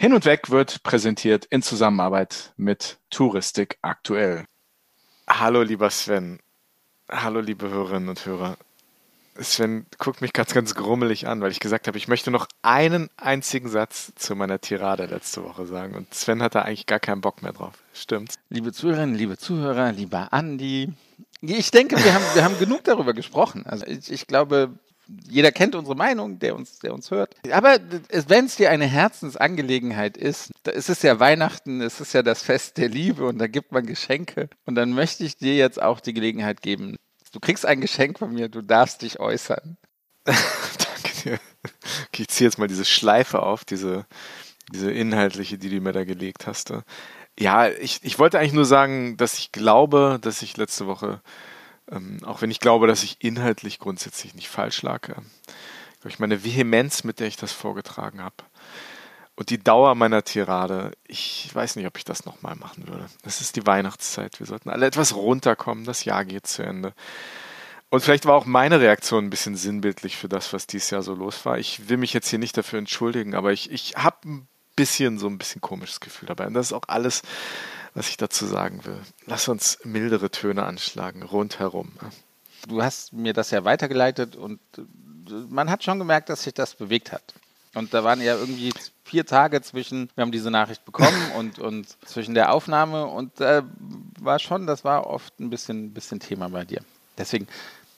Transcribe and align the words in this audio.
Hin 0.00 0.14
und 0.14 0.24
Weg 0.24 0.48
wird 0.48 0.82
präsentiert 0.82 1.44
in 1.44 1.60
Zusammenarbeit 1.60 2.54
mit 2.56 2.96
Touristik 3.10 3.76
aktuell. 3.82 4.46
Hallo, 5.28 5.60
lieber 5.60 5.90
Sven. 5.90 6.38
Hallo, 7.10 7.40
liebe 7.40 7.68
Hörerinnen 7.68 8.08
und 8.08 8.24
Hörer. 8.24 8.56
Sven 9.38 9.84
guckt 9.98 10.22
mich 10.22 10.32
ganz, 10.32 10.54
ganz 10.54 10.74
grummelig 10.74 11.28
an, 11.28 11.42
weil 11.42 11.50
ich 11.50 11.60
gesagt 11.60 11.86
habe, 11.86 11.98
ich 11.98 12.08
möchte 12.08 12.30
noch 12.30 12.48
einen 12.62 13.10
einzigen 13.18 13.68
Satz 13.68 14.14
zu 14.14 14.34
meiner 14.34 14.58
Tirade 14.58 15.04
letzte 15.04 15.44
Woche 15.44 15.66
sagen. 15.66 15.94
Und 15.94 16.14
Sven 16.14 16.42
hat 16.42 16.54
da 16.54 16.62
eigentlich 16.62 16.86
gar 16.86 16.98
keinen 16.98 17.20
Bock 17.20 17.42
mehr 17.42 17.52
drauf. 17.52 17.74
Stimmt's? 17.92 18.36
Liebe 18.48 18.72
Zuhörerinnen, 18.72 19.14
liebe 19.14 19.36
Zuhörer, 19.36 19.92
lieber 19.92 20.32
Andi. 20.32 20.94
Ich 21.42 21.72
denke, 21.72 22.02
wir 22.02 22.14
haben, 22.14 22.24
wir 22.32 22.42
haben 22.42 22.58
genug 22.58 22.84
darüber 22.84 23.12
gesprochen. 23.12 23.66
Also 23.66 23.84
ich, 23.84 24.10
ich 24.10 24.26
glaube, 24.26 24.70
jeder 25.28 25.52
kennt 25.52 25.74
unsere 25.74 25.96
Meinung, 25.96 26.38
der 26.38 26.54
uns, 26.54 26.78
der 26.78 26.94
uns 26.94 27.10
hört. 27.10 27.34
Aber 27.50 27.78
wenn 28.28 28.46
es 28.46 28.56
dir 28.56 28.70
eine 28.70 28.86
Herzensangelegenheit 28.86 30.16
ist, 30.16 30.50
da 30.62 30.72
ist 30.72 30.88
es 30.88 31.02
ja 31.02 31.18
Weihnachten, 31.20 31.80
es 31.80 32.00
ist 32.00 32.12
ja 32.12 32.22
das 32.22 32.42
Fest 32.42 32.76
der 32.76 32.88
Liebe 32.88 33.26
und 33.26 33.38
da 33.38 33.46
gibt 33.46 33.72
man 33.72 33.86
Geschenke. 33.86 34.48
Und 34.66 34.74
dann 34.74 34.92
möchte 34.92 35.24
ich 35.24 35.36
dir 35.36 35.56
jetzt 35.56 35.80
auch 35.80 36.00
die 36.00 36.14
Gelegenheit 36.14 36.62
geben. 36.62 36.96
Du 37.32 37.40
kriegst 37.40 37.66
ein 37.66 37.80
Geschenk 37.80 38.18
von 38.18 38.32
mir, 38.32 38.48
du 38.48 38.62
darfst 38.62 39.02
dich 39.02 39.20
äußern. 39.20 39.76
Danke 40.24 41.22
dir. 41.24 41.40
Okay, 42.08 42.22
ich 42.22 42.28
ziehe 42.28 42.48
jetzt 42.48 42.58
mal 42.58 42.68
diese 42.68 42.84
Schleife 42.84 43.42
auf, 43.42 43.64
diese, 43.64 44.06
diese 44.72 44.90
inhaltliche, 44.90 45.58
die 45.58 45.70
du 45.70 45.80
mir 45.80 45.92
da 45.92 46.04
gelegt 46.04 46.46
hast. 46.46 46.72
Ja, 47.38 47.68
ich, 47.68 48.00
ich 48.02 48.18
wollte 48.18 48.38
eigentlich 48.38 48.52
nur 48.52 48.64
sagen, 48.64 49.16
dass 49.16 49.38
ich 49.38 49.52
glaube, 49.52 50.18
dass 50.20 50.42
ich 50.42 50.56
letzte 50.56 50.86
Woche 50.86 51.22
ähm, 51.90 52.18
auch 52.24 52.42
wenn 52.42 52.50
ich 52.50 52.60
glaube, 52.60 52.86
dass 52.86 53.02
ich 53.02 53.16
inhaltlich 53.20 53.78
grundsätzlich 53.78 54.34
nicht 54.34 54.48
falsch 54.48 54.82
lag. 54.82 55.08
Äh, 55.08 55.14
ich 56.06 56.18
meine 56.18 56.44
Vehemenz, 56.44 57.04
mit 57.04 57.20
der 57.20 57.26
ich 57.26 57.36
das 57.36 57.52
vorgetragen 57.52 58.22
habe. 58.22 58.36
Und 59.36 59.50
die 59.50 59.62
Dauer 59.62 59.94
meiner 59.94 60.22
Tirade, 60.22 60.92
ich 61.06 61.50
weiß 61.52 61.76
nicht, 61.76 61.86
ob 61.86 61.96
ich 61.96 62.04
das 62.04 62.24
nochmal 62.24 62.56
machen 62.56 62.86
würde. 62.88 63.06
Es 63.22 63.40
ist 63.40 63.56
die 63.56 63.66
Weihnachtszeit. 63.66 64.38
Wir 64.38 64.46
sollten 64.46 64.70
alle 64.70 64.86
etwas 64.86 65.14
runterkommen. 65.14 65.84
Das 65.84 66.04
Jahr 66.04 66.24
geht 66.24 66.46
zu 66.46 66.62
Ende. 66.62 66.94
Und 67.90 68.00
vielleicht 68.00 68.26
war 68.26 68.34
auch 68.34 68.46
meine 68.46 68.80
Reaktion 68.80 69.24
ein 69.24 69.30
bisschen 69.30 69.56
sinnbildlich 69.56 70.16
für 70.16 70.28
das, 70.28 70.52
was 70.52 70.66
dieses 70.66 70.90
Jahr 70.90 71.02
so 71.02 71.14
los 71.14 71.44
war. 71.44 71.58
Ich 71.58 71.88
will 71.88 71.96
mich 71.96 72.12
jetzt 72.12 72.28
hier 72.28 72.38
nicht 72.38 72.56
dafür 72.56 72.78
entschuldigen, 72.78 73.34
aber 73.34 73.52
ich, 73.52 73.70
ich 73.70 73.94
habe 73.96 74.16
ein 74.28 74.48
bisschen 74.76 75.18
so 75.18 75.26
ein 75.26 75.38
bisschen 75.38 75.60
komisches 75.60 76.00
Gefühl 76.00 76.28
dabei. 76.28 76.46
Und 76.46 76.54
das 76.54 76.66
ist 76.66 76.72
auch 76.72 76.84
alles 76.86 77.22
was 77.94 78.08
ich 78.08 78.16
dazu 78.16 78.46
sagen 78.46 78.84
will. 78.84 79.00
Lass 79.26 79.48
uns 79.48 79.78
mildere 79.84 80.30
Töne 80.30 80.64
anschlagen, 80.64 81.22
rundherum. 81.22 81.92
Du 82.68 82.82
hast 82.82 83.12
mir 83.12 83.32
das 83.32 83.50
ja 83.50 83.64
weitergeleitet 83.64 84.36
und 84.36 84.60
äh, 84.76 84.82
man 85.48 85.70
hat 85.70 85.84
schon 85.84 85.98
gemerkt, 85.98 86.28
dass 86.28 86.44
sich 86.44 86.54
das 86.54 86.74
bewegt 86.74 87.12
hat. 87.12 87.34
Und 87.74 87.94
da 87.94 88.02
waren 88.02 88.20
ja 88.20 88.36
irgendwie 88.36 88.72
vier 89.04 89.24
Tage 89.24 89.62
zwischen, 89.62 90.10
wir 90.14 90.22
haben 90.22 90.32
diese 90.32 90.50
Nachricht 90.50 90.84
bekommen 90.84 91.32
und, 91.36 91.58
und 91.58 91.88
zwischen 92.06 92.34
der 92.34 92.52
Aufnahme 92.52 93.06
und 93.06 93.40
äh, 93.40 93.62
war 94.18 94.38
schon, 94.38 94.66
das 94.66 94.84
war 94.84 95.06
oft 95.06 95.38
ein 95.40 95.50
bisschen, 95.50 95.92
bisschen 95.92 96.20
Thema 96.20 96.48
bei 96.48 96.64
dir. 96.64 96.82
Deswegen, 97.16 97.46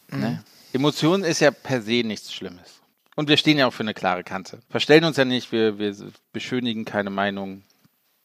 mhm. 0.08 0.20
ne, 0.20 0.44
Emotionen 0.72 1.24
ist 1.24 1.40
ja 1.40 1.50
per 1.50 1.82
se 1.82 2.02
nichts 2.04 2.32
Schlimmes. 2.32 2.80
Und 3.14 3.28
wir 3.28 3.36
stehen 3.36 3.58
ja 3.58 3.66
auch 3.66 3.74
für 3.74 3.82
eine 3.82 3.94
klare 3.94 4.24
Kante. 4.24 4.60
Verstellen 4.70 5.04
uns 5.04 5.18
ja 5.18 5.26
nicht, 5.26 5.52
wir, 5.52 5.78
wir 5.78 5.94
beschönigen 6.32 6.86
keine 6.86 7.10
Meinung, 7.10 7.62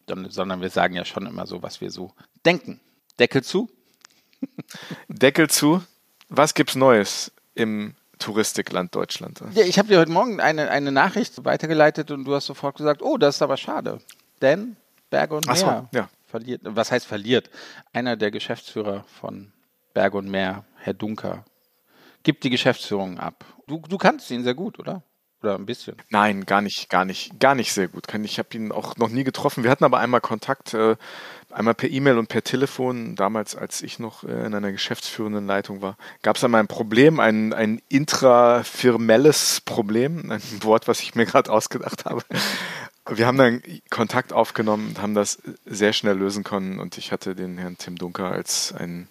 sondern 0.07 0.61
wir 0.61 0.69
sagen 0.69 0.95
ja 0.95 1.05
schon 1.05 1.25
immer 1.25 1.45
so, 1.47 1.61
was 1.61 1.81
wir 1.81 1.91
so 1.91 2.13
denken. 2.45 2.79
Deckel 3.19 3.43
zu. 3.43 3.69
Deckel 5.07 5.49
zu. 5.49 5.83
Was 6.29 6.53
gibt's 6.53 6.75
Neues 6.75 7.31
im 7.55 7.95
Touristikland 8.19 8.93
Deutschland? 8.95 9.41
Ja, 9.53 9.63
ich 9.63 9.79
habe 9.79 9.87
dir 9.87 9.99
heute 9.99 10.11
Morgen 10.11 10.39
eine, 10.39 10.69
eine 10.69 10.91
Nachricht 10.91 11.45
weitergeleitet 11.45 12.11
und 12.11 12.25
du 12.25 12.35
hast 12.35 12.45
sofort 12.45 12.77
gesagt, 12.77 13.01
oh, 13.01 13.17
das 13.17 13.35
ist 13.35 13.41
aber 13.41 13.57
schade. 13.57 13.99
Denn 14.41 14.75
Berge 15.09 15.35
und 15.35 15.47
Meer 15.47 15.55
so, 15.55 15.97
ja. 15.97 16.09
verliert. 16.27 16.61
Was 16.63 16.91
heißt 16.91 17.05
verliert? 17.05 17.49
Einer 17.93 18.15
der 18.15 18.31
Geschäftsführer 18.31 19.05
von 19.19 19.51
Berge 19.93 20.17
und 20.17 20.29
Meer, 20.29 20.65
Herr 20.75 20.93
Dunker, 20.93 21.45
gibt 22.23 22.43
die 22.43 22.49
Geschäftsführung 22.49 23.19
ab. 23.19 23.45
Du, 23.67 23.81
du 23.87 23.97
kannst 23.97 24.29
ihn 24.31 24.43
sehr 24.43 24.53
gut, 24.53 24.79
oder? 24.79 25.01
Oder 25.47 25.55
ein 25.55 25.65
bisschen? 25.65 25.95
Nein, 26.09 26.45
gar 26.45 26.61
nicht, 26.61 26.89
gar 26.89 27.05
nicht, 27.05 27.39
gar 27.39 27.55
nicht 27.55 27.71
sehr 27.71 27.87
gut. 27.87 28.03
Ich 28.23 28.37
habe 28.37 28.49
ihn 28.51 28.73
auch 28.73 28.97
noch 28.97 29.07
nie 29.07 29.23
getroffen. 29.23 29.63
Wir 29.63 29.71
hatten 29.71 29.85
aber 29.85 29.99
einmal 29.99 30.19
Kontakt, 30.19 30.73
äh, 30.73 30.97
einmal 31.49 31.73
per 31.73 31.89
E-Mail 31.89 32.17
und 32.17 32.27
per 32.27 32.43
Telefon. 32.43 33.15
Damals, 33.15 33.55
als 33.55 33.81
ich 33.81 33.97
noch 33.97 34.25
äh, 34.25 34.45
in 34.45 34.53
einer 34.53 34.73
geschäftsführenden 34.73 35.47
Leitung 35.47 35.81
war, 35.81 35.95
gab 36.21 36.35
es 36.35 36.43
einmal 36.43 36.59
ein 36.59 36.67
Problem, 36.67 37.21
ein, 37.21 37.53
ein 37.53 37.81
intrafirmelles 37.87 39.61
Problem, 39.61 40.29
ein 40.31 40.41
Wort, 40.63 40.89
was 40.89 40.99
ich 40.99 41.15
mir 41.15 41.25
gerade 41.25 41.49
ausgedacht 41.49 42.03
habe. 42.03 42.23
Wir 43.09 43.25
haben 43.25 43.37
dann 43.37 43.63
Kontakt 43.89 44.33
aufgenommen 44.33 44.89
und 44.89 45.01
haben 45.01 45.15
das 45.15 45.41
sehr 45.65 45.93
schnell 45.93 46.17
lösen 46.17 46.43
können. 46.43 46.77
Und 46.77 46.97
ich 46.97 47.13
hatte 47.13 47.35
den 47.35 47.57
Herrn 47.57 47.77
Tim 47.77 47.95
Dunker 47.95 48.33
als 48.33 48.73
einen 48.73 49.07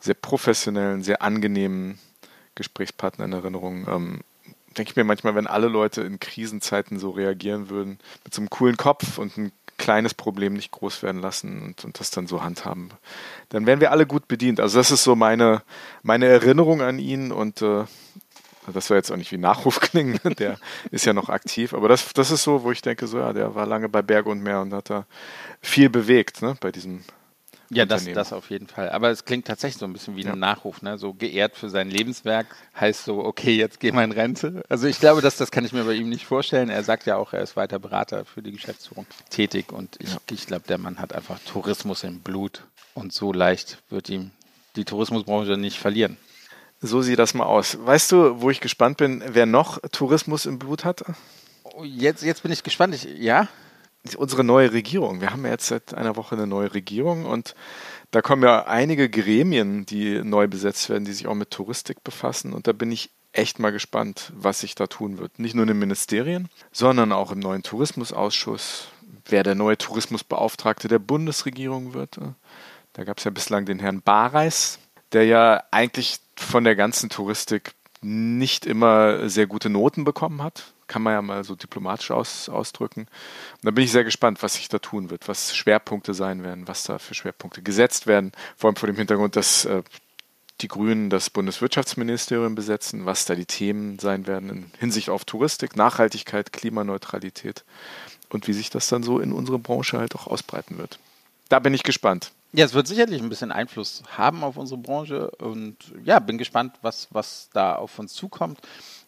sehr 0.00 0.12
professionellen, 0.12 1.02
sehr 1.02 1.22
angenehmen 1.22 1.98
Gesprächspartner 2.56 3.24
in 3.24 3.32
Erinnerung. 3.32 4.22
Denke 4.78 4.92
ich 4.92 4.96
mir 4.96 5.04
manchmal, 5.04 5.34
wenn 5.34 5.46
alle 5.46 5.68
Leute 5.68 6.02
in 6.02 6.20
Krisenzeiten 6.20 6.98
so 6.98 7.10
reagieren 7.10 7.68
würden, 7.68 7.98
mit 8.24 8.32
so 8.32 8.40
einem 8.40 8.48
coolen 8.48 8.76
Kopf 8.76 9.18
und 9.18 9.36
ein 9.36 9.52
kleines 9.76 10.14
Problem 10.14 10.54
nicht 10.54 10.70
groß 10.72 11.02
werden 11.02 11.20
lassen 11.20 11.62
und, 11.62 11.84
und 11.84 11.98
das 11.98 12.10
dann 12.10 12.26
so 12.26 12.42
handhaben, 12.42 12.90
dann 13.48 13.66
wären 13.66 13.80
wir 13.80 13.92
alle 13.92 14.06
gut 14.06 14.28
bedient. 14.28 14.60
Also 14.60 14.78
das 14.78 14.90
ist 14.90 15.04
so 15.04 15.16
meine, 15.16 15.62
meine 16.02 16.26
Erinnerung 16.26 16.82
an 16.82 16.98
ihn 16.98 17.32
und 17.32 17.62
äh, 17.62 17.84
das 18.72 18.86
soll 18.86 18.98
jetzt 18.98 19.10
auch 19.10 19.16
nicht 19.16 19.32
wie 19.32 19.38
Nachruf 19.38 19.80
klingen, 19.80 20.20
der 20.38 20.58
ist 20.90 21.06
ja 21.06 21.12
noch 21.12 21.28
aktiv, 21.28 21.74
aber 21.74 21.88
das, 21.88 22.12
das 22.12 22.30
ist 22.30 22.42
so, 22.42 22.62
wo 22.64 22.70
ich 22.70 22.82
denke, 22.82 23.06
so 23.06 23.18
ja, 23.18 23.32
der 23.32 23.54
war 23.54 23.66
lange 23.66 23.88
bei 23.88 24.02
Berg 24.02 24.26
und 24.26 24.42
Meer 24.42 24.60
und 24.60 24.72
hat 24.72 24.90
da 24.90 25.06
viel 25.60 25.88
bewegt, 25.88 26.42
ne, 26.42 26.56
bei 26.60 26.70
diesem 26.70 27.02
ja, 27.70 27.84
das, 27.84 28.04
das 28.06 28.32
auf 28.32 28.50
jeden 28.50 28.66
Fall. 28.66 28.90
Aber 28.90 29.10
es 29.10 29.24
klingt 29.24 29.46
tatsächlich 29.46 29.78
so 29.78 29.84
ein 29.84 29.92
bisschen 29.92 30.16
wie 30.16 30.22
ja. 30.22 30.32
ein 30.32 30.38
Nachruf, 30.38 30.80
ne? 30.80 30.96
So 30.96 31.12
geehrt 31.12 31.56
für 31.56 31.68
sein 31.68 31.90
Lebenswerk 31.90 32.46
heißt 32.78 33.04
so, 33.04 33.24
okay, 33.24 33.56
jetzt 33.56 33.78
geh 33.80 33.92
mal 33.92 34.04
in 34.04 34.12
Rente. 34.12 34.62
Also 34.68 34.86
ich 34.86 35.00
glaube, 35.00 35.20
dass, 35.20 35.36
das 35.36 35.50
kann 35.50 35.64
ich 35.64 35.72
mir 35.72 35.84
bei 35.84 35.92
ihm 35.92 36.08
nicht 36.08 36.26
vorstellen. 36.26 36.70
Er 36.70 36.82
sagt 36.82 37.06
ja 37.06 37.16
auch, 37.16 37.32
er 37.32 37.42
ist 37.42 37.56
weiter 37.56 37.78
Berater 37.78 38.24
für 38.24 38.42
die 38.42 38.52
Geschäftsführung 38.52 39.06
tätig 39.28 39.72
und 39.72 39.96
ich, 40.00 40.14
ja. 40.14 40.18
ich 40.30 40.46
glaube, 40.46 40.64
der 40.66 40.78
Mann 40.78 40.98
hat 40.98 41.14
einfach 41.14 41.38
Tourismus 41.40 42.04
im 42.04 42.20
Blut 42.20 42.62
und 42.94 43.12
so 43.12 43.32
leicht 43.32 43.78
wird 43.90 44.08
ihm 44.08 44.30
die 44.76 44.84
Tourismusbranche 44.84 45.56
nicht 45.56 45.78
verlieren. 45.78 46.16
So 46.80 47.02
sieht 47.02 47.18
das 47.18 47.34
mal 47.34 47.44
aus. 47.44 47.76
Weißt 47.80 48.12
du, 48.12 48.40
wo 48.40 48.50
ich 48.50 48.60
gespannt 48.60 48.98
bin, 48.98 49.22
wer 49.26 49.46
noch 49.46 49.78
Tourismus 49.90 50.46
im 50.46 50.58
Blut 50.58 50.84
hat? 50.84 51.04
Oh, 51.64 51.84
jetzt, 51.84 52.22
jetzt 52.22 52.42
bin 52.42 52.52
ich 52.52 52.62
gespannt. 52.62 52.94
Ich, 52.94 53.04
ja? 53.04 53.48
Unsere 54.16 54.44
neue 54.44 54.72
Regierung. 54.72 55.20
Wir 55.20 55.30
haben 55.30 55.44
ja 55.44 55.52
jetzt 55.52 55.66
seit 55.66 55.94
einer 55.94 56.16
Woche 56.16 56.36
eine 56.36 56.46
neue 56.46 56.74
Regierung 56.74 57.24
und 57.24 57.54
da 58.10 58.22
kommen 58.22 58.42
ja 58.42 58.66
einige 58.66 59.10
Gremien, 59.10 59.84
die 59.84 60.22
neu 60.24 60.48
besetzt 60.48 60.88
werden, 60.88 61.04
die 61.04 61.12
sich 61.12 61.26
auch 61.26 61.34
mit 61.34 61.50
Touristik 61.50 62.02
befassen. 62.04 62.52
Und 62.52 62.66
da 62.66 62.72
bin 62.72 62.90
ich 62.90 63.10
echt 63.32 63.58
mal 63.58 63.70
gespannt, 63.70 64.32
was 64.34 64.60
sich 64.60 64.74
da 64.74 64.86
tun 64.86 65.18
wird. 65.18 65.38
Nicht 65.38 65.54
nur 65.54 65.64
in 65.64 65.68
den 65.68 65.78
Ministerien, 65.78 66.48
sondern 66.72 67.12
auch 67.12 67.30
im 67.30 67.38
neuen 67.38 67.62
Tourismusausschuss, 67.62 68.88
wer 69.26 69.42
der 69.42 69.54
neue 69.54 69.76
Tourismusbeauftragte 69.76 70.88
der 70.88 70.98
Bundesregierung 70.98 71.92
wird. 71.92 72.18
Da 72.94 73.04
gab 73.04 73.18
es 73.18 73.24
ja 73.24 73.30
bislang 73.30 73.66
den 73.66 73.78
Herrn 73.78 74.00
Bareis, 74.00 74.78
der 75.12 75.26
ja 75.26 75.62
eigentlich 75.70 76.18
von 76.36 76.64
der 76.64 76.76
ganzen 76.76 77.10
Touristik 77.10 77.74
nicht 78.00 78.64
immer 78.64 79.28
sehr 79.28 79.46
gute 79.46 79.68
Noten 79.68 80.04
bekommen 80.04 80.42
hat 80.42 80.72
kann 80.88 81.02
man 81.02 81.12
ja 81.12 81.22
mal 81.22 81.44
so 81.44 81.54
diplomatisch 81.54 82.10
aus, 82.10 82.48
ausdrücken. 82.48 83.02
Und 83.02 83.64
da 83.64 83.70
bin 83.70 83.84
ich 83.84 83.92
sehr 83.92 84.04
gespannt, 84.04 84.42
was 84.42 84.54
sich 84.54 84.68
da 84.68 84.78
tun 84.78 85.10
wird, 85.10 85.28
was 85.28 85.54
Schwerpunkte 85.54 86.14
sein 86.14 86.42
werden, 86.42 86.66
was 86.66 86.82
da 86.82 86.98
für 86.98 87.14
Schwerpunkte 87.14 87.62
gesetzt 87.62 88.06
werden. 88.06 88.32
Vor 88.56 88.68
allem 88.68 88.76
vor 88.76 88.88
dem 88.88 88.96
Hintergrund, 88.96 89.36
dass 89.36 89.64
äh, 89.66 89.82
die 90.60 90.68
Grünen 90.68 91.10
das 91.10 91.30
Bundeswirtschaftsministerium 91.30 92.54
besetzen, 92.54 93.06
was 93.06 93.24
da 93.24 93.34
die 93.34 93.46
Themen 93.46 93.98
sein 93.98 94.26
werden 94.26 94.50
in 94.50 94.70
Hinsicht 94.78 95.08
auf 95.08 95.24
Touristik, 95.24 95.76
Nachhaltigkeit, 95.76 96.52
Klimaneutralität 96.52 97.64
und 98.30 98.48
wie 98.48 98.52
sich 98.52 98.70
das 98.70 98.88
dann 98.88 99.02
so 99.02 99.20
in 99.20 99.32
unsere 99.32 99.58
Branche 99.58 99.98
halt 99.98 100.14
auch 100.16 100.26
ausbreiten 100.26 100.78
wird. 100.78 100.98
Da 101.48 101.60
bin 101.60 101.74
ich 101.74 101.82
gespannt. 101.82 102.32
Ja, 102.52 102.64
es 102.64 102.74
wird 102.74 102.86
sicherlich 102.86 103.20
ein 103.20 103.28
bisschen 103.28 103.52
Einfluss 103.52 104.02
haben 104.16 104.42
auf 104.42 104.56
unsere 104.56 104.80
Branche 104.80 105.30
und 105.32 105.76
ja, 106.04 106.18
bin 106.18 106.38
gespannt, 106.38 106.76
was, 106.80 107.08
was 107.10 107.50
da 107.52 107.76
auf 107.76 107.98
uns 107.98 108.14
zukommt. 108.14 108.60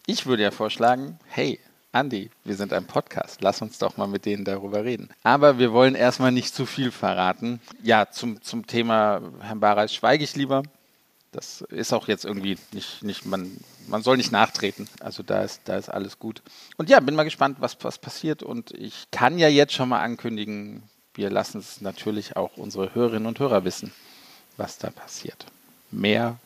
Ich 0.05 0.25
würde 0.27 0.43
ja 0.43 0.51
vorschlagen, 0.51 1.19
hey, 1.25 1.59
Andi, 1.93 2.31
wir 2.45 2.55
sind 2.55 2.71
ein 2.71 2.85
Podcast. 2.85 3.41
Lass 3.41 3.61
uns 3.61 3.77
doch 3.77 3.97
mal 3.97 4.07
mit 4.07 4.25
denen 4.25 4.45
darüber 4.45 4.85
reden. 4.85 5.09
Aber 5.23 5.59
wir 5.59 5.73
wollen 5.73 5.95
erstmal 5.95 6.31
nicht 6.31 6.55
zu 6.55 6.65
viel 6.65 6.89
verraten. 6.89 7.59
Ja, 7.83 8.09
zum, 8.09 8.41
zum 8.41 8.65
Thema 8.65 9.21
Herrn 9.41 9.59
Bareis 9.59 9.93
schweige 9.93 10.23
ich 10.23 10.37
lieber. 10.37 10.63
Das 11.33 11.61
ist 11.61 11.91
auch 11.91 12.07
jetzt 12.07 12.23
irgendwie 12.23 12.57
nicht, 12.71 13.03
nicht 13.03 13.25
man, 13.25 13.57
man 13.87 14.03
soll 14.03 14.15
nicht 14.15 14.31
nachtreten. 14.31 14.87
Also 15.01 15.21
da 15.21 15.43
ist, 15.43 15.61
da 15.65 15.75
ist 15.75 15.89
alles 15.89 16.17
gut. 16.17 16.41
Und 16.77 16.89
ja, 16.89 17.01
bin 17.01 17.15
mal 17.15 17.23
gespannt, 17.23 17.57
was, 17.59 17.77
was 17.81 17.97
passiert. 17.97 18.41
Und 18.41 18.71
ich 18.71 19.07
kann 19.11 19.37
ja 19.37 19.49
jetzt 19.49 19.73
schon 19.73 19.89
mal 19.89 20.01
ankündigen, 20.01 20.83
wir 21.13 21.29
lassen 21.29 21.57
es 21.57 21.81
natürlich 21.81 22.37
auch 22.37 22.55
unsere 22.55 22.95
Hörerinnen 22.95 23.27
und 23.27 23.39
Hörer 23.39 23.65
wissen, 23.65 23.91
was 24.55 24.77
da 24.77 24.91
passiert. 24.91 25.45
Mehr 25.91 26.37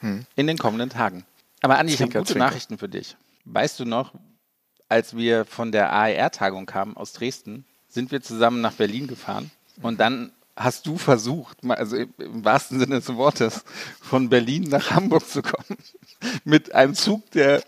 hm. 0.00 0.26
in 0.36 0.46
den 0.46 0.58
kommenden 0.58 0.90
Tagen. 0.90 1.24
Aber 1.62 1.78
Andi, 1.78 1.94
ich 1.94 2.02
habe 2.02 2.12
gute 2.12 2.24
Zwinker. 2.24 2.38
Nachrichten 2.38 2.76
für 2.76 2.88
dich. 2.88 3.16
Weißt 3.46 3.80
du 3.80 3.86
noch, 3.86 4.12
als 4.90 5.16
wir 5.16 5.44
von 5.46 5.72
der 5.72 5.92
AER-Tagung 5.92 6.66
kamen 6.66 6.96
aus 6.96 7.12
Dresden, 7.12 7.64
sind 7.88 8.12
wir 8.12 8.20
zusammen 8.20 8.60
nach 8.60 8.74
Berlin 8.74 9.06
gefahren 9.06 9.50
und 9.82 9.98
dann 10.00 10.32
hast 10.56 10.86
du 10.86 10.98
versucht, 10.98 11.58
also 11.68 11.96
im 11.96 12.44
wahrsten 12.44 12.78
Sinne 12.78 12.96
des 12.96 13.14
Wortes, 13.14 13.64
von 14.00 14.28
Berlin 14.28 14.64
nach 14.64 14.90
Hamburg 14.90 15.26
zu 15.26 15.42
kommen. 15.42 15.78
Mit 16.44 16.74
einem 16.74 16.94
Zug, 16.94 17.30
der, 17.30 17.62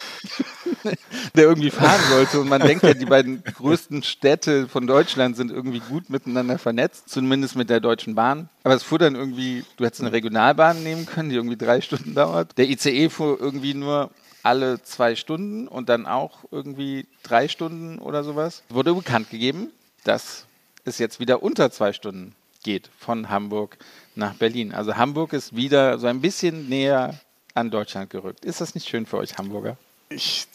der 1.34 1.44
irgendwie 1.44 1.70
fahren 1.70 2.00
sollte. 2.10 2.40
Und 2.40 2.48
man 2.48 2.60
denkt 2.60 2.82
ja, 2.82 2.92
die 2.92 3.06
beiden 3.06 3.42
größten 3.42 4.02
Städte 4.02 4.68
von 4.68 4.86
Deutschland 4.86 5.36
sind 5.36 5.50
irgendwie 5.50 5.80
gut 5.80 6.10
miteinander 6.10 6.58
vernetzt, 6.58 7.08
zumindest 7.08 7.56
mit 7.56 7.70
der 7.70 7.80
Deutschen 7.80 8.14
Bahn. 8.14 8.50
Aber 8.64 8.75
es 8.75 8.82
fuhr 8.82 8.98
dann 8.98 9.14
irgendwie, 9.14 9.64
du 9.76 9.86
hättest 9.86 10.02
eine 10.02 10.12
Regionalbahn 10.12 10.82
nehmen 10.82 11.06
können, 11.06 11.30
die 11.30 11.36
irgendwie 11.36 11.56
drei 11.56 11.80
Stunden 11.80 12.14
dauert. 12.14 12.58
Der 12.58 12.68
ICE 12.68 13.08
fuhr 13.08 13.40
irgendwie 13.40 13.75
nur 13.75 14.10
alle 14.42 14.82
zwei 14.82 15.14
Stunden 15.14 15.68
und 15.68 15.88
dann 15.88 16.06
auch 16.06 16.44
irgendwie 16.50 17.06
drei 17.22 17.48
Stunden 17.48 17.98
oder 17.98 18.24
sowas. 18.24 18.62
Wurde 18.68 18.94
bekannt 18.94 19.30
gegeben, 19.30 19.70
dass 20.04 20.46
es 20.84 20.98
jetzt 20.98 21.20
wieder 21.20 21.42
unter 21.42 21.70
zwei 21.70 21.92
Stunden 21.92 22.34
geht 22.62 22.90
von 22.98 23.28
Hamburg 23.28 23.78
nach 24.14 24.34
Berlin. 24.34 24.72
Also 24.72 24.96
Hamburg 24.96 25.32
ist 25.32 25.56
wieder 25.56 25.98
so 25.98 26.06
ein 26.06 26.20
bisschen 26.20 26.68
näher 26.68 27.18
an 27.54 27.70
Deutschland 27.70 28.10
gerückt. 28.10 28.44
Ist 28.44 28.60
das 28.60 28.74
nicht 28.74 28.88
schön 28.88 29.06
für 29.06 29.18
euch 29.18 29.38
Hamburger? 29.38 29.76
Ich 30.08 30.46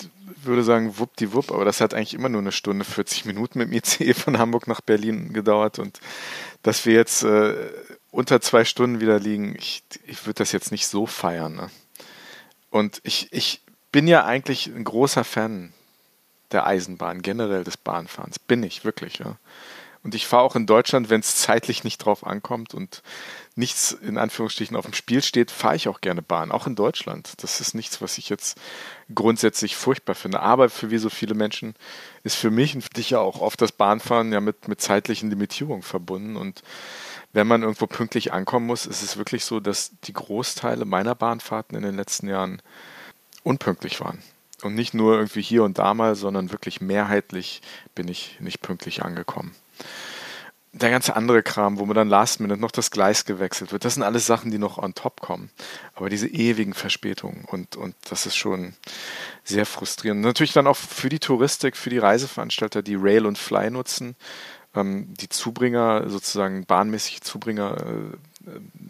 würde 0.44 0.64
sagen, 0.64 1.00
wuppdiwupp, 1.00 1.52
aber 1.52 1.66
das 1.66 1.82
hat 1.82 1.94
eigentlich 1.94 2.14
immer 2.14 2.30
nur 2.30 2.42
eine 2.42 2.52
Stunde 2.52 2.86
40 2.86 3.26
Minuten 3.26 3.58
mit 3.60 3.70
dem 3.70 3.74
ICE 3.74 4.14
von 4.14 4.38
Hamburg 4.38 4.68
nach 4.68 4.82
Berlin 4.82 5.34
gedauert 5.34 5.80
und 5.80 6.00
dass 6.62 6.86
wir 6.86 6.94
jetzt 6.94 7.24
äh, 7.24 7.56
unter 8.12 8.40
zwei 8.42 8.66
Stunden 8.66 9.02
wieder 9.02 9.20
liegen, 9.20 9.56
ich, 9.58 9.84
ich 10.06 10.26
würde 10.26 10.36
das 10.36 10.52
jetzt 10.52 10.72
nicht 10.72 10.88
so 10.88 11.06
feiern. 11.06 11.56
Ne? 11.56 11.70
Und 12.70 13.00
ich, 13.04 13.30
ich 13.32 13.62
bin 13.98 14.08
ja 14.08 14.26
eigentlich 14.26 14.68
ein 14.68 14.84
großer 14.84 15.24
Fan 15.24 15.74
der 16.52 16.68
Eisenbahn, 16.68 17.24
generell 17.24 17.64
des 17.64 17.78
Bahnfahrens. 17.78 18.38
Bin 18.38 18.62
ich, 18.62 18.86
wirklich, 18.86 19.18
ja. 19.18 19.38
Und 20.04 20.14
ich 20.14 20.28
fahre 20.28 20.44
auch 20.44 20.56
in 20.56 20.68
Deutschland, 20.68 21.10
wenn 21.10 21.22
es 21.22 21.38
zeitlich 21.38 21.84
nicht 21.84 21.98
drauf 21.98 22.24
ankommt 22.24 22.76
und 22.76 23.02
nichts 23.56 23.94
in 23.94 24.20
Anführungsstrichen 24.20 24.78
auf 24.78 24.86
dem 24.86 24.94
Spiel 24.94 25.24
steht, 25.24 25.50
fahre 25.50 25.78
ich 25.78 25.88
auch 25.88 26.00
gerne 26.00 26.22
Bahn, 26.22 26.52
auch 26.52 26.68
in 26.68 26.76
Deutschland. 26.76 27.34
Das 27.42 27.60
ist 27.60 27.74
nichts, 27.74 28.00
was 28.00 28.20
ich 28.20 28.30
jetzt 28.30 28.60
grundsätzlich 29.16 29.76
furchtbar 29.76 30.14
finde. 30.14 30.42
Aber 30.42 30.70
für 30.70 30.92
wie 30.92 31.00
so 31.00 31.10
viele 31.10 31.34
Menschen 31.34 31.74
ist 32.22 32.36
für 32.36 32.52
mich 32.52 32.76
und 32.76 32.84
für 32.84 32.92
dich 32.92 33.10
ja 33.10 33.18
auch 33.18 33.42
oft 33.42 33.60
das 33.64 33.72
Bahnfahren 33.72 34.32
ja 34.32 34.42
mit, 34.42 34.68
mit 34.68 34.80
zeitlichen 34.80 35.32
Limitierungen 35.32 35.82
verbunden. 35.82 36.36
Und 36.36 36.62
wenn 37.34 37.48
man 37.48 37.64
irgendwo 37.64 37.88
pünktlich 37.88 38.32
ankommen 38.32 38.68
muss, 38.68 38.86
ist 38.86 39.02
es 39.02 39.18
wirklich 39.18 39.44
so, 39.44 39.60
dass 39.60 39.94
die 40.04 40.14
Großteile 40.14 40.86
meiner 40.86 41.16
Bahnfahrten 41.16 41.76
in 41.76 41.82
den 41.82 41.96
letzten 41.96 42.28
Jahren 42.28 42.62
unpünktlich 43.48 44.00
waren. 44.00 44.22
Und 44.64 44.76
nicht 44.76 44.94
nur 44.94 45.16
irgendwie 45.16 45.42
hier 45.42 45.64
und 45.64 45.78
da 45.78 45.94
mal, 45.94 46.16
sondern 46.16 46.52
wirklich 46.52 46.82
mehrheitlich 46.82 47.62
bin 47.94 48.08
ich 48.08 48.38
nicht 48.40 48.62
pünktlich 48.62 49.04
angekommen 49.04 49.56
der 50.80 50.90
ganze 50.90 51.16
andere 51.16 51.44
Kram, 51.44 51.80
wo 51.80 51.86
man 51.86 51.96
dann 51.96 52.10
last 52.10 52.40
minute 52.40 52.60
noch 52.60 52.72
das 52.72 52.92
Gleis 52.92 53.26
gewechselt 53.26 53.72
wird, 53.72 53.86
das 53.86 53.96
sind 53.96 54.04
alles 54.04 54.26
Sachen, 54.26 54.52
die 54.52 54.58
noch 54.58 54.78
on 54.78 54.94
top 54.94 55.22
kommen. 55.22 55.50
Aber 55.96 56.10
diese 56.10 56.28
ewigen 56.28 56.74
Verspätungen 56.74 57.46
und, 57.46 57.76
und 57.76 57.96
das 58.10 58.26
ist 58.26 58.36
schon 58.36 58.74
sehr 59.44 59.66
frustrierend. 59.66 60.22
Natürlich 60.22 60.54
dann 60.54 60.68
auch 60.68 60.78
für 60.78 61.10
die 61.10 61.20
Touristik, 61.20 61.76
für 61.76 61.90
die 61.90 61.98
Reiseveranstalter, 61.98 62.82
die 62.82 62.96
Rail 62.96 63.26
und 63.26 63.38
Fly 63.38 63.72
nutzen, 63.72 64.16
ähm, 64.76 65.14
die 65.16 65.30
Zubringer, 65.30 66.10
sozusagen 66.10 66.66
bahnmäßige 66.66 67.22
Zubringer 67.22 67.78
äh, 67.78 68.18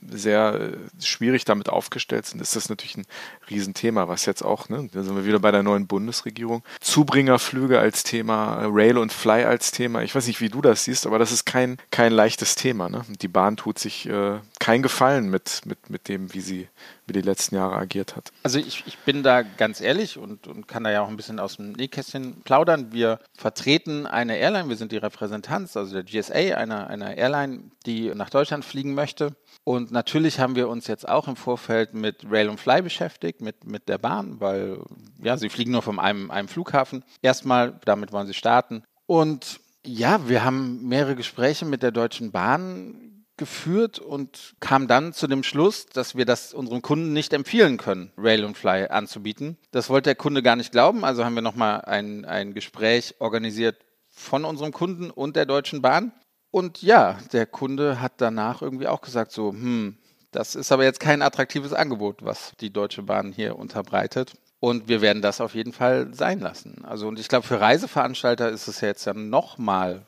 sehr 0.09 0.74
äh, 0.74 1.04
schwierig 1.04 1.45
damit 1.45 1.69
aufgestellt 1.69 2.25
sind, 2.25 2.42
ist 2.42 2.56
das 2.56 2.69
natürlich 2.69 2.98
ein 2.98 3.06
Riesenthema, 3.50 4.07
was 4.07 4.25
jetzt 4.25 4.42
auch, 4.42 4.69
ne, 4.69 4.89
da 4.92 5.04
sind 5.04 5.15
wir 5.15 5.25
wieder 5.25 5.39
bei 5.39 5.51
der 5.51 5.63
neuen 5.63 5.88
Bundesregierung. 5.88 6.63
Zubringerflüge 6.80 7.80
als 7.80 8.04
Thema, 8.04 8.65
Rail 8.65 8.98
und 8.98 9.12
Fly 9.12 9.44
als 9.44 9.71
Thema. 9.71 10.04
Ich 10.04 10.15
weiß 10.15 10.27
nicht, 10.27 10.42
wie 10.42 10.50
du 10.50 10.62
das 10.62 10.83
siehst, 10.83 11.06
aber 11.06 11.19
das 11.19 11.31
ist 11.31 11.45
kein, 11.45 11.77
kein 11.92 12.12
leichtes 12.12 12.56
Thema. 12.56 12.89
Ne? 12.89 13.04
Die 13.21 13.27
Bahn 13.27 13.57
tut 13.57 13.80
sich 13.80 14.07
äh, 14.07 14.39
kein 14.59 14.81
Gefallen 14.81 15.30
mit, 15.30 15.62
mit, 15.65 15.89
mit 15.89 16.07
dem, 16.07 16.33
wie 16.33 16.42
sie 16.42 16.68
über 17.06 17.13
die 17.13 17.21
letzten 17.21 17.56
Jahre 17.56 17.77
agiert 17.77 18.15
hat. 18.15 18.31
Also 18.44 18.59
ich, 18.59 18.83
ich 18.86 18.98
bin 19.00 19.24
da 19.24 19.42
ganz 19.42 19.80
ehrlich 19.80 20.18
und, 20.18 20.48
und 20.48 20.68
kann 20.68 20.83
da 20.83 20.92
ja 20.92 21.01
auch 21.01 21.07
ein 21.07 21.15
bisschen 21.15 21.39
aus 21.39 21.56
dem 21.56 21.71
Nähkästchen 21.71 22.42
plaudern. 22.44 22.92
Wir 22.92 23.19
vertreten 23.33 24.06
eine 24.06 24.38
Airline, 24.38 24.68
wir 24.68 24.75
sind 24.75 24.92
die 24.92 24.98
Repräsentanz, 24.98 25.77
also 25.77 25.94
der 25.94 26.04
GSA, 26.04 26.57
einer, 26.57 26.88
einer 26.88 27.15
Airline, 27.15 27.71
die 27.86 28.13
nach 28.13 28.30
Deutschland 28.30 28.65
fliegen 28.65 28.94
möchte. 28.94 29.36
Und 29.63 29.91
natürlich 29.91 30.39
haben 30.39 30.55
wir 30.55 30.69
uns 30.69 30.88
jetzt 30.88 31.07
auch 31.07 31.27
im 31.27 31.35
Vorfeld 31.35 31.94
mit 31.94 32.25
Rail 32.29 32.49
und 32.49 32.59
Fly 32.59 32.81
beschäftigt, 32.81 33.41
mit, 33.41 33.65
mit 33.65 33.89
der 33.89 33.97
Bahn, 33.97 34.39
weil 34.39 34.79
ja, 35.21 35.38
sie 35.38 35.49
fliegen 35.49 35.71
nur 35.71 35.81
von 35.81 35.99
einem, 35.99 36.31
einem 36.31 36.47
Flughafen. 36.47 37.03
Erstmal, 37.21 37.79
damit 37.85 38.11
wollen 38.11 38.27
sie 38.27 38.33
starten. 38.33 38.83
Und 39.05 39.59
ja, 39.85 40.27
wir 40.27 40.44
haben 40.44 40.88
mehrere 40.88 41.15
Gespräche 41.15 41.65
mit 41.65 41.83
der 41.83 41.91
Deutschen 41.91 42.31
Bahn 42.31 43.25
geführt 43.38 43.99
und 43.99 44.55
kam 44.59 44.88
dann 44.88 45.13
zu 45.13 45.27
dem 45.27 45.44
Schluss, 45.44 45.85
dass 45.85 46.15
wir 46.15 46.25
das 46.25 46.53
unseren 46.53 46.81
Kunden 46.81 47.13
nicht 47.13 47.33
empfehlen 47.33 47.77
können, 47.77 48.11
Rail 48.17 48.44
und 48.44 48.57
Fly 48.57 48.88
anzubieten. 48.88 49.57
Das 49.71 49.89
wollte 49.89 50.09
der 50.09 50.15
Kunde 50.15 50.41
gar 50.41 50.55
nicht 50.55 50.71
glauben, 50.71 51.05
also 51.05 51.23
haben 51.23 51.35
wir 51.35 51.44
nochmal 51.44 51.81
ein, 51.81 52.25
ein 52.25 52.53
Gespräch 52.53 53.15
organisiert 53.19 53.77
von 54.09 54.44
unserem 54.44 54.73
Kunden 54.73 55.11
und 55.11 55.35
der 55.35 55.45
Deutschen 55.45 55.81
Bahn. 55.81 56.11
Und 56.51 56.81
ja, 56.81 57.17
der 57.33 57.45
Kunde 57.45 58.01
hat 58.01 58.13
danach 58.17 58.61
irgendwie 58.61 58.88
auch 58.88 59.01
gesagt, 59.01 59.31
so, 59.31 59.51
hm, 59.51 59.97
das 60.31 60.55
ist 60.55 60.71
aber 60.71 60.83
jetzt 60.83 60.99
kein 60.99 61.21
attraktives 61.21 61.73
Angebot, 61.73 62.23
was 62.23 62.53
die 62.59 62.71
Deutsche 62.71 63.03
Bahn 63.03 63.31
hier 63.31 63.57
unterbreitet. 63.57 64.33
Und 64.59 64.88
wir 64.88 65.01
werden 65.01 65.21
das 65.21 65.39
auf 65.39 65.53
jeden 65.55 65.73
Fall 65.73 66.13
sein 66.13 66.39
lassen. 66.39 66.83
Also, 66.83 67.07
und 67.07 67.19
ich 67.19 67.27
glaube, 67.27 67.45
für 67.45 67.61
Reiseveranstalter 67.61 68.49
ist 68.49 68.67
es 68.67 68.81
jetzt 68.81 69.05
ja 69.05 69.13
nochmal 69.13 70.03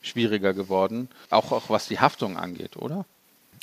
schwieriger 0.00 0.54
geworden, 0.54 1.08
auch, 1.30 1.50
auch 1.52 1.68
was 1.68 1.88
die 1.88 1.98
Haftung 1.98 2.36
angeht, 2.36 2.76
oder? 2.76 3.04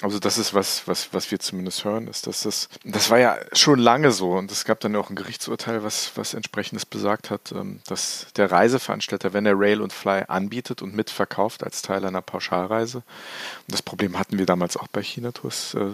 Also 0.01 0.19
das 0.19 0.37
ist 0.37 0.53
was, 0.53 0.87
was, 0.87 1.13
was 1.13 1.31
wir 1.31 1.39
zumindest 1.39 1.85
hören, 1.85 2.07
ist, 2.07 2.27
dass 2.27 2.41
das, 2.43 2.69
das 2.83 3.09
war 3.09 3.17
ja 3.17 3.37
schon 3.53 3.79
lange 3.79 4.11
so 4.11 4.33
und 4.33 4.51
es 4.51 4.65
gab 4.65 4.79
dann 4.81 4.95
auch 4.95 5.09
ein 5.09 5.15
Gerichtsurteil, 5.15 5.83
was, 5.83 6.11
was 6.15 6.33
entsprechendes 6.33 6.85
besagt 6.85 7.29
hat, 7.29 7.51
ähm, 7.51 7.79
dass 7.87 8.27
der 8.35 8.51
Reiseveranstalter, 8.51 9.33
wenn 9.33 9.45
er 9.45 9.57
Rail 9.57 9.81
und 9.81 9.93
Fly 9.93 10.23
anbietet 10.27 10.81
und 10.81 10.95
mitverkauft 10.95 11.63
als 11.63 11.81
Teil 11.81 12.05
einer 12.05 12.21
Pauschalreise, 12.21 12.97
und 12.97 13.71
das 13.71 13.81
Problem 13.81 14.19
hatten 14.19 14.37
wir 14.37 14.45
damals 14.45 14.75
auch 14.77 14.87
bei 14.87 15.01
China 15.01 15.31
Tours, 15.31 15.75
äh, 15.75 15.91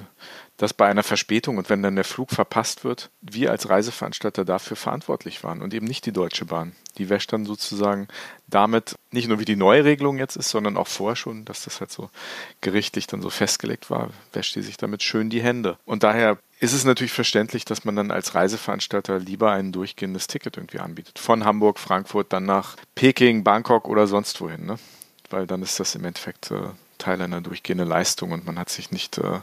dass 0.58 0.74
bei 0.74 0.88
einer 0.88 1.04
Verspätung 1.04 1.58
und 1.58 1.70
wenn 1.70 1.82
dann 1.82 1.96
der 1.96 2.06
Flug 2.06 2.30
verpasst 2.30 2.84
wird, 2.84 3.10
wir 3.22 3.52
als 3.52 3.70
Reiseveranstalter 3.70 4.46
dafür 4.46 4.78
verantwortlich 4.78 5.44
waren 5.44 5.62
und 5.62 5.74
eben 5.74 5.88
nicht 5.88 6.06
die 6.06 6.12
Deutsche 6.12 6.46
Bahn. 6.46 6.76
Die 6.98 7.10
wäscht 7.10 7.34
dann 7.34 7.46
sozusagen 7.46 8.08
damit 8.48 8.96
nicht 9.12 9.28
nur 9.28 9.40
wie 9.40 9.46
die 9.46 9.56
neue 9.56 9.84
Regelung 9.84 10.18
jetzt 10.18 10.36
ist, 10.36 10.50
sondern 10.50 10.78
auch 10.78 10.88
vorher 10.88 11.16
schon, 11.16 11.46
dass 11.46 11.64
das 11.64 11.80
halt 11.80 11.92
so 11.92 12.10
gerichtlich 12.62 13.08
dann 13.08 13.22
so 13.22 13.30
festgelegt 13.30 13.90
war, 13.90 14.12
wäscht 14.34 14.56
die 14.56 14.62
sich 14.62 14.78
damit 14.78 15.04
schön 15.04 15.30
die 15.30 15.42
Hände. 15.42 15.78
Und 15.86 16.04
daher 16.04 16.38
ist 16.60 16.74
es 16.74 16.86
natürlich 16.86 17.12
verständlich, 17.12 17.66
dass 17.66 17.84
man 17.84 17.96
dann 17.96 18.12
als 18.12 18.36
Reiseveranstalter 18.36 19.18
lieber 19.18 19.52
ein 19.52 19.72
durchgehendes 19.72 20.28
Ticket 20.28 20.58
irgendwie 20.58 20.80
anbietet. 20.80 21.18
Von 21.18 21.44
Hamburg, 21.44 21.80
Frankfurt, 21.80 22.32
dann 22.32 22.46
nach 22.46 22.76
Peking, 22.94 23.44
Bangkok 23.44 23.88
oder 23.88 24.06
sonst 24.06 24.40
wohin. 24.42 24.68
Ne? 24.68 24.76
Weil 25.32 25.48
dann 25.48 25.64
ist 25.64 25.80
das 25.80 25.96
im 25.96 26.06
Endeffekt 26.06 26.52
äh, 26.52 26.70
Teil 27.00 27.22
einer 27.22 27.42
durchgehenden 27.42 27.88
Leistung 27.88 28.32
und 28.32 28.46
man 28.46 28.60
hat 28.60 28.70
sich 28.70 28.92
nicht 28.92 29.18
äh, 29.18 29.40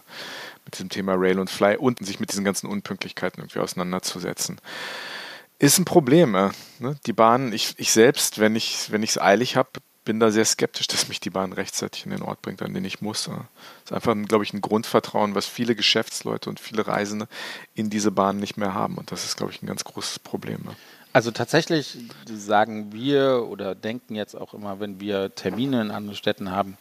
mit 0.68 0.74
diesem 0.74 0.90
Thema 0.90 1.14
Rail 1.16 1.38
und 1.38 1.48
Fly 1.48 1.78
und 1.78 2.04
sich 2.04 2.20
mit 2.20 2.30
diesen 2.30 2.44
ganzen 2.44 2.66
Unpünktlichkeiten 2.66 3.40
irgendwie 3.40 3.60
auseinanderzusetzen. 3.60 4.60
Ist 5.58 5.78
ein 5.78 5.86
Problem. 5.86 6.34
Äh, 6.34 6.50
ne? 6.78 6.96
Die 7.06 7.14
Bahn, 7.14 7.54
ich, 7.54 7.74
ich 7.78 7.90
selbst, 7.90 8.38
wenn 8.38 8.54
ich 8.54 8.92
wenn 8.92 9.02
es 9.02 9.18
eilig 9.18 9.56
habe, 9.56 9.70
bin 10.04 10.20
da 10.20 10.30
sehr 10.30 10.44
skeptisch, 10.44 10.86
dass 10.86 11.08
mich 11.08 11.20
die 11.20 11.30
Bahn 11.30 11.54
rechtzeitig 11.54 12.04
in 12.04 12.10
den 12.10 12.20
Ort 12.20 12.42
bringt, 12.42 12.60
an 12.60 12.74
den 12.74 12.84
ich 12.84 13.00
muss. 13.00 13.24
Das 13.24 13.40
ist 13.86 13.92
einfach, 13.92 14.14
glaube 14.28 14.44
ich, 14.44 14.52
ein 14.52 14.60
Grundvertrauen, 14.60 15.34
was 15.34 15.46
viele 15.46 15.74
Geschäftsleute 15.74 16.50
und 16.50 16.60
viele 16.60 16.86
Reisende 16.86 17.28
in 17.74 17.88
diese 17.88 18.10
Bahn 18.10 18.38
nicht 18.38 18.58
mehr 18.58 18.74
haben. 18.74 18.98
Und 18.98 19.10
das 19.10 19.24
ist, 19.24 19.38
glaube 19.38 19.52
ich, 19.52 19.62
ein 19.62 19.66
ganz 19.66 19.84
großes 19.84 20.18
Problem. 20.18 20.60
Ne? 20.64 20.76
Also 21.14 21.30
tatsächlich 21.30 21.96
sagen 22.26 22.92
wir 22.92 23.46
oder 23.48 23.74
denken 23.74 24.14
jetzt 24.14 24.34
auch 24.34 24.52
immer, 24.52 24.80
wenn 24.80 25.00
wir 25.00 25.34
Termine 25.34 25.80
in 25.80 25.90
anderen 25.90 26.16
Städten 26.16 26.50
haben, 26.50 26.76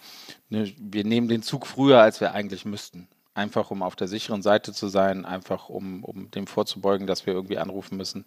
ne, 0.49 0.73
wir 0.77 1.05
nehmen 1.05 1.29
den 1.29 1.41
Zug 1.41 1.67
früher, 1.67 2.01
als 2.01 2.19
wir 2.19 2.33
eigentlich 2.33 2.65
müssten 2.65 3.07
einfach 3.37 3.71
um 3.71 3.83
auf 3.83 3.95
der 3.95 4.07
sicheren 4.07 4.41
Seite 4.41 4.73
zu 4.73 4.87
sein, 4.87 5.25
einfach 5.25 5.69
um, 5.69 6.03
um 6.03 6.29
dem 6.31 6.47
vorzubeugen, 6.47 7.07
dass 7.07 7.25
wir 7.25 7.33
irgendwie 7.33 7.57
anrufen 7.57 7.97
müssen, 7.97 8.25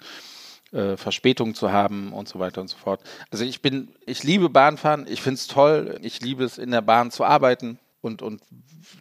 äh, 0.73 0.97
Verspätung 0.97 1.55
zu 1.55 1.73
haben 1.73 2.12
und 2.12 2.29
so 2.29 2.38
weiter 2.38 2.61
und 2.61 2.69
so 2.69 2.76
fort. 2.76 3.00
Also 3.31 3.45
ich 3.45 3.61
bin, 3.61 3.93
ich 4.07 4.23
liebe 4.23 4.49
Bahnfahren, 4.49 5.07
ich 5.09 5.21
finde 5.21 5.35
es 5.35 5.49
toll, 5.49 5.99
ich 6.02 6.21
liebe 6.21 6.45
es 6.45 6.59
in 6.59 6.71
der 6.71 6.83
Bahn 6.83 7.11
zu 7.11 7.25
arbeiten 7.25 7.79
und, 8.00 8.23
und 8.23 8.40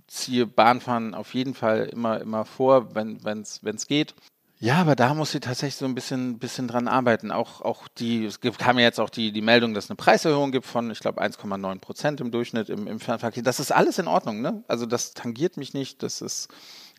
ziehe 0.08 0.48
Bahnfahren 0.48 1.14
auf 1.14 1.34
jeden 1.34 1.54
Fall 1.54 1.86
immer, 1.86 2.20
immer 2.20 2.44
vor, 2.46 2.96
wenn 2.96 3.42
es 3.42 3.88
geht. 3.88 4.16
Ja, 4.62 4.76
aber 4.76 4.98
da 4.98 5.14
muss 5.14 5.32
sie 5.32 5.40
tatsächlich 5.40 5.78
so 5.78 5.86
ein 5.86 5.96
bisschen, 5.96 6.38
bisschen 6.38 6.68
dran 6.68 6.90
arbeiten. 6.90 7.32
Auch, 7.32 7.62
auch 7.62 7.88
die, 7.88 8.26
es 8.26 8.42
kam 8.42 8.78
ja 8.78 8.84
jetzt 8.84 9.00
auch 9.00 9.10
die, 9.10 9.32
die 9.32 9.42
Meldung, 9.42 9.74
dass 9.74 9.86
es 9.86 9.90
eine 9.90 9.96
Preiserhöhung 9.96 10.52
gibt 10.52 10.66
von, 10.66 10.92
ich 10.92 11.00
glaube, 11.00 11.22
1,9 11.22 11.80
Prozent 11.80 12.20
im 12.20 12.30
Durchschnitt 12.30 12.68
im, 12.68 12.86
im 12.86 13.00
Fernverkehr. 13.00 13.42
Das 13.42 13.62
ist 13.62 13.72
alles 13.72 14.00
in 14.00 14.08
Ordnung, 14.08 14.42
ne? 14.42 14.64
Also 14.68 14.86
das 14.86 15.14
tangiert 15.14 15.56
mich 15.56 15.74
nicht. 15.74 16.04
Das 16.04 16.22
ist 16.22 16.50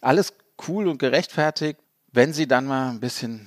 alles 0.00 0.32
cool 0.68 0.88
und 0.88 0.98
gerechtfertigt, 0.98 1.78
wenn 2.12 2.32
sie 2.32 2.48
dann 2.48 2.64
mal 2.64 2.88
ein 2.88 3.00
bisschen 3.00 3.46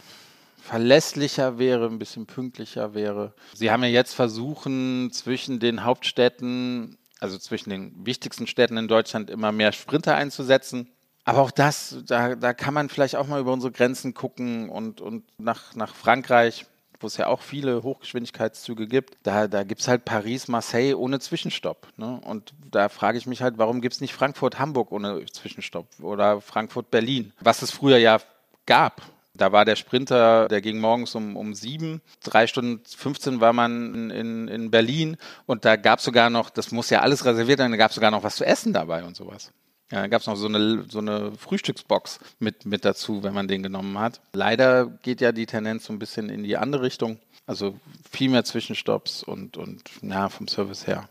verlässlicher 0.61 1.57
wäre, 1.57 1.87
ein 1.87 1.97
bisschen 1.97 2.27
pünktlicher 2.27 2.93
wäre. 2.93 3.33
Sie 3.55 3.71
haben 3.71 3.81
ja 3.83 3.89
jetzt 3.89 4.13
versuchen, 4.13 5.11
zwischen 5.11 5.59
den 5.59 5.83
Hauptstädten, 5.83 6.99
also 7.19 7.39
zwischen 7.39 7.71
den 7.71 8.05
wichtigsten 8.05 8.45
Städten 8.45 8.77
in 8.77 8.87
Deutschland, 8.87 9.31
immer 9.31 9.51
mehr 9.51 9.71
Sprinter 9.71 10.15
einzusetzen. 10.15 10.91
Aber 11.25 11.41
auch 11.41 11.51
das, 11.51 11.97
da, 12.05 12.35
da 12.35 12.53
kann 12.53 12.73
man 12.73 12.89
vielleicht 12.89 13.15
auch 13.15 13.27
mal 13.27 13.39
über 13.39 13.53
unsere 13.53 13.71
Grenzen 13.71 14.13
gucken 14.13 14.69
und, 14.69 14.99
und 14.99 15.23
nach, 15.39 15.73
nach 15.75 15.95
Frankreich, 15.95 16.65
wo 16.99 17.07
es 17.07 17.17
ja 17.17 17.27
auch 17.27 17.41
viele 17.41 17.83
Hochgeschwindigkeitszüge 17.83 18.87
gibt. 18.87 19.17
Da, 19.23 19.47
da 19.47 19.63
gibt 19.63 19.81
es 19.81 19.87
halt 19.87 20.03
Paris, 20.05 20.47
Marseille 20.47 20.95
ohne 20.95 21.19
Zwischenstopp. 21.19 21.87
Ne? 21.97 22.19
Und 22.25 22.53
da 22.69 22.89
frage 22.89 23.17
ich 23.17 23.25
mich 23.25 23.41
halt, 23.41 23.57
warum 23.57 23.81
gibt 23.81 23.95
es 23.95 24.01
nicht 24.01 24.13
Frankfurt, 24.13 24.59
Hamburg 24.59 24.91
ohne 24.91 25.25
Zwischenstopp 25.25 25.87
oder 26.01 26.41
Frankfurt, 26.41 26.91
Berlin, 26.91 27.31
was 27.39 27.61
es 27.61 27.71
früher 27.71 27.97
ja 27.97 28.19
gab. 28.65 29.01
Da 29.35 29.51
war 29.51 29.65
der 29.65 29.75
Sprinter, 29.75 30.47
der 30.47 30.61
ging 30.61 30.79
morgens 30.79 31.15
um, 31.15 31.35
um 31.35 31.55
sieben, 31.55 32.01
drei 32.23 32.45
Stunden 32.45 32.83
15 32.85 33.41
war 33.41 33.51
man 33.51 34.11
in, 34.11 34.47
in 34.47 34.69
Berlin 34.69 35.17
und 35.47 35.65
da 35.65 35.75
gab 35.75 35.99
es 35.99 36.05
sogar 36.05 36.29
noch, 36.29 36.51
das 36.51 36.71
muss 36.71 36.91
ja 36.91 37.01
alles 37.01 37.25
reserviert 37.25 37.57
sein, 37.57 37.71
da 37.71 37.77
gab 37.77 37.89
es 37.89 37.95
sogar 37.95 38.11
noch 38.11 38.21
was 38.21 38.35
zu 38.35 38.45
essen 38.45 38.73
dabei 38.73 39.03
und 39.03 39.15
sowas. 39.15 39.51
Da 39.93 40.07
gab 40.07 40.21
es 40.21 40.27
noch 40.27 40.35
so 40.35 40.47
eine, 40.47 40.85
so 40.89 40.97
eine 40.97 41.33
Frühstücksbox 41.37 42.19
mit, 42.39 42.65
mit 42.65 42.83
dazu, 42.83 43.21
wenn 43.21 43.35
man 43.35 43.47
den 43.47 43.61
genommen 43.61 43.99
hat. 43.99 44.21
Leider 44.33 44.87
geht 44.87 45.21
ja 45.21 45.31
die 45.31 45.45
Tendenz 45.45 45.85
so 45.85 45.93
ein 45.93 45.99
bisschen 45.99 46.29
in 46.29 46.43
die 46.43 46.57
andere 46.57 46.81
Richtung. 46.81 47.19
Also 47.45 47.77
viel 48.09 48.31
mehr 48.31 48.43
Zwischenstopps 48.43 49.21
und, 49.21 49.55
und 49.55 49.83
ja, 50.01 50.29
vom 50.29 50.47
Service 50.47 50.87
her 50.87 51.07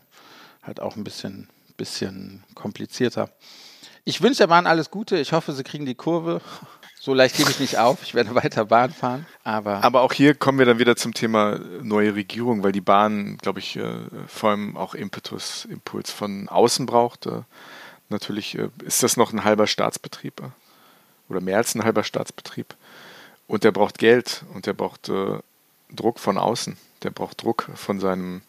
halt 0.63 0.81
auch 0.81 0.97
ein 0.97 1.05
bisschen, 1.05 1.47
bisschen 1.77 2.43
komplizierter. 2.55 3.29
Ich 4.03 4.21
wünsche 4.21 4.39
der 4.39 4.47
Bahn 4.47 4.67
alles 4.67 4.91
Gute. 4.91 5.17
Ich 5.17 5.31
hoffe, 5.31 5.53
sie 5.53 5.63
kriegen 5.63 5.85
die 5.85 5.95
Kurve. 5.95 6.41
So 6.99 7.13
leicht 7.13 7.37
gebe 7.37 7.51
ich 7.51 7.59
nicht 7.61 7.77
auf. 7.77 8.03
Ich 8.03 8.13
werde 8.13 8.35
weiter 8.35 8.65
Bahn 8.65 8.91
fahren. 8.91 9.25
Aber, 9.45 9.81
aber 9.81 10.01
auch 10.01 10.11
hier 10.11 10.35
kommen 10.35 10.59
wir 10.59 10.65
dann 10.65 10.79
wieder 10.79 10.97
zum 10.97 11.13
Thema 11.13 11.57
neue 11.81 12.15
Regierung, 12.15 12.63
weil 12.63 12.73
die 12.73 12.81
Bahn, 12.81 13.37
glaube 13.37 13.59
ich, 13.59 13.77
äh, 13.77 13.99
vor 14.27 14.49
allem 14.49 14.75
auch 14.75 14.93
Impetus, 14.93 15.63
Impuls 15.63 16.11
von 16.11 16.49
außen 16.49 16.85
braucht. 16.85 17.27
Natürlich 18.09 18.57
äh, 18.57 18.69
ist 18.83 19.03
das 19.03 19.17
noch 19.17 19.33
ein 19.33 19.43
halber 19.43 19.67
Staatsbetrieb 19.67 20.41
äh, 20.41 20.49
oder 21.29 21.41
mehr 21.41 21.57
als 21.57 21.75
ein 21.75 21.83
halber 21.83 22.03
Staatsbetrieb. 22.03 22.75
Und 23.47 23.63
der 23.63 23.71
braucht 23.71 23.97
Geld 23.97 24.43
und 24.53 24.65
der 24.65 24.73
braucht 24.73 25.09
äh, 25.09 25.39
Druck 25.89 26.19
von 26.19 26.37
außen. 26.37 26.77
Der 27.03 27.11
braucht 27.11 27.41
Druck 27.41 27.69
von, 27.75 27.99
seinem, 27.99 28.41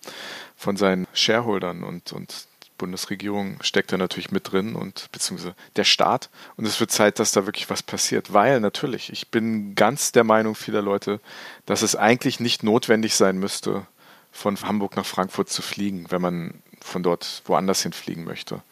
von 0.57 0.77
seinen 0.77 1.07
Shareholdern 1.13 1.83
und, 1.83 2.13
und 2.13 2.47
die 2.63 2.71
Bundesregierung 2.79 3.63
steckt 3.63 3.93
da 3.93 3.97
natürlich 3.97 4.31
mit 4.31 4.53
drin 4.53 4.77
und 4.77 5.09
beziehungsweise 5.13 5.55
der 5.77 5.85
Staat. 5.85 6.31
Und 6.57 6.67
es 6.67 6.79
wird 6.79 6.91
Zeit, 6.91 7.19
dass 7.19 7.33
da 7.33 7.47
wirklich 7.47 7.69
was 7.71 7.83
passiert. 7.83 8.33
Weil 8.33 8.61
natürlich, 8.61 9.13
ich 9.13 9.31
bin 9.31 9.75
ganz 9.75 10.13
der 10.13 10.25
Meinung 10.25 10.55
vieler 10.55 10.83
Leute, 10.83 11.21
dass 11.67 11.83
es 11.83 11.97
eigentlich 11.97 12.39
nicht 12.39 12.63
notwendig 12.63 13.17
sein 13.17 13.39
müsste, 13.39 13.87
von 14.31 14.61
Hamburg 14.63 14.97
nach 14.97 15.07
Frankfurt 15.07 15.49
zu 15.49 15.63
fliegen, 15.63 16.07
wenn 16.11 16.21
man 16.21 16.63
von 16.81 17.03
dort 17.03 17.43
woanders 17.47 17.83
hin 17.83 17.93
fliegen 17.93 18.25
möchte. 18.25 18.63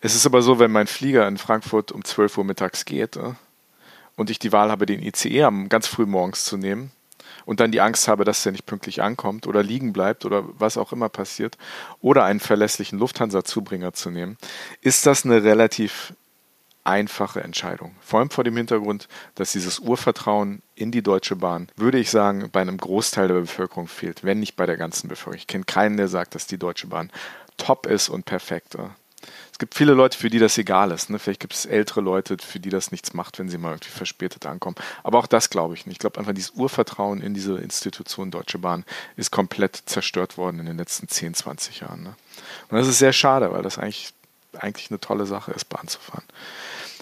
Es 0.00 0.14
ist 0.14 0.26
aber 0.26 0.42
so, 0.42 0.58
wenn 0.58 0.72
mein 0.72 0.86
Flieger 0.86 1.28
in 1.28 1.36
Frankfurt 1.36 1.92
um 1.92 2.04
12 2.04 2.38
Uhr 2.38 2.44
mittags 2.44 2.84
geht 2.84 3.16
äh, 3.16 3.34
und 4.16 4.30
ich 4.30 4.38
die 4.38 4.52
Wahl 4.52 4.70
habe, 4.70 4.86
den 4.86 5.02
ICE 5.02 5.44
am 5.44 5.68
ganz 5.68 5.86
früh 5.86 6.06
morgens 6.06 6.44
zu 6.44 6.56
nehmen 6.56 6.90
und 7.44 7.60
dann 7.60 7.70
die 7.70 7.80
Angst 7.80 8.08
habe, 8.08 8.24
dass 8.24 8.42
der 8.42 8.52
nicht 8.52 8.66
pünktlich 8.66 9.02
ankommt 9.02 9.46
oder 9.46 9.62
liegen 9.62 9.92
bleibt 9.92 10.24
oder 10.24 10.44
was 10.58 10.78
auch 10.78 10.92
immer 10.92 11.08
passiert 11.08 11.58
oder 12.00 12.24
einen 12.24 12.40
verlässlichen 12.40 12.98
Lufthansa-Zubringer 12.98 13.92
zu 13.92 14.10
nehmen, 14.10 14.38
ist 14.80 15.04
das 15.04 15.24
eine 15.24 15.44
relativ 15.44 16.14
einfache 16.82 17.42
Entscheidung. 17.42 17.94
Vor 18.00 18.20
allem 18.20 18.30
vor 18.30 18.42
dem 18.42 18.56
Hintergrund, 18.56 19.06
dass 19.34 19.52
dieses 19.52 19.80
Urvertrauen 19.80 20.62
in 20.74 20.90
die 20.90 21.02
Deutsche 21.02 21.36
Bahn, 21.36 21.68
würde 21.76 21.98
ich 21.98 22.10
sagen, 22.10 22.48
bei 22.50 22.62
einem 22.62 22.78
Großteil 22.78 23.28
der 23.28 23.34
Bevölkerung 23.34 23.86
fehlt, 23.86 24.24
wenn 24.24 24.40
nicht 24.40 24.56
bei 24.56 24.64
der 24.64 24.78
ganzen 24.78 25.08
Bevölkerung. 25.08 25.36
Ich 25.36 25.46
kenne 25.46 25.64
keinen, 25.64 25.98
der 25.98 26.08
sagt, 26.08 26.34
dass 26.34 26.46
die 26.46 26.58
Deutsche 26.58 26.86
Bahn 26.86 27.10
top 27.58 27.86
ist 27.86 28.08
und 28.08 28.24
perfekt. 28.24 28.76
Gibt 29.60 29.74
viele 29.74 29.92
Leute, 29.92 30.16
für 30.16 30.30
die 30.30 30.38
das 30.38 30.56
egal 30.56 30.90
ist. 30.90 31.10
Ne? 31.10 31.18
Vielleicht 31.18 31.40
gibt 31.40 31.52
es 31.52 31.66
ältere 31.66 32.00
Leute, 32.00 32.38
für 32.40 32.58
die 32.58 32.70
das 32.70 32.92
nichts 32.92 33.12
macht, 33.12 33.38
wenn 33.38 33.50
sie 33.50 33.58
mal 33.58 33.72
irgendwie 33.72 33.90
verspätet 33.90 34.46
ankommen. 34.46 34.74
Aber 35.02 35.18
auch 35.18 35.26
das 35.26 35.50
glaube 35.50 35.74
ich 35.74 35.84
nicht. 35.84 35.96
Ich 35.96 35.98
glaube 35.98 36.18
einfach, 36.18 36.32
dieses 36.32 36.52
Urvertrauen 36.52 37.20
in 37.20 37.34
diese 37.34 37.58
Institution 37.58 38.30
Deutsche 38.30 38.56
Bahn 38.56 38.86
ist 39.16 39.30
komplett 39.30 39.82
zerstört 39.84 40.38
worden 40.38 40.60
in 40.60 40.66
den 40.66 40.78
letzten 40.78 41.08
10, 41.08 41.34
20 41.34 41.80
Jahren. 41.80 42.02
Ne? 42.02 42.14
Und 42.70 42.78
das 42.78 42.88
ist 42.88 43.00
sehr 43.00 43.12
schade, 43.12 43.52
weil 43.52 43.62
das 43.62 43.76
eigentlich, 43.76 44.14
eigentlich 44.58 44.90
eine 44.90 44.98
tolle 44.98 45.26
Sache 45.26 45.52
ist, 45.52 45.68
Bahn 45.68 45.88
zu 45.88 46.00
fahren. 46.00 46.24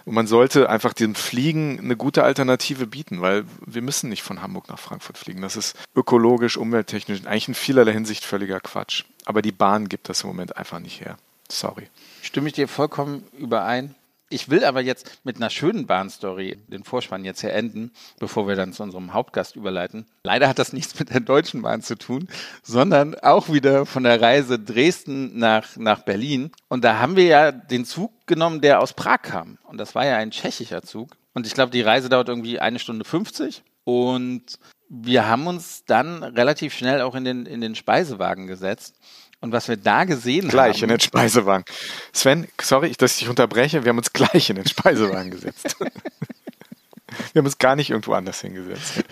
Und 0.05 0.15
man 0.15 0.27
sollte 0.27 0.69
einfach 0.69 0.95
dem 0.95 1.15
Fliegen 1.15 1.79
eine 1.79 1.95
gute 1.95 2.25
Alternative 2.25 2.89
bieten, 2.89 3.21
weil 3.21 3.45
wir 3.65 3.83
müssen 3.83 4.09
nicht 4.09 4.25
von 4.25 4.43
Hamburg 4.43 4.69
nach 4.69 4.81
Frankfurt 4.81 5.17
fliegen. 5.17 5.43
Das 5.43 5.55
ist 5.55 5.77
ökologisch, 5.95 6.57
umwelttechnisch, 6.57 7.25
eigentlich 7.25 7.47
in 7.47 7.55
vielerlei 7.55 7.93
Hinsicht 7.93 8.25
völliger 8.25 8.59
Quatsch. 8.59 9.05
Aber 9.27 9.43
die 9.43 9.53
Bahn 9.53 9.89
gibt 9.89 10.09
das 10.09 10.23
im 10.23 10.29
Moment 10.31 10.57
einfach 10.57 10.81
nicht 10.81 11.01
her. 11.01 11.19
Sorry. 11.51 11.89
Stimme 12.23 12.49
ich 12.49 12.55
dir 12.55 12.69
vollkommen 12.69 13.25
überein. 13.39 13.95
Ich 14.31 14.51
will 14.51 14.65
aber 14.65 14.83
jetzt 14.83 15.21
mit 15.25 15.37
einer 15.37 15.49
schönen 15.49 15.87
Bahnstory 15.87 16.59
den 16.69 16.85
Vorspann 16.85 17.25
jetzt 17.25 17.41
hier 17.41 17.55
enden, 17.55 17.93
bevor 18.19 18.47
wir 18.47 18.57
dann 18.57 18.75
zu 18.75 18.83
unserem 18.83 19.15
Hauptgast 19.15 19.57
überleiten. 19.57 20.05
Leider 20.23 20.49
hat 20.49 20.59
das 20.59 20.75
nichts 20.75 20.99
mit 20.99 21.09
der 21.09 21.21
Deutschen 21.21 21.63
Bahn 21.63 21.81
zu 21.81 21.97
tun, 21.97 22.29
sondern 22.63 23.15
auch 23.15 23.51
wieder 23.51 23.87
von 23.87 24.03
der 24.03 24.21
Reise 24.21 24.59
Dresden 24.59 25.39
nach, 25.39 25.77
nach 25.77 26.03
Berlin. 26.03 26.53
Und 26.69 26.85
da 26.85 26.99
haben 26.99 27.17
wir 27.17 27.25
ja 27.25 27.53
den 27.53 27.87
Zug 27.87 28.13
genommen, 28.27 28.61
der 28.61 28.81
aus 28.81 28.93
Prag 28.93 29.23
kam. 29.23 29.57
Und 29.65 29.79
das 29.79 29.95
war 29.95 30.05
ja 30.05 30.19
ein 30.19 30.31
tschechischer 30.31 30.83
Zug. 30.83 31.17
Und 31.33 31.47
ich 31.47 31.55
glaube, 31.55 31.73
die 31.73 31.81
Reise 31.81 32.11
dauert 32.11 32.29
irgendwie 32.29 32.61
eine 32.61 32.79
Stunde 32.79 33.07
50. 33.07 33.63
Und 33.85 34.59
wir 34.91 35.27
haben 35.27 35.47
uns 35.47 35.85
dann 35.87 36.23
relativ 36.23 36.75
schnell 36.75 37.01
auch 37.01 37.15
in 37.15 37.25
den, 37.25 37.47
in 37.47 37.63
den 37.63 37.75
Speisewagen 37.75 38.47
gesetzt. 38.47 38.97
Und 39.41 39.53
was 39.53 39.69
wir 39.69 39.77
da 39.77 40.05
gesehen 40.05 40.49
gleich 40.49 40.53
haben. 40.53 40.73
Gleich 40.73 40.83
in 40.83 40.89
den 40.89 41.01
Speisewagen. 41.01 41.65
Sven, 42.13 42.49
sorry, 42.61 42.93
dass 42.99 43.13
ich 43.13 43.19
dich 43.21 43.29
unterbreche. 43.29 43.85
Wir 43.85 43.91
haben 43.91 43.99
uns 43.99 44.13
gleich 44.13 44.51
in 44.51 44.57
den 44.57 44.67
Speisewagen 44.67 45.31
gesetzt. 45.31 45.77
wir 47.33 47.41
haben 47.41 47.47
uns 47.47 47.59
gar 47.59 47.77
nicht 47.77 47.91
irgendwo 47.91 48.15
anders 48.15 48.41
hingesetzt. 48.41 49.05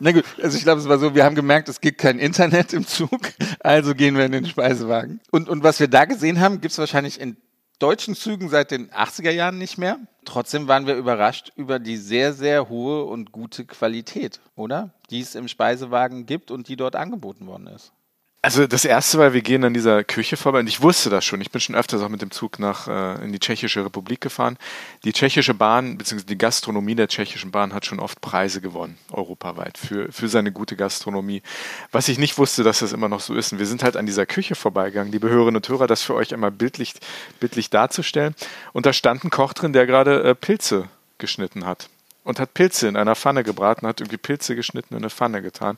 Na 0.00 0.12
gut, 0.12 0.24
also 0.42 0.56
ich 0.56 0.62
glaube, 0.62 0.80
es 0.80 0.88
war 0.88 0.98
so, 0.98 1.14
wir 1.14 1.24
haben 1.24 1.34
gemerkt, 1.34 1.68
es 1.68 1.80
gibt 1.80 1.98
kein 1.98 2.18
Internet 2.18 2.72
im 2.72 2.86
Zug, 2.86 3.32
also 3.60 3.94
gehen 3.94 4.16
wir 4.16 4.26
in 4.26 4.32
den 4.32 4.46
Speisewagen. 4.46 5.20
Und, 5.30 5.48
und 5.48 5.64
was 5.64 5.80
wir 5.80 5.88
da 5.88 6.04
gesehen 6.04 6.40
haben, 6.40 6.60
gibt 6.60 6.72
es 6.72 6.78
wahrscheinlich 6.78 7.20
in 7.20 7.36
deutschen 7.80 8.14
Zügen 8.14 8.48
seit 8.48 8.70
den 8.70 8.90
80er 8.90 9.30
Jahren 9.30 9.58
nicht 9.58 9.78
mehr. 9.78 9.98
Trotzdem 10.24 10.68
waren 10.68 10.86
wir 10.86 10.94
überrascht 10.94 11.52
über 11.56 11.78
die 11.78 11.96
sehr, 11.96 12.32
sehr 12.32 12.68
hohe 12.68 13.04
und 13.04 13.32
gute 13.32 13.64
Qualität, 13.64 14.40
oder? 14.56 14.92
Die 15.10 15.20
es 15.20 15.34
im 15.34 15.48
Speisewagen 15.48 16.26
gibt 16.26 16.50
und 16.50 16.68
die 16.68 16.76
dort 16.76 16.96
angeboten 16.96 17.46
worden 17.46 17.68
ist. 17.68 17.92
Also 18.40 18.68
das 18.68 18.84
erste 18.84 19.18
war, 19.18 19.32
wir 19.32 19.42
gehen 19.42 19.64
an 19.64 19.74
dieser 19.74 20.04
Küche 20.04 20.36
vorbei 20.36 20.60
und 20.60 20.68
ich 20.68 20.80
wusste 20.80 21.10
das 21.10 21.24
schon. 21.24 21.40
Ich 21.40 21.50
bin 21.50 21.60
schon 21.60 21.74
öfters 21.74 22.00
auch 22.02 22.08
mit 22.08 22.22
dem 22.22 22.30
Zug 22.30 22.60
nach 22.60 22.86
äh, 22.86 23.24
in 23.24 23.32
die 23.32 23.40
Tschechische 23.40 23.84
Republik 23.84 24.20
gefahren. 24.20 24.58
Die 25.02 25.12
tschechische 25.12 25.54
Bahn 25.54 25.98
bzw. 25.98 26.22
die 26.22 26.38
Gastronomie 26.38 26.94
der 26.94 27.08
tschechischen 27.08 27.50
Bahn 27.50 27.74
hat 27.74 27.84
schon 27.84 27.98
oft 27.98 28.20
Preise 28.20 28.60
gewonnen 28.60 28.96
europaweit 29.10 29.76
für 29.76 30.12
für 30.12 30.28
seine 30.28 30.52
gute 30.52 30.76
Gastronomie. 30.76 31.42
Was 31.90 32.06
ich 32.06 32.18
nicht 32.18 32.38
wusste, 32.38 32.62
dass 32.62 32.78
das 32.78 32.92
immer 32.92 33.08
noch 33.08 33.20
so 33.20 33.34
ist. 33.34 33.52
Und 33.52 33.58
wir 33.58 33.66
sind 33.66 33.82
halt 33.82 33.96
an 33.96 34.06
dieser 34.06 34.24
Küche 34.24 34.54
vorbeigegangen, 34.54 35.10
liebe 35.10 35.28
Hörerinnen 35.28 35.56
und 35.56 35.68
Hörer, 35.68 35.88
das 35.88 36.02
für 36.02 36.14
euch 36.14 36.32
einmal 36.32 36.52
bildlich 36.52 36.94
bildlich 37.40 37.70
darzustellen. 37.70 38.36
Und 38.72 38.86
da 38.86 38.92
stand 38.92 39.24
ein 39.24 39.30
Koch 39.30 39.52
drin, 39.52 39.72
der 39.72 39.86
gerade 39.86 40.22
äh, 40.22 40.34
Pilze 40.36 40.88
geschnitten 41.18 41.66
hat 41.66 41.88
und 42.22 42.38
hat 42.38 42.54
Pilze 42.54 42.86
in 42.86 42.96
einer 42.96 43.16
Pfanne 43.16 43.42
gebraten, 43.42 43.84
hat 43.84 44.00
irgendwie 44.00 44.16
Pilze 44.16 44.54
geschnitten 44.54 44.94
in 44.94 44.98
eine 44.98 45.10
Pfanne 45.10 45.42
getan. 45.42 45.76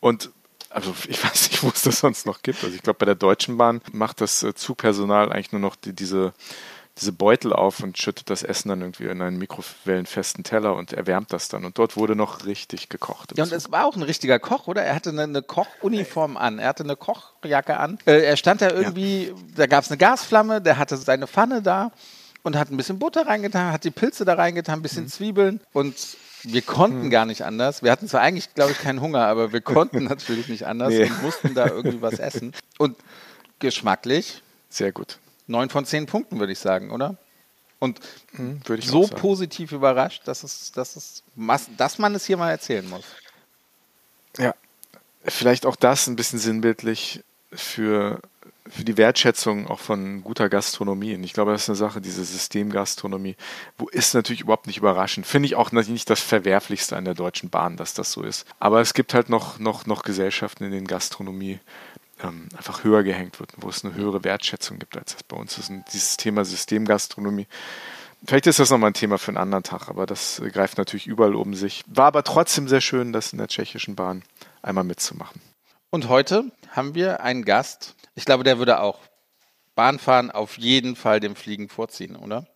Und 0.00 0.30
also 0.72 0.94
ich 1.08 1.22
weiß 1.24 1.50
nicht, 1.50 1.62
wo 1.62 1.68
es 1.68 1.82
das 1.82 2.00
sonst 2.00 2.26
noch 2.26 2.42
gibt. 2.42 2.62
Also 2.64 2.74
ich 2.74 2.82
glaube, 2.82 2.98
bei 2.98 3.06
der 3.06 3.14
Deutschen 3.14 3.56
Bahn 3.58 3.80
macht 3.92 4.20
das 4.20 4.42
äh, 4.42 4.54
Zugpersonal 4.54 5.32
eigentlich 5.32 5.52
nur 5.52 5.60
noch 5.60 5.76
die, 5.76 5.92
diese, 5.92 6.32
diese 6.98 7.12
Beutel 7.12 7.52
auf 7.52 7.80
und 7.80 7.98
schüttet 7.98 8.28
das 8.28 8.42
Essen 8.42 8.68
dann 8.68 8.80
irgendwie 8.80 9.04
in 9.04 9.22
einen 9.22 9.38
mikrowellenfesten 9.38 10.44
Teller 10.44 10.74
und 10.74 10.92
erwärmt 10.92 11.32
das 11.32 11.48
dann. 11.48 11.64
Und 11.64 11.78
dort 11.78 11.96
wurde 11.96 12.16
noch 12.16 12.44
richtig 12.44 12.88
gekocht. 12.88 13.36
Ja, 13.36 13.44
und 13.44 13.52
es 13.52 13.70
war 13.70 13.86
auch 13.86 13.96
ein 13.96 14.02
richtiger 14.02 14.38
Koch, 14.38 14.66
oder? 14.66 14.82
Er 14.82 14.94
hatte 14.94 15.10
eine, 15.10 15.22
eine 15.22 15.42
Kochuniform 15.42 16.36
an, 16.36 16.58
er 16.58 16.68
hatte 16.68 16.84
eine 16.84 16.96
Kochjacke 16.96 17.78
an. 17.78 17.98
Äh, 18.06 18.22
er 18.22 18.36
stand 18.36 18.62
da 18.62 18.70
irgendwie, 18.70 19.28
ja. 19.28 19.34
da 19.56 19.66
gab 19.66 19.84
es 19.84 19.90
eine 19.90 19.98
Gasflamme, 19.98 20.60
der 20.60 20.78
hatte 20.78 20.96
seine 20.96 21.26
Pfanne 21.26 21.62
da 21.62 21.92
und 22.42 22.56
hat 22.56 22.70
ein 22.70 22.76
bisschen 22.76 22.98
Butter 22.98 23.26
reingetan, 23.26 23.72
hat 23.72 23.84
die 23.84 23.90
Pilze 23.90 24.24
da 24.24 24.34
reingetan, 24.34 24.80
ein 24.80 24.82
bisschen 24.82 25.04
mhm. 25.04 25.08
Zwiebeln 25.08 25.60
und 25.72 26.16
wir 26.42 26.62
konnten 26.62 27.04
hm. 27.04 27.10
gar 27.10 27.26
nicht 27.26 27.44
anders. 27.44 27.82
Wir 27.82 27.90
hatten 27.90 28.08
zwar 28.08 28.20
eigentlich, 28.20 28.54
glaube 28.54 28.72
ich, 28.72 28.78
keinen 28.78 29.00
Hunger, 29.00 29.26
aber 29.26 29.52
wir 29.52 29.60
konnten 29.62 30.04
natürlich 30.04 30.48
nicht 30.48 30.66
anders 30.66 30.90
nee. 30.90 31.04
und 31.04 31.22
mussten 31.22 31.54
da 31.54 31.66
irgendwie 31.66 32.02
was 32.02 32.18
essen. 32.18 32.52
Und 32.78 32.96
geschmacklich. 33.58 34.42
Sehr 34.68 34.92
gut. 34.92 35.18
Neun 35.46 35.70
von 35.70 35.84
zehn 35.84 36.06
Punkten, 36.06 36.38
würde 36.38 36.52
ich 36.52 36.58
sagen, 36.58 36.90
oder? 36.90 37.16
Und 37.78 38.00
hm, 38.36 38.60
so 38.80 39.08
positiv 39.08 39.72
überrascht, 39.72 40.22
dass, 40.26 40.44
es, 40.44 40.70
dass, 40.70 40.94
es, 40.94 41.24
dass 41.76 41.98
man 41.98 42.14
es 42.14 42.24
hier 42.24 42.36
mal 42.36 42.50
erzählen 42.50 42.88
muss. 42.88 43.04
Ja, 44.38 44.54
vielleicht 45.24 45.66
auch 45.66 45.76
das 45.76 46.06
ein 46.06 46.16
bisschen 46.16 46.38
sinnbildlich 46.38 47.24
für 47.52 48.20
für 48.68 48.84
die 48.84 48.96
Wertschätzung 48.96 49.66
auch 49.66 49.80
von 49.80 50.22
guter 50.22 50.48
Gastronomie. 50.48 51.14
Und 51.14 51.24
ich 51.24 51.32
glaube, 51.32 51.52
das 51.52 51.62
ist 51.62 51.68
eine 51.70 51.76
Sache, 51.76 52.00
diese 52.00 52.24
Systemgastronomie, 52.24 53.36
wo 53.76 53.88
ist 53.88 54.14
natürlich 54.14 54.42
überhaupt 54.42 54.66
nicht 54.66 54.78
überraschend. 54.78 55.26
Finde 55.26 55.46
ich 55.46 55.56
auch 55.56 55.72
nicht 55.72 56.08
das 56.08 56.20
Verwerflichste 56.20 56.96
an 56.96 57.04
der 57.04 57.14
Deutschen 57.14 57.50
Bahn, 57.50 57.76
dass 57.76 57.94
das 57.94 58.12
so 58.12 58.22
ist. 58.22 58.46
Aber 58.60 58.80
es 58.80 58.94
gibt 58.94 59.14
halt 59.14 59.28
noch, 59.28 59.58
noch, 59.58 59.86
noch 59.86 60.02
Gesellschaften, 60.02 60.64
in 60.64 60.70
denen 60.70 60.86
Gastronomie 60.86 61.58
ähm, 62.22 62.48
einfach 62.56 62.84
höher 62.84 63.02
gehängt 63.02 63.40
wird, 63.40 63.50
wo 63.56 63.68
es 63.68 63.84
eine 63.84 63.94
höhere 63.94 64.24
Wertschätzung 64.24 64.78
gibt, 64.78 64.96
als 64.96 65.14
das 65.14 65.22
bei 65.24 65.36
uns 65.36 65.58
ist. 65.58 65.70
Und 65.70 65.84
dieses 65.92 66.16
Thema 66.16 66.44
Systemgastronomie, 66.44 67.48
vielleicht 68.24 68.46
ist 68.46 68.60
das 68.60 68.70
nochmal 68.70 68.90
ein 68.90 68.94
Thema 68.94 69.18
für 69.18 69.30
einen 69.30 69.38
anderen 69.38 69.64
Tag, 69.64 69.88
aber 69.88 70.06
das 70.06 70.40
greift 70.52 70.78
natürlich 70.78 71.06
überall 71.06 71.34
um 71.34 71.54
sich. 71.54 71.82
War 71.88 72.06
aber 72.06 72.22
trotzdem 72.22 72.68
sehr 72.68 72.80
schön, 72.80 73.12
das 73.12 73.32
in 73.32 73.38
der 73.38 73.48
tschechischen 73.48 73.96
Bahn 73.96 74.22
einmal 74.62 74.84
mitzumachen. 74.84 75.40
Und 75.90 76.08
heute 76.08 76.44
haben 76.70 76.94
wir 76.94 77.20
einen 77.22 77.44
Gast. 77.44 77.96
Ich 78.14 78.24
glaube, 78.24 78.44
der 78.44 78.58
würde 78.58 78.80
auch 78.80 79.00
Bahnfahren 79.74 80.30
auf 80.30 80.58
jeden 80.58 80.96
Fall 80.96 81.20
dem 81.20 81.36
Fliegen 81.36 81.68
vorziehen, 81.68 82.16
oder? 82.16 82.46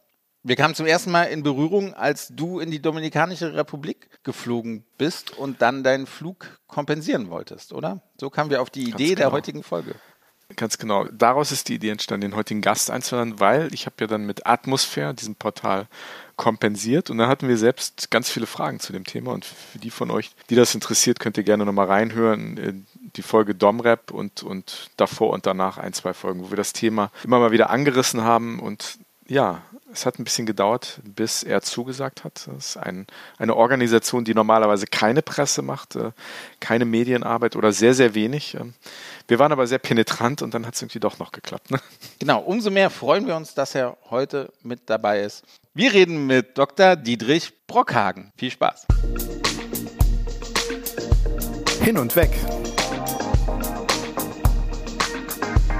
Wir 0.42 0.54
kamen 0.54 0.76
zum 0.76 0.86
ersten 0.86 1.10
Mal 1.10 1.24
in 1.24 1.42
Berührung, 1.42 1.94
als 1.94 2.28
du 2.28 2.60
in 2.60 2.70
die 2.70 2.80
Dominikanische 2.80 3.54
Republik 3.54 4.22
geflogen 4.22 4.84
bist 4.96 5.36
und 5.36 5.60
dann 5.60 5.82
deinen 5.82 6.06
Flug 6.06 6.60
kompensieren 6.68 7.30
wolltest, 7.30 7.72
oder? 7.72 8.02
So 8.20 8.30
kamen 8.30 8.50
wir 8.50 8.62
auf 8.62 8.70
die 8.70 8.84
Idee 8.84 9.08
genau. 9.08 9.16
der 9.18 9.32
heutigen 9.32 9.64
Folge. 9.64 9.96
Ganz 10.54 10.78
genau. 10.78 11.06
Daraus 11.06 11.50
ist 11.50 11.68
die 11.68 11.74
Idee 11.74 11.90
entstanden, 11.90 12.30
den 12.30 12.36
heutigen 12.36 12.60
Gast 12.60 12.92
einzuladen, 12.92 13.40
weil 13.40 13.74
ich 13.74 13.86
habe 13.86 13.96
ja 13.98 14.06
dann 14.06 14.24
mit 14.24 14.46
Atmosphäre, 14.46 15.12
diesem 15.12 15.34
Portal, 15.34 15.88
kompensiert 16.36 17.10
und 17.10 17.18
dann 17.18 17.28
hatten 17.28 17.48
wir 17.48 17.58
selbst 17.58 18.10
ganz 18.12 18.30
viele 18.30 18.46
Fragen 18.46 18.78
zu 18.78 18.92
dem 18.92 19.04
Thema 19.04 19.32
und 19.32 19.44
für 19.44 19.78
die 19.78 19.90
von 19.90 20.12
euch, 20.12 20.30
die 20.48 20.54
das 20.54 20.74
interessiert, 20.74 21.18
könnt 21.18 21.36
ihr 21.38 21.42
gerne 21.42 21.64
nochmal 21.64 21.86
reinhören. 21.86 22.86
Die 23.16 23.22
Folge 23.22 23.54
Domrep 23.54 24.10
und, 24.10 24.42
und 24.42 24.90
davor 24.96 25.30
und 25.30 25.46
danach 25.46 25.78
ein, 25.78 25.92
zwei 25.92 26.12
Folgen, 26.12 26.42
wo 26.42 26.50
wir 26.50 26.56
das 26.56 26.72
Thema 26.72 27.10
immer 27.24 27.38
mal 27.38 27.52
wieder 27.52 27.70
angerissen 27.70 28.22
haben 28.22 28.60
und 28.60 28.98
ja, 29.28 29.62
es 29.92 30.06
hat 30.06 30.18
ein 30.18 30.24
bisschen 30.24 30.46
gedauert, 30.46 31.00
bis 31.02 31.42
er 31.42 31.62
zugesagt 31.62 32.24
hat. 32.24 32.46
Das 32.46 32.54
ist 32.54 32.76
ein, 32.76 33.06
eine 33.38 33.56
Organisation, 33.56 34.24
die 34.24 34.34
normalerweise 34.34 34.86
keine 34.86 35.22
Presse 35.22 35.62
macht, 35.62 35.96
äh, 35.96 36.12
keine 36.60 36.84
Medienarbeit 36.84 37.56
oder 37.56 37.72
sehr, 37.72 37.94
sehr 37.94 38.14
wenig. 38.14 38.54
Ähm, 38.54 38.74
wir 39.26 39.38
waren 39.38 39.52
aber 39.52 39.66
sehr 39.66 39.78
penetrant 39.78 40.42
und 40.42 40.54
dann 40.54 40.66
hat 40.66 40.74
es 40.74 40.82
irgendwie 40.82 41.00
doch 41.00 41.18
noch 41.18 41.32
geklappt. 41.32 41.70
Ne? 41.70 41.80
Genau, 42.18 42.40
umso 42.40 42.70
mehr 42.70 42.90
freuen 42.90 43.26
wir 43.26 43.36
uns, 43.36 43.54
dass 43.54 43.74
er 43.74 43.96
heute 44.10 44.52
mit 44.62 44.88
dabei 44.90 45.22
ist. 45.22 45.44
Wir 45.74 45.92
reden 45.92 46.26
mit 46.26 46.56
Dr. 46.56 46.96
Dietrich 46.96 47.52
Brockhagen. 47.66 48.32
Viel 48.36 48.50
Spaß. 48.50 48.86
Hin 51.82 51.98
und 51.98 52.16
weg. 52.16 52.30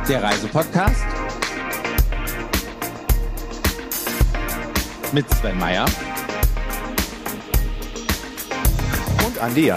Der 0.09 0.23
Reisepodcast 0.23 1.05
mit 5.13 5.29
Sven 5.35 5.59
Meyer 5.59 5.85
und 9.27 9.39
Andi. 9.41 9.73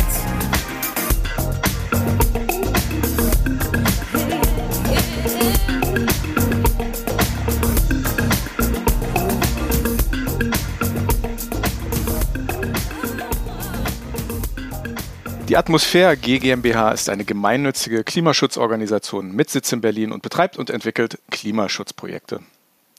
Die 15.49 15.57
Atmosphäre 15.57 16.15
GmbH 16.15 16.91
ist 16.91 17.09
eine 17.09 17.25
gemeinnützige 17.25 18.03
Klimaschutzorganisation 18.03 19.31
mit 19.31 19.49
Sitz 19.49 19.71
in 19.71 19.81
Berlin 19.81 20.11
und 20.11 20.21
betreibt 20.21 20.57
und 20.57 20.69
entwickelt 20.69 21.17
Klimaschutzprojekte. 21.31 22.41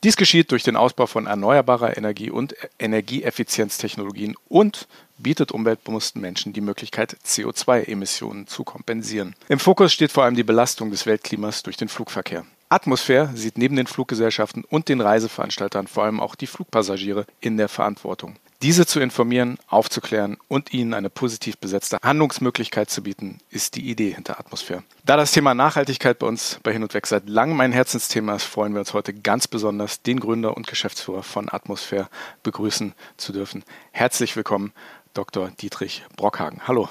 Dies 0.03 0.17
geschieht 0.17 0.51
durch 0.51 0.65
den 0.65 0.75
Ausbau 0.75 1.07
von 1.07 1.29
erneuerbarer 1.29 1.97
Energie 1.97 2.29
und 2.29 2.57
Energieeffizienztechnologien 2.81 4.35
und 4.49 4.89
bietet 5.17 5.53
umweltbewussten 5.53 6.21
Menschen 6.21 6.53
die 6.53 6.61
Möglichkeit, 6.61 7.17
CO2-Emissionen 7.25 8.49
zu 8.49 8.65
kompensieren. 8.65 9.37
Im 9.49 9.61
Fokus 9.61 9.93
steht 9.93 10.11
vor 10.11 10.25
allem 10.25 10.35
die 10.35 10.43
Belastung 10.43 10.91
des 10.91 11.07
Weltklimas 11.07 11.63
durch 11.63 11.77
den 11.77 11.89
Flugverkehr. 11.89 12.45
Atmosphäre 12.69 13.31
sieht 13.37 13.59
neben 13.59 13.77
den 13.77 13.87
Fluggesellschaften 13.87 14.65
und 14.65 14.89
den 14.89 15.01
Reiseveranstaltern 15.01 15.87
vor 15.87 16.03
allem 16.03 16.19
auch 16.19 16.35
die 16.35 16.49
Flugpassagiere 16.49 17.27
in 17.41 17.59
der 17.59 17.69
Verantwortung 17.69 18.35
diese 18.63 18.85
zu 18.87 19.01
informieren, 19.01 19.59
aufzuklären 19.69 20.37
und 20.49 20.75
ihnen 20.75 20.93
eine 20.93 21.09
positiv 21.09 21.57
besetzte 21.59 21.99
Handlungsmöglichkeit 22.03 22.91
zu 22.91 23.03
bieten, 23.03 23.39
ist 23.51 23.77
die 23.77 23.89
Idee 23.89 24.13
hinter 24.13 24.39
Atmosphäre. 24.39 24.83
Da 25.05 25.17
das 25.17 25.33
Thema 25.33 25.55
Nachhaltigkeit 25.55 26.19
bei 26.19 26.27
uns 26.27 26.61
bei 26.63 26.73
Hin 26.73 26.83
und 26.83 26.93
Weg 26.93 27.07
seit 27.07 27.29
langem 27.29 27.57
mein 27.57 27.73
Herzensthema 27.73 28.37
ist, 28.37 28.45
freuen 28.45 28.73
wir 28.75 28.81
uns 28.81 28.93
heute 28.93 29.15
ganz 29.15 29.49
besonders, 29.49 30.03
den 30.03 30.21
Gründer 30.21 30.57
und 30.57 30.67
Geschäftsführer 30.67 31.23
von 31.23 31.49
Atmosphäre 31.51 32.09
begrüßen 32.43 32.95
zu 33.17 33.33
dürfen. 33.33 33.65
Herzlich 33.93 34.37
willkommen, 34.37 34.73
Dr. 35.15 35.51
Dietrich 35.61 36.05
Brockhagen. 36.17 36.61
Hallo. 36.69 36.89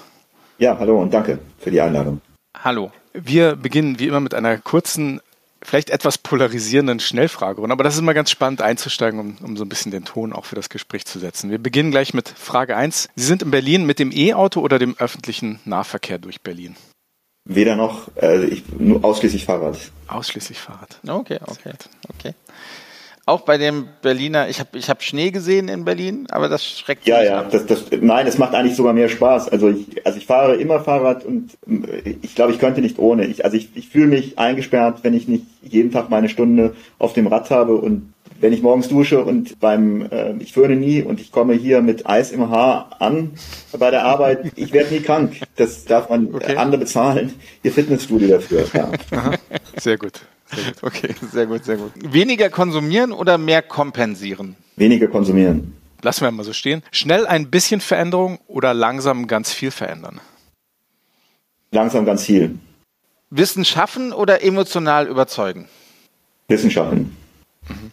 Ja, 0.57 0.77
hallo 0.77 1.01
und 1.01 1.13
danke 1.13 1.39
für 1.59 1.71
die 1.71 1.79
Einladung. 1.81 2.21
Hallo. 2.63 2.91
Wir 3.13 3.55
beginnen 3.55 3.99
wie 3.99 4.07
immer 4.07 4.19
mit 4.19 4.33
einer 4.33 4.57
kurzen 4.57 5.21
vielleicht 5.61 5.89
etwas 5.89 6.17
polarisierenden 6.17 6.99
Schnellfragerunde, 6.99 7.73
aber 7.73 7.83
das 7.83 7.95
ist 7.95 7.99
immer 7.99 8.13
ganz 8.13 8.31
spannend 8.31 8.61
einzusteigen, 8.61 9.19
um, 9.19 9.37
um 9.41 9.57
so 9.57 9.65
ein 9.65 9.69
bisschen 9.69 9.91
den 9.91 10.05
Ton 10.05 10.33
auch 10.33 10.45
für 10.45 10.55
das 10.55 10.69
Gespräch 10.69 11.05
zu 11.05 11.19
setzen. 11.19 11.51
Wir 11.51 11.59
beginnen 11.59 11.91
gleich 11.91 12.13
mit 12.13 12.29
Frage 12.29 12.75
1. 12.75 13.09
Sie 13.15 13.25
sind 13.25 13.41
in 13.41 13.51
Berlin 13.51 13.85
mit 13.85 13.99
dem 13.99 14.11
E-Auto 14.11 14.61
oder 14.61 14.79
dem 14.79 14.95
öffentlichen 14.97 15.59
Nahverkehr 15.65 16.17
durch 16.17 16.41
Berlin? 16.41 16.75
Weder 17.45 17.75
noch, 17.75 18.09
äh, 18.21 18.45
ich, 18.45 18.63
nur 18.77 19.03
ausschließlich 19.03 19.45
Fahrrad. 19.45 19.77
Ausschließlich 20.07 20.59
Fahrrad. 20.59 20.99
Okay, 21.07 21.39
okay, 21.45 21.73
okay 22.09 22.33
auch 23.29 23.41
bei 23.41 23.57
dem 23.57 23.87
Berliner, 24.01 24.49
ich 24.49 24.59
habe 24.59 24.77
ich 24.77 24.89
hab 24.89 25.03
Schnee 25.03 25.31
gesehen 25.31 25.67
in 25.67 25.85
Berlin, 25.85 26.27
aber 26.31 26.49
das 26.49 26.65
schreckt 26.65 27.07
ja, 27.07 27.19
mich 27.19 27.25
Ja, 27.29 27.41
ja, 27.43 27.49
das, 27.49 27.65
das, 27.65 27.85
nein, 28.01 28.27
es 28.27 28.37
macht 28.37 28.55
eigentlich 28.55 28.75
sogar 28.75 28.93
mehr 28.93 29.07
Spaß. 29.07 29.49
Also 29.49 29.69
ich, 29.69 30.05
also 30.05 30.17
ich 30.17 30.25
fahre 30.25 30.55
immer 30.55 30.79
Fahrrad 30.79 31.23
und 31.25 31.51
äh, 31.67 32.15
ich 32.21 32.35
glaube, 32.35 32.51
ich 32.51 32.59
könnte 32.59 32.81
nicht 32.81 32.99
ohne. 32.99 33.25
Ich, 33.25 33.45
also 33.45 33.55
ich, 33.55 33.69
ich 33.75 33.87
fühle 33.87 34.07
mich 34.07 34.39
eingesperrt, 34.39 34.99
wenn 35.03 35.13
ich 35.13 35.27
nicht 35.27 35.45
jeden 35.61 35.91
Tag 35.91 36.09
meine 36.09 36.27
Stunde 36.27 36.75
auf 36.97 37.13
dem 37.13 37.27
Rad 37.27 37.51
habe 37.51 37.75
und 37.75 38.13
wenn 38.41 38.53
ich 38.53 38.61
morgens 38.61 38.87
dusche 38.87 39.23
und 39.23 39.59
beim, 39.59 40.07
äh, 40.11 40.33
ich 40.39 40.53
föhne 40.53 40.75
nie 40.75 41.01
und 41.01 41.19
ich 41.19 41.31
komme 41.31 41.53
hier 41.53 41.81
mit 41.81 42.07
Eis 42.07 42.31
im 42.31 42.49
Haar 42.49 42.95
an 42.99 43.31
bei 43.77 43.91
der 43.91 44.05
Arbeit, 44.05 44.51
ich 44.55 44.73
werde 44.73 44.93
nie 44.93 45.01
krank. 45.01 45.41
Das 45.55 45.85
darf 45.85 46.09
man 46.09 46.33
okay. 46.33 46.55
andere 46.55 46.79
bezahlen. 46.79 47.33
Ihr 47.63 47.71
Fitnessstudio 47.71 48.29
dafür. 48.29 48.65
Ja. 48.73 48.91
Aha, 49.11 49.33
sehr 49.77 49.97
gut. 49.97 50.21
Sehr. 50.51 50.73
Okay, 50.81 51.15
sehr 51.31 51.45
gut, 51.45 51.63
sehr 51.63 51.77
gut. 51.77 51.91
Weniger 51.95 52.49
konsumieren 52.49 53.11
oder 53.11 53.37
mehr 53.37 53.61
kompensieren? 53.61 54.55
Weniger 54.75 55.07
konsumieren. 55.07 55.75
Lassen 56.01 56.21
wir 56.21 56.31
mal 56.31 56.43
so 56.43 56.53
stehen. 56.53 56.81
Schnell 56.91 57.27
ein 57.27 57.49
bisschen 57.49 57.81
Veränderung 57.81 58.39
oder 58.47 58.73
langsam 58.73 59.27
ganz 59.27 59.51
viel 59.51 59.71
verändern? 59.71 60.21
Langsam 61.71 62.05
ganz 62.05 62.23
viel. 62.23 62.57
Wissen 63.29 63.63
schaffen 63.63 64.11
oder 64.11 64.43
emotional 64.43 65.07
überzeugen? 65.07 65.67
Wissen 66.47 66.71
schaffen. 66.71 67.15
Mhm. 67.67 67.91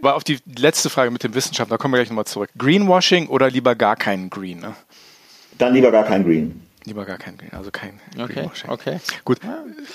Aber 0.00 0.14
auf 0.14 0.24
die 0.24 0.38
letzte 0.56 0.90
Frage 0.90 1.10
mit 1.10 1.24
dem 1.24 1.34
Wissenschaft, 1.34 1.70
da 1.70 1.76
kommen 1.76 1.92
wir 1.92 1.98
gleich 1.98 2.08
nochmal 2.08 2.24
zurück. 2.24 2.50
Greenwashing 2.56 3.26
oder 3.26 3.50
lieber 3.50 3.74
gar 3.74 3.96
keinen 3.96 4.30
Green? 4.30 4.60
Ne? 4.60 4.74
Dann 5.58 5.74
lieber 5.74 5.90
gar 5.90 6.04
kein 6.04 6.24
Green. 6.24 6.62
Lieber 6.88 7.04
gar 7.04 7.18
kein 7.18 7.36
Green, 7.36 7.52
also 7.52 7.70
kein 7.70 8.00
Okay, 8.18 8.48
okay. 8.66 8.98
Gut. 9.24 9.40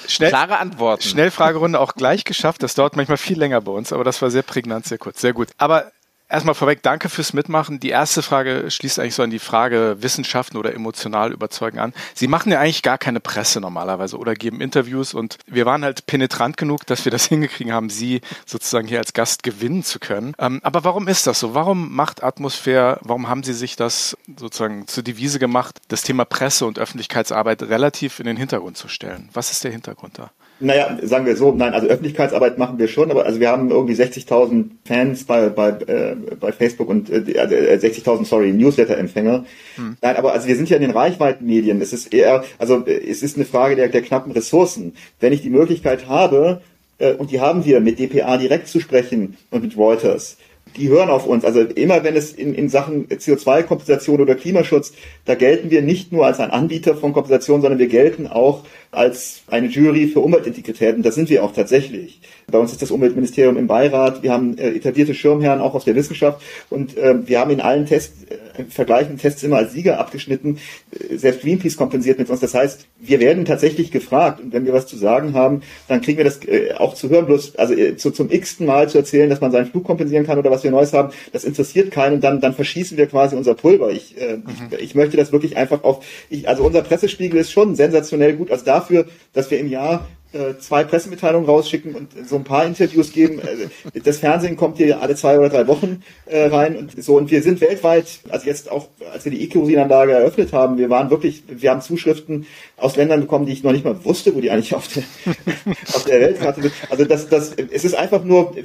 Schnell, 0.08 0.30
Klare 0.30 0.60
Antworten. 0.60 1.02
Schnellfragerunde 1.02 1.80
auch 1.80 1.96
gleich 1.96 2.24
geschafft. 2.24 2.62
Das 2.62 2.76
dauert 2.76 2.96
manchmal 2.96 3.18
viel 3.18 3.40
länger 3.40 3.62
bei 3.62 3.72
uns, 3.72 3.92
aber 3.92 4.04
das 4.04 4.22
war 4.22 4.30
sehr 4.30 4.44
prägnant, 4.44 4.86
sehr 4.86 5.00
kurz. 5.00 5.20
Sehr 5.20 5.34
gut. 5.34 5.50
Aber 5.58 5.92
Erstmal 6.34 6.56
vorweg, 6.56 6.82
danke 6.82 7.10
fürs 7.10 7.34
Mitmachen. 7.34 7.80
Die 7.80 7.90
erste 7.90 8.24
Frage 8.24 8.72
schließt 8.72 8.98
eigentlich 8.98 9.14
so 9.14 9.22
an 9.22 9.30
die 9.30 9.38
Frage 9.38 9.98
Wissenschaften 10.00 10.58
oder 10.58 10.74
emotional 10.74 11.32
überzeugen 11.32 11.78
an. 11.78 11.94
Sie 12.16 12.28
machen 12.28 12.52
ja 12.52 12.60
eigentlich 12.60 12.82
gar 12.82 12.98
keine 12.98 13.20
Presse 13.20 13.62
normalerweise 13.62 14.18
oder 14.18 14.34
geben 14.34 14.60
Interviews 14.60 15.14
und 15.14 15.38
wir 15.46 15.68
waren 15.68 15.84
halt 15.84 16.08
penetrant 16.08 16.58
genug, 16.58 16.88
dass 16.88 17.06
wir 17.06 17.12
das 17.12 17.26
hingekriegt 17.28 17.70
haben, 17.70 17.92
Sie 17.92 18.22
sozusagen 18.48 18.88
hier 18.88 18.98
als 18.98 19.14
Gast 19.14 19.44
gewinnen 19.44 19.84
zu 19.84 20.00
können. 20.00 20.34
Ähm, 20.40 20.60
aber 20.64 20.84
warum 20.84 21.08
ist 21.08 21.28
das 21.28 21.40
so? 21.40 21.54
Warum 21.54 21.94
macht 21.94 22.24
Atmosphäre, 22.24 22.98
warum 23.04 23.30
haben 23.30 23.44
Sie 23.44 23.54
sich 23.54 23.76
das 23.76 24.18
sozusagen 24.36 24.88
zur 24.88 25.04
Devise 25.04 25.38
gemacht, 25.38 25.82
das 25.90 26.02
Thema 26.02 26.26
Presse 26.26 26.66
und 26.66 26.80
Öffentlichkeitsarbeit 26.80 27.62
relativ 27.62 28.20
in 28.20 28.26
den 28.26 28.38
Hintergrund 28.38 28.76
zu 28.76 28.88
stellen? 28.88 29.30
Was 29.34 29.52
ist 29.52 29.64
der 29.64 29.72
Hintergrund 29.72 30.18
da? 30.18 30.32
Naja, 30.64 30.98
sagen 31.02 31.26
wir 31.26 31.36
so, 31.36 31.52
nein, 31.52 31.74
also 31.74 31.88
Öffentlichkeitsarbeit 31.88 32.58
machen 32.58 32.80
wir 32.80 32.88
schon, 32.88 33.12
aber 33.12 33.26
also 33.26 33.40
wir 33.40 33.50
haben 33.50 33.70
irgendwie 33.70 33.94
60.000 33.94 34.66
Fans 34.86 35.26
bei, 35.26 35.50
bei, 35.50 35.70
äh, 35.70 36.16
bei 36.40 36.54
Facebook 36.54 36.88
und 36.88 37.10
äh, 37.10 37.18
60.000, 37.18 38.22
äh, 38.22 38.26
sorry, 38.26 38.54
Newsletter-Empfänger. 38.54 39.44
Hm. 39.76 39.98
Nein, 40.02 40.16
aber 40.16 40.32
also 40.32 40.48
wir 40.48 40.56
sind 40.56 40.70
ja 40.70 40.78
in 40.78 40.82
den 40.82 40.92
Reichweitenmedien. 40.92 41.82
Es 41.82 41.92
ist 41.92 42.14
eher, 42.14 42.46
also 42.58 42.86
es 42.86 43.24
ist 43.24 43.36
eine 43.36 43.46
Frage 43.46 43.76
der, 43.76 43.90
der 43.90 44.02
knappen 44.02 44.32
Ressourcen. 44.32 44.94
Wenn 45.20 45.34
ich 45.34 45.42
die 45.42 45.50
Möglichkeit 45.50 46.08
habe, 46.08 46.62
äh, 46.98 47.14
und 47.14 47.32
die 47.32 47.42
haben 47.42 47.66
wir, 47.66 47.82
mit 47.82 48.00
DPA 48.00 48.38
direkt 48.38 48.70
zu 48.70 48.80
sprechen 48.80 49.36
und 49.52 49.64
mit 49.64 49.76
Reuters, 49.78 50.38
die 50.78 50.90
hören 50.90 51.10
auf 51.10 51.26
uns. 51.28 51.46
Also 51.46 51.62
immer 51.62 52.04
wenn 52.04 52.16
es 52.16 52.32
in, 52.32 52.54
in 52.54 52.70
Sachen 52.70 53.08
CO2-Kompensation 53.08 54.22
oder 54.22 54.36
Klimaschutz, 54.36 54.94
da 55.26 55.36
gelten 55.36 55.70
wir 55.70 55.82
nicht 55.82 56.12
nur 56.12 56.26
als 56.26 56.40
ein 56.40 56.52
Anbieter 56.52 56.96
von 56.96 57.14
Kompensation, 57.14 57.62
sondern 57.62 57.80
wir 57.80 57.88
gelten 57.88 58.28
auch 58.28 58.64
als 58.94 59.42
eine 59.48 59.68
Jury 59.68 60.08
für 60.08 60.20
Umweltintegrität. 60.20 60.96
Und 60.96 61.04
das 61.04 61.16
sind 61.16 61.30
wir 61.30 61.44
auch 61.44 61.54
tatsächlich. 61.54 62.22
Bei 62.52 62.60
uns 62.60 62.72
ist 62.72 62.82
das 62.82 62.92
Umweltministerium 62.92 63.58
im 63.58 63.68
Beirat. 63.68 64.24
Wir 64.24 64.32
haben 64.32 64.58
äh, 64.58 64.76
etablierte 64.76 65.14
Schirmherren 65.14 65.62
auch 65.62 65.74
aus 65.74 65.86
der 65.86 65.96
Wissenschaft. 65.96 66.42
Und 66.70 66.98
äh, 66.98 67.28
wir 67.28 67.40
haben 67.40 67.52
in 67.52 67.62
allen 67.62 67.86
Tests, 67.86 68.26
äh, 68.30 68.64
vergleichenden 68.70 69.18
Tests 69.18 69.44
immer 69.44 69.58
als 69.58 69.74
Sieger 69.74 70.00
abgeschnitten. 70.00 70.60
Äh, 70.92 71.18
selbst 71.18 71.42
Greenpeace 71.42 71.78
kompensiert 71.78 72.20
mit 72.20 72.30
uns. 72.30 72.40
Das 72.40 72.54
heißt, 72.54 72.88
wir 73.00 73.20
werden 73.20 73.46
tatsächlich 73.46 73.92
gefragt. 73.92 74.42
Und 74.42 74.54
wenn 74.54 74.66
wir 74.66 74.74
was 74.74 74.88
zu 74.88 74.98
sagen 74.98 75.34
haben, 75.34 75.62
dann 75.88 76.02
kriegen 76.02 76.18
wir 76.18 76.26
das 76.26 76.46
äh, 76.46 76.74
auch 76.78 76.94
zu 76.94 77.10
hören. 77.10 77.26
Bloß, 77.26 77.56
also 77.56 77.74
äh, 77.74 77.96
zu, 77.96 78.12
zum 78.12 78.30
x-ten 78.30 78.66
Mal 78.66 78.90
zu 78.90 78.98
erzählen, 78.98 79.30
dass 79.30 79.42
man 79.42 79.52
seinen 79.52 79.68
Flug 79.68 79.86
kompensieren 79.86 80.26
kann 80.26 80.38
oder 80.38 80.52
was 80.52 80.64
wir 80.64 80.72
Neues 80.72 80.94
haben, 80.94 81.14
das 81.32 81.44
interessiert 81.44 81.92
keinen. 81.92 82.16
Und 82.16 82.24
dann, 82.24 82.42
dann 82.42 82.54
verschießen 82.54 82.98
wir 82.98 83.08
quasi 83.08 83.36
unser 83.36 83.56
Pulver. 83.56 83.90
Ich, 83.92 84.20
äh, 84.22 84.38
mhm. 84.38 84.44
ich, 84.72 84.82
ich 84.82 84.96
möchte 84.96 85.18
das 85.18 85.32
wirklich 85.32 85.58
einfach 85.58 85.84
auf, 85.84 86.06
ich, 86.30 86.48
also 86.48 86.64
unser 86.64 86.82
Pressespiegel 86.82 87.40
ist 87.40 87.52
schon 87.52 87.76
sensationell 87.76 88.34
gut. 88.34 88.52
Also 88.52 88.66
dafür, 88.84 89.06
dass 89.34 89.50
wir 89.50 89.60
im 89.60 89.68
Jahr 89.68 90.08
äh, 90.34 90.58
zwei 90.58 90.84
Pressemitteilungen 90.84 91.48
rausschicken 91.48 91.94
und 91.94 92.10
so 92.28 92.36
ein 92.38 92.44
paar 92.44 92.66
Interviews 92.66 93.12
geben. 93.12 93.40
Äh, 93.40 94.00
das 94.00 94.18
Fernsehen 94.18 94.58
kommt 94.58 94.78
hier 94.78 95.00
alle 95.00 95.16
zwei 95.16 95.38
oder 95.38 95.50
drei 95.50 95.68
Wochen 95.68 96.02
äh, 96.26 96.48
rein 96.48 96.76
und 96.76 97.04
so. 97.04 97.18
Und 97.18 97.30
wir 97.30 97.44
sind 97.44 97.62
weltweit, 97.62 98.20
also 98.30 98.48
jetzt 98.48 98.72
auch, 98.72 98.88
als 99.12 99.26
wir 99.26 99.32
die 99.32 99.44
E-Kerosin-Anlage 99.44 100.14
eröffnet 100.14 100.52
haben, 100.52 100.78
wir 100.78 100.90
waren 100.90 101.12
wirklich, 101.12 101.44
wir 101.48 101.70
haben 101.70 101.82
Zuschriften 101.82 102.48
aus 102.78 102.96
Ländern 102.96 103.22
bekommen, 103.22 103.46
die 103.46 103.54
ich 103.54 103.64
noch 103.64 103.72
nicht 103.72 103.86
mal 103.86 104.04
wusste, 104.06 104.34
wo 104.34 104.42
die 104.42 104.50
eigentlich 104.50 104.74
auf 104.74 104.88
der, 104.88 105.04
auf 105.94 106.06
der 106.06 106.20
Weltkarte 106.20 106.64
sind. 106.64 106.74
Also 106.90 107.06
das, 107.06 107.30
das, 107.30 107.54
es 107.54 107.86
ist 107.86 107.94
einfach 107.94 108.24
nur, 108.24 108.56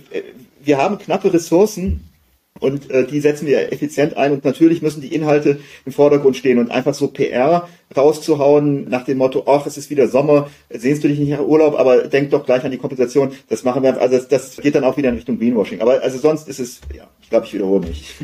wir 0.62 0.78
haben 0.78 0.98
knappe 0.98 1.34
Ressourcen 1.34 2.08
und 2.60 2.90
äh, 2.90 3.06
die 3.06 3.20
setzen 3.20 3.46
wir 3.46 3.72
effizient 3.72 4.16
ein 4.16 4.32
und 4.32 4.44
natürlich 4.44 4.82
müssen 4.82 5.00
die 5.00 5.14
Inhalte 5.14 5.60
im 5.84 5.92
Vordergrund 5.92 6.36
stehen 6.36 6.58
und 6.58 6.70
einfach 6.70 6.94
so 6.94 7.08
PR 7.08 7.68
rauszuhauen 7.96 8.88
nach 8.88 9.04
dem 9.04 9.18
Motto, 9.18 9.44
ach, 9.46 9.66
es 9.66 9.76
ist 9.76 9.90
wieder 9.90 10.08
Sommer, 10.08 10.48
sehnst 10.70 11.04
du 11.04 11.08
dich 11.08 11.18
nicht 11.18 11.30
nach 11.30 11.40
Urlaub, 11.40 11.78
aber 11.78 12.08
denk 12.08 12.30
doch 12.30 12.44
gleich 12.44 12.64
an 12.64 12.70
die 12.70 12.78
Kompensation. 12.78 13.32
Das 13.48 13.64
machen 13.64 13.82
wir, 13.82 14.00
also 14.00 14.16
das, 14.16 14.28
das 14.28 14.56
geht 14.56 14.74
dann 14.74 14.84
auch 14.84 14.96
wieder 14.96 15.08
in 15.08 15.16
Richtung 15.16 15.38
Greenwashing. 15.38 15.80
Aber 15.80 16.02
also 16.02 16.18
sonst 16.18 16.48
ist 16.48 16.60
es, 16.60 16.80
ja, 16.94 17.04
ich 17.28 17.30
glaube, 17.30 17.44
ich 17.44 17.52
wiederhole 17.52 17.86
mich. 17.86 18.14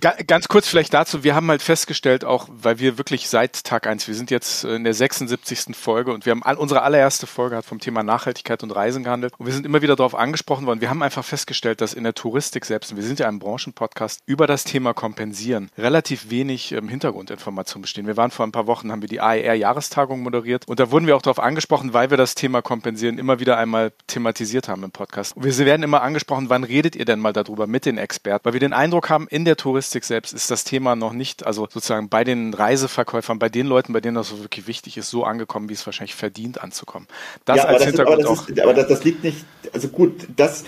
Ganz 0.26 0.48
kurz 0.48 0.66
vielleicht 0.66 0.94
dazu, 0.94 1.22
wir 1.22 1.34
haben 1.34 1.50
halt 1.50 1.60
festgestellt, 1.60 2.24
auch 2.24 2.48
weil 2.50 2.78
wir 2.78 2.96
wirklich 2.96 3.28
seit 3.28 3.62
Tag 3.64 3.86
eins, 3.86 4.08
wir 4.08 4.14
sind 4.14 4.30
jetzt 4.30 4.64
in 4.64 4.84
der 4.84 4.94
76. 4.94 5.76
Folge 5.76 6.14
und 6.14 6.24
wir 6.24 6.30
haben 6.30 6.42
all, 6.42 6.56
unsere 6.56 6.80
allererste 6.82 7.26
Folge 7.26 7.56
hat 7.56 7.66
vom 7.66 7.78
Thema 7.78 8.02
Nachhaltigkeit 8.02 8.62
und 8.62 8.70
Reisen 8.70 9.04
gehandelt 9.04 9.34
und 9.38 9.44
wir 9.44 9.52
sind 9.52 9.66
immer 9.66 9.82
wieder 9.82 9.96
darauf 9.96 10.14
angesprochen 10.14 10.64
worden. 10.64 10.80
Wir 10.80 10.88
haben 10.88 11.02
einfach 11.02 11.24
festgestellt, 11.24 11.82
dass 11.82 11.92
in 11.92 12.04
der 12.04 12.14
Touristik 12.14 12.64
selbst, 12.64 12.90
und 12.90 12.96
wir 12.96 13.04
sind 13.04 13.18
ja 13.18 13.28
ein 13.28 13.38
Branchenpodcast, 13.38 14.20
über 14.24 14.46
das 14.46 14.64
Thema 14.64 14.94
Kompensieren 14.94 15.70
relativ 15.76 16.30
wenig 16.30 16.72
ähm, 16.72 16.88
Hintergrundinformationen 16.88 17.82
bestehen. 17.82 18.06
Wir 18.06 18.16
waren 18.16 18.30
vor 18.30 18.46
ein 18.46 18.52
paar 18.52 18.66
Wochen 18.66 18.81
Wochen 18.82 18.90
haben 18.90 19.02
wir 19.02 19.08
die 19.08 19.20
AER-Jahrestagung 19.20 20.20
moderiert 20.20 20.66
und 20.66 20.80
da 20.80 20.90
wurden 20.90 21.06
wir 21.06 21.16
auch 21.16 21.22
darauf 21.22 21.38
angesprochen, 21.38 21.94
weil 21.94 22.10
wir 22.10 22.16
das 22.16 22.34
Thema 22.34 22.62
Kompensieren 22.62 23.18
immer 23.18 23.38
wieder 23.38 23.56
einmal 23.56 23.92
thematisiert 24.08 24.68
haben 24.68 24.82
im 24.82 24.90
Podcast. 24.90 25.36
Und 25.36 25.44
wir 25.44 25.56
werden 25.58 25.82
immer 25.82 26.02
angesprochen, 26.02 26.46
wann 26.48 26.64
redet 26.64 26.96
ihr 26.96 27.04
denn 27.04 27.20
mal 27.20 27.32
darüber 27.32 27.66
mit 27.66 27.86
den 27.86 27.96
Experten? 27.96 28.44
Weil 28.44 28.54
wir 28.54 28.60
den 28.60 28.72
Eindruck 28.72 29.08
haben, 29.08 29.28
in 29.28 29.44
der 29.44 29.56
Touristik 29.56 30.04
selbst 30.04 30.32
ist 30.32 30.50
das 30.50 30.64
Thema 30.64 30.96
noch 30.96 31.12
nicht, 31.12 31.46
also 31.46 31.68
sozusagen 31.70 32.08
bei 32.08 32.24
den 32.24 32.52
Reiseverkäufern, 32.54 33.38
bei 33.38 33.48
den 33.48 33.66
Leuten, 33.66 33.92
bei 33.92 34.00
denen 34.00 34.16
das 34.16 34.36
wirklich 34.40 34.66
wichtig 34.66 34.96
ist, 34.96 35.10
so 35.10 35.24
angekommen, 35.24 35.68
wie 35.68 35.74
es 35.74 35.86
wahrscheinlich 35.86 36.14
verdient 36.14 36.62
anzukommen. 36.62 37.06
Das 37.44 37.58
ja, 37.58 37.64
als 37.64 37.84
Hintergrund 37.84 38.20
ist, 38.20 38.26
aber 38.26 38.34
das 38.34 38.48
ist, 38.48 38.58
auch. 38.60 38.64
aber 38.64 38.74
das, 38.74 38.88
das 38.88 39.04
liegt 39.04 39.22
nicht, 39.22 39.44
also 39.72 39.88
gut, 39.88 40.26
das 40.36 40.64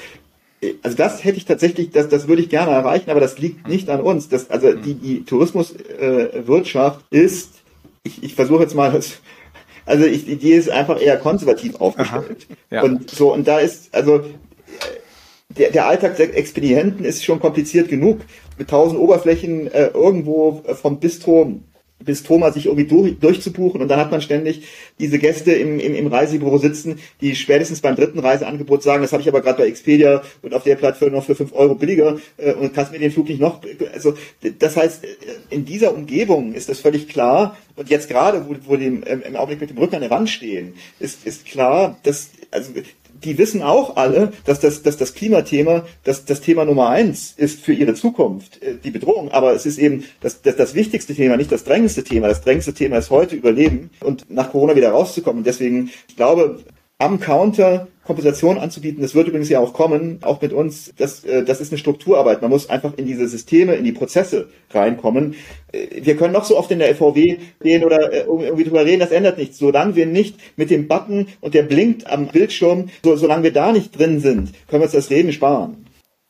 also 0.82 0.96
das 0.96 1.22
hätte 1.22 1.36
ich 1.36 1.44
tatsächlich, 1.44 1.90
das, 1.90 2.08
das 2.08 2.26
würde 2.26 2.40
ich 2.40 2.48
gerne 2.48 2.70
erreichen, 2.70 3.10
aber 3.10 3.20
das 3.20 3.38
liegt 3.38 3.68
nicht 3.68 3.90
an 3.90 4.00
uns. 4.00 4.30
Das, 4.30 4.48
also 4.48 4.72
die, 4.72 4.94
die 4.94 5.22
Tourismuswirtschaft 5.26 7.04
äh, 7.12 7.18
ist 7.18 7.63
ich, 8.04 8.22
ich 8.22 8.34
versuche 8.34 8.62
jetzt 8.62 8.74
mal 8.74 8.92
das, 8.92 9.20
also 9.86 10.04
ich, 10.04 10.26
die 10.26 10.32
Idee 10.32 10.54
ist 10.54 10.70
einfach 10.70 11.00
eher 11.00 11.16
konservativ 11.16 11.76
aufgestellt. 11.76 12.46
ja. 12.70 12.82
Und 12.82 13.10
so, 13.10 13.32
und 13.32 13.48
da 13.48 13.58
ist, 13.58 13.92
also 13.94 14.24
der, 15.48 15.70
der 15.70 15.86
Alltag 15.86 16.16
der 16.16 16.36
Expedienten 16.36 17.04
ist 17.04 17.24
schon 17.24 17.40
kompliziert 17.40 17.88
genug, 17.88 18.20
mit 18.58 18.68
tausend 18.68 19.00
Oberflächen 19.00 19.70
äh, 19.72 19.88
irgendwo 19.88 20.62
vom 20.80 21.00
Bistro 21.00 21.60
bis 22.00 22.22
Thomas 22.22 22.54
sich 22.54 22.66
irgendwie 22.66 22.86
durch, 22.86 23.18
durchzubuchen 23.18 23.80
und 23.80 23.88
dann 23.88 23.98
hat 23.98 24.10
man 24.10 24.20
ständig 24.20 24.62
diese 24.98 25.18
Gäste 25.18 25.52
im, 25.52 25.78
im, 25.78 25.94
im 25.94 26.06
Reisebüro 26.06 26.58
sitzen, 26.58 26.98
die 27.20 27.34
spätestens 27.34 27.80
beim 27.80 27.96
dritten 27.96 28.18
Reiseangebot 28.18 28.82
sagen, 28.82 29.02
das 29.02 29.12
habe 29.12 29.22
ich 29.22 29.28
aber 29.28 29.40
gerade 29.40 29.58
bei 29.58 29.68
Expedia 29.68 30.22
und 30.42 30.54
auf 30.54 30.64
der 30.64 30.76
Plattform 30.76 31.12
noch 31.12 31.24
für 31.24 31.34
fünf 31.34 31.52
Euro 31.52 31.74
billiger 31.74 32.18
äh, 32.36 32.52
und 32.52 32.74
kannst 32.74 32.92
mir 32.92 32.98
den 32.98 33.10
Flug 33.10 33.28
nicht 33.28 33.40
noch, 33.40 33.60
also 33.92 34.14
das 34.58 34.76
heißt, 34.76 35.04
in 35.50 35.64
dieser 35.64 35.94
Umgebung 35.94 36.54
ist 36.54 36.68
das 36.68 36.80
völlig 36.80 37.08
klar 37.08 37.56
und 37.76 37.88
jetzt 37.90 38.08
gerade, 38.08 38.46
wo, 38.48 38.54
wo 38.66 38.76
die 38.76 38.86
im, 38.86 39.02
im 39.02 39.36
Augenblick 39.36 39.60
mit 39.60 39.70
dem 39.70 39.78
Rücken 39.78 39.96
an 39.96 40.02
der 40.02 40.10
Wand 40.10 40.28
stehen, 40.28 40.74
ist, 40.98 41.26
ist 41.26 41.46
klar, 41.46 41.98
dass 42.02 42.30
also 42.50 42.72
die 43.24 43.38
wissen 43.38 43.62
auch 43.62 43.96
alle, 43.96 44.32
dass 44.44 44.60
das, 44.60 44.82
dass 44.82 44.96
das 44.96 45.14
Klimathema 45.14 45.84
das, 46.04 46.24
das 46.24 46.40
Thema 46.40 46.64
Nummer 46.64 46.88
eins 46.88 47.34
ist 47.36 47.60
für 47.60 47.72
ihre 47.72 47.94
Zukunft, 47.94 48.62
äh, 48.62 48.76
die 48.82 48.90
Bedrohung. 48.90 49.30
Aber 49.30 49.52
es 49.54 49.66
ist 49.66 49.78
eben 49.78 50.04
das, 50.20 50.42
das, 50.42 50.56
das 50.56 50.74
wichtigste 50.74 51.14
Thema, 51.14 51.36
nicht 51.36 51.52
das 51.52 51.64
drängendste 51.64 52.04
Thema. 52.04 52.28
Das 52.28 52.42
drängendste 52.42 52.74
Thema 52.74 52.98
ist 52.98 53.10
heute 53.10 53.36
Überleben 53.36 53.90
und 54.00 54.30
nach 54.30 54.50
Corona 54.50 54.76
wieder 54.76 54.90
rauszukommen. 54.90 55.38
Und 55.38 55.46
deswegen, 55.46 55.90
ich 56.08 56.16
glaube, 56.16 56.60
am 57.04 57.20
Counter 57.20 57.88
Kompensation 58.04 58.58
anzubieten. 58.58 59.02
Das 59.02 59.14
wird 59.14 59.28
übrigens 59.28 59.48
ja 59.48 59.60
auch 59.60 59.72
kommen, 59.72 60.18
auch 60.22 60.40
mit 60.42 60.52
uns. 60.52 60.92
Das, 60.96 61.24
äh, 61.24 61.44
das 61.44 61.60
ist 61.60 61.72
eine 61.72 61.78
Strukturarbeit. 61.78 62.42
Man 62.42 62.50
muss 62.50 62.68
einfach 62.68 62.94
in 62.96 63.06
diese 63.06 63.26
Systeme, 63.26 63.74
in 63.74 63.84
die 63.84 63.92
Prozesse 63.92 64.48
reinkommen. 64.70 65.34
Äh, 65.72 66.04
wir 66.04 66.16
können 66.16 66.32
noch 66.32 66.44
so 66.44 66.58
oft 66.58 66.70
in 66.70 66.78
der 66.78 66.94
FVW 66.94 67.38
gehen 67.62 67.84
oder 67.84 68.12
äh, 68.12 68.24
irgendwie 68.26 68.64
drüber 68.64 68.84
reden, 68.84 69.00
das 69.00 69.10
ändert 69.10 69.38
nichts. 69.38 69.58
Solange 69.58 69.96
wir 69.96 70.06
nicht 70.06 70.36
mit 70.56 70.70
dem 70.70 70.86
Button 70.86 71.28
und 71.40 71.54
der 71.54 71.62
blinkt 71.62 72.06
am 72.06 72.28
Bildschirm, 72.28 72.90
so, 73.02 73.16
solange 73.16 73.44
wir 73.44 73.52
da 73.52 73.72
nicht 73.72 73.98
drin 73.98 74.20
sind, 74.20 74.52
können 74.68 74.82
wir 74.82 74.86
uns 74.86 74.92
das 74.92 75.10
Reden 75.10 75.32
sparen. 75.32 75.86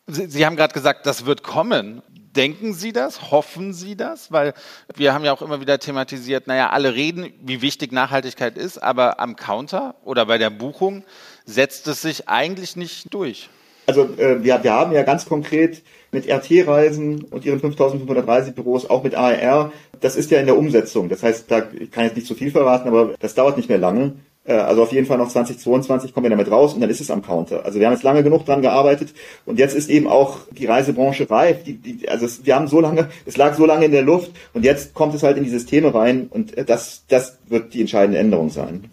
Sie, 0.07 0.27
Sie 0.27 0.47
haben 0.47 0.57
gerade 0.57 0.75
gesagt, 0.75 1.07
das 1.07 1.27
wird 1.27 1.43
kommen. 1.43 2.03
Denken 2.37 2.73
Sie 2.75 2.93
das? 2.93 3.31
Hoffen 3.31 3.73
Sie 3.73 3.97
das? 3.97 4.33
Weil 4.33 4.55
wir 4.95 5.15
haben 5.15 5.25
ja 5.25 5.33
auch 5.33 5.43
immer 5.43 5.61
wieder 5.61 5.79
thematisiert, 5.79 6.47
naja, 6.47 6.71
alle 6.71 6.95
reden, 6.95 7.33
wie 7.43 7.63
wichtig 7.63 7.93
Nachhaltigkeit 7.93 8.59
ist, 8.59 8.79
aber 8.79 9.21
am 9.21 9.37
Counter 9.37 9.95
oder 10.05 10.27
bei 10.27 10.39
der 10.39 10.51
Buchung 10.51 11.05
setzt 11.45 11.87
es 11.87 12.03
sich 12.03 12.29
eigentlich 12.29 12.77
nicht 12.77 13.13
durch. 13.15 13.49
Also 13.87 14.05
äh, 14.17 14.43
wir, 14.43 14.63
wir 14.65 14.73
haben 14.73 14.93
ja 14.93 15.03
ganz 15.03 15.27
konkret 15.27 15.83
mit 16.11 16.27
RT-Reisen 16.29 17.25
und 17.25 17.45
ihren 17.45 17.61
5500 17.61 18.27
Reisebüros, 18.27 18.89
auch 18.89 19.05
mit 19.05 19.15
AER, 19.15 19.73
das 20.01 20.17
ist 20.17 20.31
ja 20.31 20.41
in 20.41 20.47
der 20.47 20.57
Umsetzung. 20.57 21.09
Das 21.09 21.23
heißt, 21.23 21.51
da 21.51 21.69
ich 21.79 21.91
kann 21.91 22.05
jetzt 22.05 22.17
nicht 22.17 22.27
zu 22.27 22.35
viel 22.35 22.51
verraten, 22.51 22.89
aber 22.89 23.15
das 23.19 23.35
dauert 23.35 23.57
nicht 23.57 23.69
mehr 23.69 23.79
lange. 23.79 24.15
Äh, 24.45 24.55
also 24.55 24.83
auf 24.83 24.93
jeden 24.93 25.07
Fall 25.07 25.19
noch 25.19 25.29
2022 25.29 26.13
kommen 26.13 26.25
wir 26.25 26.31
damit 26.31 26.51
raus 26.51 26.75
und 26.75 26.81
dann 26.81 26.91
ist 26.91 27.01
es 27.01 27.11
am 27.11 27.23
Counter. 27.23 27.65
Also 27.65 27.81
wir 27.81 27.87
haben 27.87 27.95
jetzt 27.95 28.03
lange 28.03 28.23
genug 28.23 28.45
dran 28.45 28.63
gearbeitet 28.63 29.15
und 29.47 29.59
jetzt 29.59 29.75
ist 29.75 29.89
eben 29.91 30.07
auch 30.07 30.41
die 30.51 30.67
Reisebranche 30.67 31.29
reif. 31.31 31.65
Die, 31.65 31.75
die, 31.75 32.09
also 32.09 32.27
es, 32.27 32.45
wir 32.45 32.55
haben 32.55 32.69
so 32.69 32.81
lange, 32.81 33.09
es 33.27 33.37
lag 33.37 33.55
so 33.55 33.67
lange 33.67 33.87
in 33.87 33.93
der 33.93 34.03
Luft 34.03 34.33
und 34.53 34.65
jetzt 34.65 34.95
kommt 34.95 35.15
es 35.15 35.23
halt 35.23 35.37
in 35.37 35.45
die 35.45 35.51
Systeme 35.51 35.95
rein 35.95 36.29
und 36.31 36.53
das, 36.69 37.05
das 37.09 37.39
wird 37.49 37.75
die 37.75 37.81
entscheidende 37.81 38.19
Änderung 38.19 38.51
sein. 38.51 38.91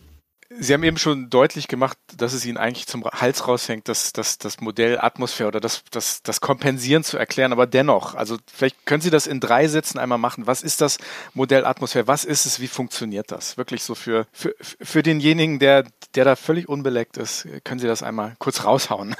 Sie 0.59 0.73
haben 0.73 0.83
eben 0.83 0.97
schon 0.97 1.29
deutlich 1.29 1.67
gemacht, 1.67 1.97
dass 2.17 2.33
es 2.33 2.45
Ihnen 2.45 2.57
eigentlich 2.57 2.87
zum 2.87 3.05
Hals 3.05 3.47
raushängt, 3.47 3.87
das, 3.87 4.11
das, 4.11 4.37
das 4.37 4.59
Modell 4.59 4.97
Atmosphäre 4.99 5.47
oder 5.47 5.59
das, 5.59 5.83
das, 5.91 6.23
das 6.23 6.41
Kompensieren 6.41 7.03
zu 7.03 7.17
erklären. 7.17 7.53
Aber 7.53 7.67
dennoch, 7.67 8.15
also 8.15 8.37
vielleicht 8.51 8.85
können 8.85 9.01
Sie 9.01 9.09
das 9.09 9.27
in 9.27 9.39
drei 9.39 9.67
Sätzen 9.67 9.97
einmal 9.97 10.17
machen. 10.17 10.47
Was 10.47 10.61
ist 10.61 10.81
das 10.81 10.97
Modell 11.33 11.65
Atmosphäre? 11.65 12.07
Was 12.07 12.25
ist 12.25 12.45
es? 12.45 12.59
Wie 12.59 12.67
funktioniert 12.67 13.31
das? 13.31 13.57
Wirklich 13.57 13.83
so 13.83 13.95
für, 13.95 14.27
für, 14.33 14.53
für 14.59 15.03
denjenigen, 15.03 15.59
der, 15.59 15.85
der 16.15 16.25
da 16.25 16.35
völlig 16.35 16.67
unbeleckt 16.67 17.17
ist, 17.17 17.47
können 17.63 17.79
Sie 17.79 17.87
das 17.87 18.03
einmal 18.03 18.35
kurz 18.39 18.65
raushauen? 18.65 19.15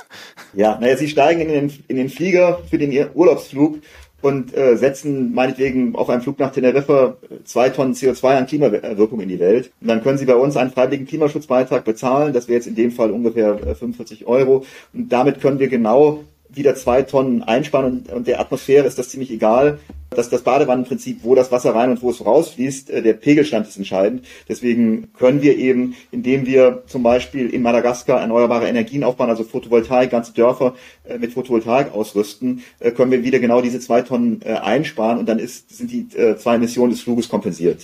Ja, 0.54 0.78
naja, 0.80 0.98
Sie 0.98 1.08
steigen 1.08 1.42
in 1.42 1.48
den, 1.48 1.84
in 1.88 1.96
den 1.96 2.10
Flieger 2.10 2.62
für 2.70 2.78
den 2.78 2.92
Urlaubsflug 3.14 3.80
und 4.22 4.56
äh, 4.56 4.78
setzen 4.78 5.34
meinetwegen 5.34 5.96
auf 5.96 6.10
einem 6.10 6.22
Flug 6.22 6.40
nach 6.40 6.52
Teneriffa 6.52 7.16
zwei 7.44 7.70
Tonnen 7.70 7.94
CO2 7.94 8.38
an 8.38 8.46
Klimawirkung 8.48 9.20
in 9.20 9.30
die 9.30 9.40
Welt. 9.40 9.72
Und 9.82 9.88
dann 9.88 10.04
können 10.04 10.18
Sie 10.18 10.26
bei 10.26 10.36
uns 10.36 10.58
einen 10.58 10.72
freiwilligen 10.72 11.08
Klimaschutzbeitrag 11.08 11.84
bezahlen. 11.84 12.34
Das 12.34 12.48
wäre 12.48 12.58
jetzt 12.58 12.68
in 12.68 12.76
dem 12.76 12.92
Fall 12.92 13.12
ungefähr 13.12 13.58
45 13.58 14.22
äh, 14.22 14.26
Euro. 14.26 14.66
Und 14.94 15.12
damit 15.12 15.42
können 15.42 15.60
wir 15.60 15.68
genau 15.68 16.24
wieder 16.54 16.76
zwei 16.76 17.02
Tonnen 17.04 17.44
einsparen 17.44 17.86
und, 17.86 18.12
und 18.12 18.28
der 18.28 18.40
Atmosphäre 18.40 18.88
ist 18.88 18.98
das 18.98 19.10
ziemlich 19.10 19.32
egal. 19.32 19.80
dass 20.14 20.30
das 20.30 20.42
Badewannenprinzip, 20.44 21.24
wo 21.24 21.36
das 21.36 21.52
Wasser 21.54 21.74
rein 21.74 21.90
und 21.90 22.02
wo 22.02 22.10
es 22.10 22.26
rausfließt, 22.26 22.90
äh, 22.90 23.02
der 23.02 23.14
Pegelstand 23.14 23.68
ist 23.68 23.78
entscheidend. 23.78 24.26
Deswegen 24.50 25.14
können 25.14 25.42
wir 25.42 25.58
eben, 25.58 25.96
indem 26.12 26.46
wir 26.46 26.84
zum 26.88 27.02
Beispiel 27.02 27.50
in 27.50 27.62
Madagaskar 27.62 28.20
erneuerbare 28.20 28.68
Energien 28.68 29.06
aufbauen, 29.06 29.30
also 29.30 29.46
Photovoltaik, 29.46 30.12
ganze 30.12 30.34
Dörfer 30.34 30.76
äh, 31.06 31.18
mit 31.18 31.32
Photovoltaik 31.32 31.94
ausrüsten, 31.94 32.62
äh, 32.80 32.92
können 32.92 33.12
wir 33.12 33.24
wieder 33.24 33.40
genau 33.40 33.62
diese 33.62 33.80
zwei 33.80 34.02
Tonnen 34.02 34.44
einsparen 34.44 35.18
und 35.18 35.30
dann 35.30 35.40
ist, 35.40 35.76
sind 35.76 35.92
die 35.92 36.08
zwei 36.10 36.56
Emissionen 36.56 36.92
des 36.92 37.02
Fluges 37.02 37.30
kompensiert. 37.30 37.82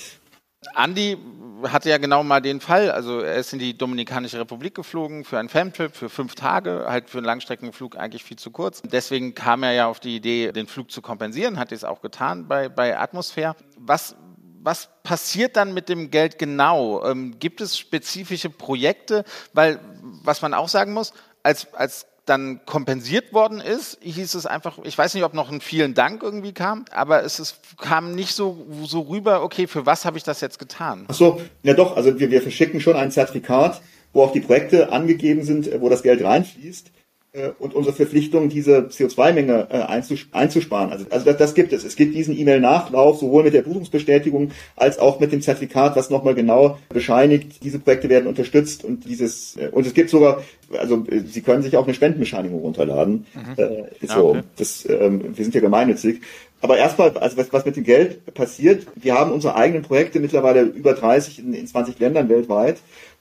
Andi, 0.73 1.17
hatte 1.63 1.89
ja 1.89 1.97
genau 1.97 2.23
mal 2.23 2.41
den 2.41 2.61
Fall, 2.61 2.91
also 2.91 3.19
er 3.19 3.35
ist 3.35 3.53
in 3.53 3.59
die 3.59 3.77
Dominikanische 3.77 4.39
Republik 4.39 4.75
geflogen 4.75 5.23
für 5.23 5.39
einen 5.39 5.49
Famtrip 5.49 5.95
für 5.95 6.09
fünf 6.09 6.35
Tage, 6.35 6.85
halt 6.87 7.09
für 7.09 7.17
einen 7.17 7.25
Langstreckenflug 7.25 7.97
eigentlich 7.97 8.23
viel 8.23 8.37
zu 8.37 8.51
kurz. 8.51 8.81
Deswegen 8.83 9.33
kam 9.33 9.63
er 9.63 9.71
ja 9.73 9.87
auf 9.87 9.99
die 9.99 10.15
Idee, 10.15 10.51
den 10.51 10.67
Flug 10.67 10.91
zu 10.91 11.01
kompensieren, 11.01 11.59
hat 11.59 11.71
es 11.71 11.83
auch 11.83 12.01
getan 12.01 12.47
bei, 12.47 12.69
bei 12.69 12.97
Atmosphäre. 12.97 13.55
Was 13.77 14.15
was 14.67 14.89
passiert 15.01 15.55
dann 15.55 15.73
mit 15.73 15.87
dem 15.87 16.11
Geld 16.11 16.37
genau? 16.37 17.01
Ähm, 17.05 17.39
gibt 17.39 17.61
es 17.61 17.77
spezifische 17.77 18.49
Projekte? 18.49 19.23
Weil, 19.53 19.79
was 20.01 20.41
man 20.41 20.53
auch 20.53 20.67
sagen 20.67 20.91
muss, 20.91 21.13
als, 21.41 21.73
als 21.73 22.05
dann 22.27 22.61
kompensiert 22.65 23.33
worden 23.33 23.59
ist, 23.59 23.97
hieß 24.01 24.35
es 24.35 24.45
einfach, 24.45 24.79
ich 24.83 24.97
weiß 24.97 25.13
nicht, 25.13 25.23
ob 25.23 25.33
noch 25.33 25.51
ein 25.51 25.61
vielen 25.61 25.93
Dank 25.93 26.23
irgendwie 26.23 26.53
kam, 26.53 26.85
aber 26.91 27.23
es 27.23 27.39
ist, 27.39 27.59
kam 27.77 28.13
nicht 28.13 28.33
so, 28.33 28.65
so 28.83 29.01
rüber, 29.01 29.43
okay, 29.43 29.67
für 29.67 29.85
was 29.85 30.05
habe 30.05 30.17
ich 30.17 30.23
das 30.23 30.41
jetzt 30.41 30.59
getan? 30.59 31.05
Ach 31.07 31.13
so, 31.13 31.41
ja 31.63 31.73
doch, 31.73 31.95
also 31.95 32.19
wir, 32.19 32.29
wir 32.29 32.41
verschicken 32.41 32.81
schon 32.81 32.95
ein 32.95 33.11
Zertifikat, 33.11 33.81
wo 34.13 34.23
auch 34.23 34.31
die 34.31 34.41
Projekte 34.41 34.91
angegeben 34.91 35.43
sind, 35.43 35.69
wo 35.79 35.89
das 35.89 36.03
Geld 36.03 36.23
reinfließt. 36.23 36.91
Äh, 37.37 37.51
und 37.59 37.75
unsere 37.75 37.95
Verpflichtung, 37.95 38.49
diese 38.49 38.87
CO2-Menge 38.89 39.67
äh, 39.69 39.81
einzusparen. 40.31 40.91
Also, 40.91 41.05
also 41.09 41.25
das, 41.25 41.37
das, 41.37 41.53
gibt 41.53 41.71
es. 41.71 41.83
Es 41.83 41.95
gibt 41.95 42.15
diesen 42.15 42.37
E-Mail-Nachlauf 42.37 43.19
sowohl 43.19 43.43
mit 43.43 43.53
der 43.53 43.61
Buchungsbestätigung 43.61 44.51
als 44.75 44.97
auch 44.97 45.19
mit 45.19 45.31
dem 45.31 45.41
Zertifikat, 45.41 45.95
was 45.95 46.09
nochmal 46.09 46.33
genau 46.33 46.79
bescheinigt, 46.89 47.63
diese 47.63 47.79
Projekte 47.79 48.09
werden 48.09 48.27
unterstützt 48.27 48.83
und 48.83 49.05
dieses 49.05 49.55
äh, 49.57 49.69
und 49.71 49.85
es 49.85 49.93
gibt 49.93 50.09
sogar, 50.09 50.41
also 50.77 51.05
Sie 51.25 51.41
können 51.41 51.61
sich 51.61 51.77
auch 51.77 51.83
eine 51.83 51.93
Spendenbescheinigung 51.93 52.59
runterladen. 52.59 53.25
Mhm. 53.33 53.63
Äh, 53.63 53.83
so, 54.07 54.29
okay. 54.29 54.41
das, 54.57 54.87
ähm, 54.89 55.37
wir 55.37 55.43
sind 55.43 55.53
ja 55.53 55.61
gemeinnützig. 55.61 56.21
Aber 56.61 56.77
erstmal, 56.77 57.15
also 57.17 57.37
was, 57.37 57.53
was 57.53 57.65
mit 57.65 57.75
dem 57.75 57.83
Geld 57.83 58.33
passiert, 58.33 58.87
wir 58.95 59.13
haben 59.13 59.31
unsere 59.31 59.55
eigenen 59.55 59.83
Projekte 59.83 60.19
mittlerweile 60.19 60.61
über 60.61 60.93
30 60.93 61.39
in, 61.39 61.53
in 61.53 61.67
20 61.67 61.99
Ländern 61.99 62.29
weltweit. 62.29 62.77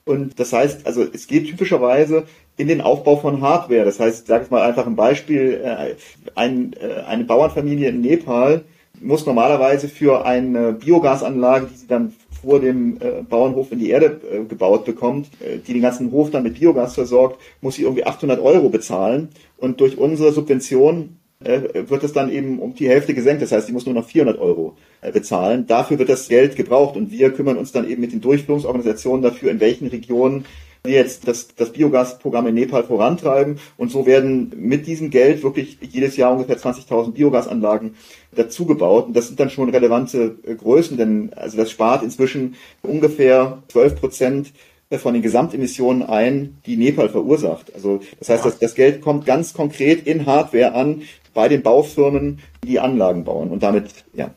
Und 0.07 0.39
das 0.39 0.53
heißt, 0.53 0.87
also 0.87 1.03
es 1.03 1.27
geht 1.27 1.49
typischerweise 1.49 2.25
in 2.57 2.69
den 2.69 2.81
Aufbau 2.81 3.17
von 3.17 3.41
Hardware. 3.41 3.85
Das 3.85 4.01
heißt, 4.01 4.27
sage 4.27 4.45
ich 4.45 4.51
mal 4.51 4.63
einfach 4.63 4.87
ein 4.87 4.97
Beispiel, 4.97 5.61
äh, 5.63 5.95
ein, 6.35 6.73
äh, 6.75 7.03
eine 7.07 7.25
Bauernfamilie 7.25 7.89
in 7.89 8.01
Nepal 8.01 8.65
muss 9.01 9.27
normalerweise 9.27 9.89
für 9.89 10.25
eine 10.25 10.73
Biogasanlage, 10.73 11.67
die 11.71 11.77
sie 11.77 11.87
dann 11.87 12.15
vor 12.43 12.61
dem 12.61 12.97
äh, 12.97 13.23
Bauernhof 13.29 13.71
in 13.73 13.79
die 13.79 13.91
Erde 13.91 14.21
gebaut 14.49 14.87
bekommt, 14.87 15.29
die 15.67 15.73
den 15.75 15.83
ganzen 15.83 16.13
Hof 16.13 16.31
dann 16.31 16.45
mit 16.45 16.59
Biogas 16.59 16.95
versorgt, 16.95 17.39
muss 17.61 17.75
sie 17.75 17.83
irgendwie 17.83 18.07
800 18.07 18.41
Euro 18.41 18.71
bezahlen. 18.71 19.29
Und 19.59 19.81
durch 19.81 19.99
unsere 19.99 20.33
Subvention 20.33 21.19
wird 21.41 22.05
es 22.05 22.15
dann 22.15 22.33
eben 22.33 22.59
um 22.59 22.75
die 22.75 22.89
Hälfte 22.89 23.13
gesenkt. 23.13 23.43
Das 23.43 23.53
heißt, 23.53 23.67
sie 23.67 23.75
muss 23.75 23.85
nur 23.85 23.95
noch 23.95 24.07
400 24.07 24.39
Euro 24.39 24.77
bezahlen. 25.13 25.67
Dafür 25.67 25.99
wird 25.99 26.09
das 26.09 26.29
Geld 26.29 26.57
gebraucht 26.57 26.97
und 26.97 27.11
wir 27.11 27.31
kümmern 27.33 27.59
uns 27.59 27.73
dann 27.73 27.87
eben 27.87 28.01
mit 28.01 28.13
den 28.13 28.23
Durchführungsorganisationen 28.23 29.21
dafür, 29.23 29.51
in 29.51 29.61
welchen 29.61 29.89
Regionen 29.89 30.47
jetzt 30.89 31.27
das, 31.29 31.49
das 31.55 31.73
Biogasprogramm 31.73 32.47
in 32.49 32.55
Nepal 32.55 32.85
vorantreiben. 32.85 33.59
Und 33.77 33.91
so 33.91 34.07
werden 34.07 34.53
mit 34.57 34.87
diesem 34.87 35.11
Geld 35.11 35.43
wirklich 35.43 35.79
jedes 35.81 36.17
Jahr 36.17 36.33
ungefähr 36.33 36.59
20.000 36.59 37.13
Biogasanlagen 37.13 37.95
dazugebaut. 38.35 39.07
Und 39.07 39.17
das 39.17 39.29
sind 39.29 39.41
dann 39.41 39.51
schon 39.51 39.69
relevante 39.71 40.37
äh, 40.47 40.55
Größen, 40.55 40.97
denn 40.97 41.33
also 41.35 41.57
das 41.57 41.71
spart 41.71 42.03
inzwischen 42.03 42.57
ungefähr 42.83 43.63
12 43.69 44.01
Prozent 44.01 44.53
von 44.91 45.15
den 45.15 45.23
Gesamtemissionen 45.23 46.05
ein, 46.05 46.59
die 46.65 46.77
Nepal 46.77 47.09
verursacht. 47.09 47.75
Also 47.75 48.01
das 48.19 48.29
heißt, 48.29 48.45
das, 48.45 48.59
das 48.59 48.75
Geld 48.77 49.01
kommt 49.01 49.27
ganz 49.27 49.53
konkret 49.53 50.07
in 50.07 50.27
Hardware 50.27 50.75
an 50.75 51.03
bei 51.35 51.49
den 51.49 51.63
Baufirmen, 51.63 52.39
die 52.65 52.79
Anlagen 52.79 53.25
bauen. 53.25 53.51
Und 53.51 53.63
damit, 53.63 53.91
ja. 54.15 54.31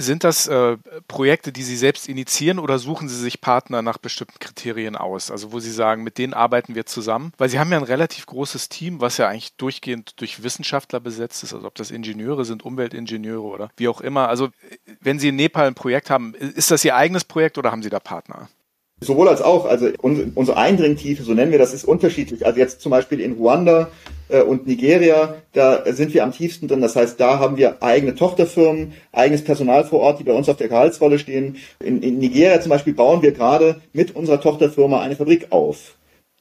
Sind 0.00 0.22
das 0.22 0.46
äh, 0.46 0.76
Projekte, 1.08 1.50
die 1.50 1.64
Sie 1.64 1.76
selbst 1.76 2.08
initiieren 2.08 2.60
oder 2.60 2.78
suchen 2.78 3.08
Sie 3.08 3.16
sich 3.16 3.40
Partner 3.40 3.82
nach 3.82 3.98
bestimmten 3.98 4.38
Kriterien 4.38 4.94
aus? 4.94 5.32
Also 5.32 5.50
wo 5.50 5.58
Sie 5.58 5.72
sagen, 5.72 6.04
mit 6.04 6.18
denen 6.18 6.34
arbeiten 6.34 6.76
wir 6.76 6.86
zusammen? 6.86 7.32
Weil 7.36 7.48
Sie 7.48 7.58
haben 7.58 7.72
ja 7.72 7.78
ein 7.78 7.82
relativ 7.82 8.24
großes 8.26 8.68
Team, 8.68 9.00
was 9.00 9.16
ja 9.16 9.26
eigentlich 9.26 9.56
durchgehend 9.56 10.20
durch 10.20 10.44
Wissenschaftler 10.44 11.00
besetzt 11.00 11.42
ist, 11.42 11.52
also 11.52 11.66
ob 11.66 11.74
das 11.74 11.90
Ingenieure 11.90 12.44
sind, 12.44 12.64
Umweltingenieure 12.64 13.42
oder 13.42 13.70
wie 13.76 13.88
auch 13.88 14.00
immer. 14.00 14.28
Also 14.28 14.50
wenn 15.00 15.18
Sie 15.18 15.30
in 15.30 15.36
Nepal 15.36 15.66
ein 15.66 15.74
Projekt 15.74 16.10
haben, 16.10 16.32
ist 16.34 16.70
das 16.70 16.84
Ihr 16.84 16.94
eigenes 16.94 17.24
Projekt 17.24 17.58
oder 17.58 17.72
haben 17.72 17.82
Sie 17.82 17.90
da 17.90 17.98
Partner? 17.98 18.48
Sowohl 19.00 19.28
als 19.28 19.42
auch, 19.42 19.64
also 19.64 19.88
unsere 20.00 20.56
Eindringtiefe, 20.56 21.24
so 21.24 21.34
nennen 21.34 21.50
wir 21.50 21.58
das, 21.58 21.74
ist 21.74 21.84
unterschiedlich. 21.84 22.46
Also 22.46 22.60
jetzt 22.60 22.82
zum 22.82 22.90
Beispiel 22.90 23.18
in 23.18 23.32
Ruanda 23.32 23.90
äh, 24.28 24.42
und 24.42 24.66
Nigeria, 24.66 25.36
da 25.52 25.84
sind 25.92 26.14
wir 26.14 26.24
am 26.24 26.32
tiefsten 26.32 26.68
drin. 26.68 26.80
Das 26.80 26.96
heißt, 26.96 27.18
da 27.18 27.38
haben 27.38 27.56
wir 27.56 27.82
eigene 27.82 28.14
Tochterfirmen, 28.14 28.92
eigenes 29.12 29.44
Personal 29.44 29.84
vor 29.84 30.00
Ort, 30.00 30.20
die 30.20 30.24
bei 30.24 30.32
uns 30.32 30.48
auf 30.48 30.56
der 30.56 30.68
Gehaltsrolle 30.68 31.18
stehen. 31.18 31.56
In, 31.82 32.02
in 32.02 32.18
Nigeria 32.18 32.60
zum 32.60 32.70
Beispiel 32.70 32.94
bauen 32.94 33.22
wir 33.22 33.32
gerade 33.32 33.80
mit 33.92 34.14
unserer 34.14 34.40
Tochterfirma 34.40 35.00
eine 35.00 35.16
Fabrik 35.16 35.48
auf. 35.50 35.94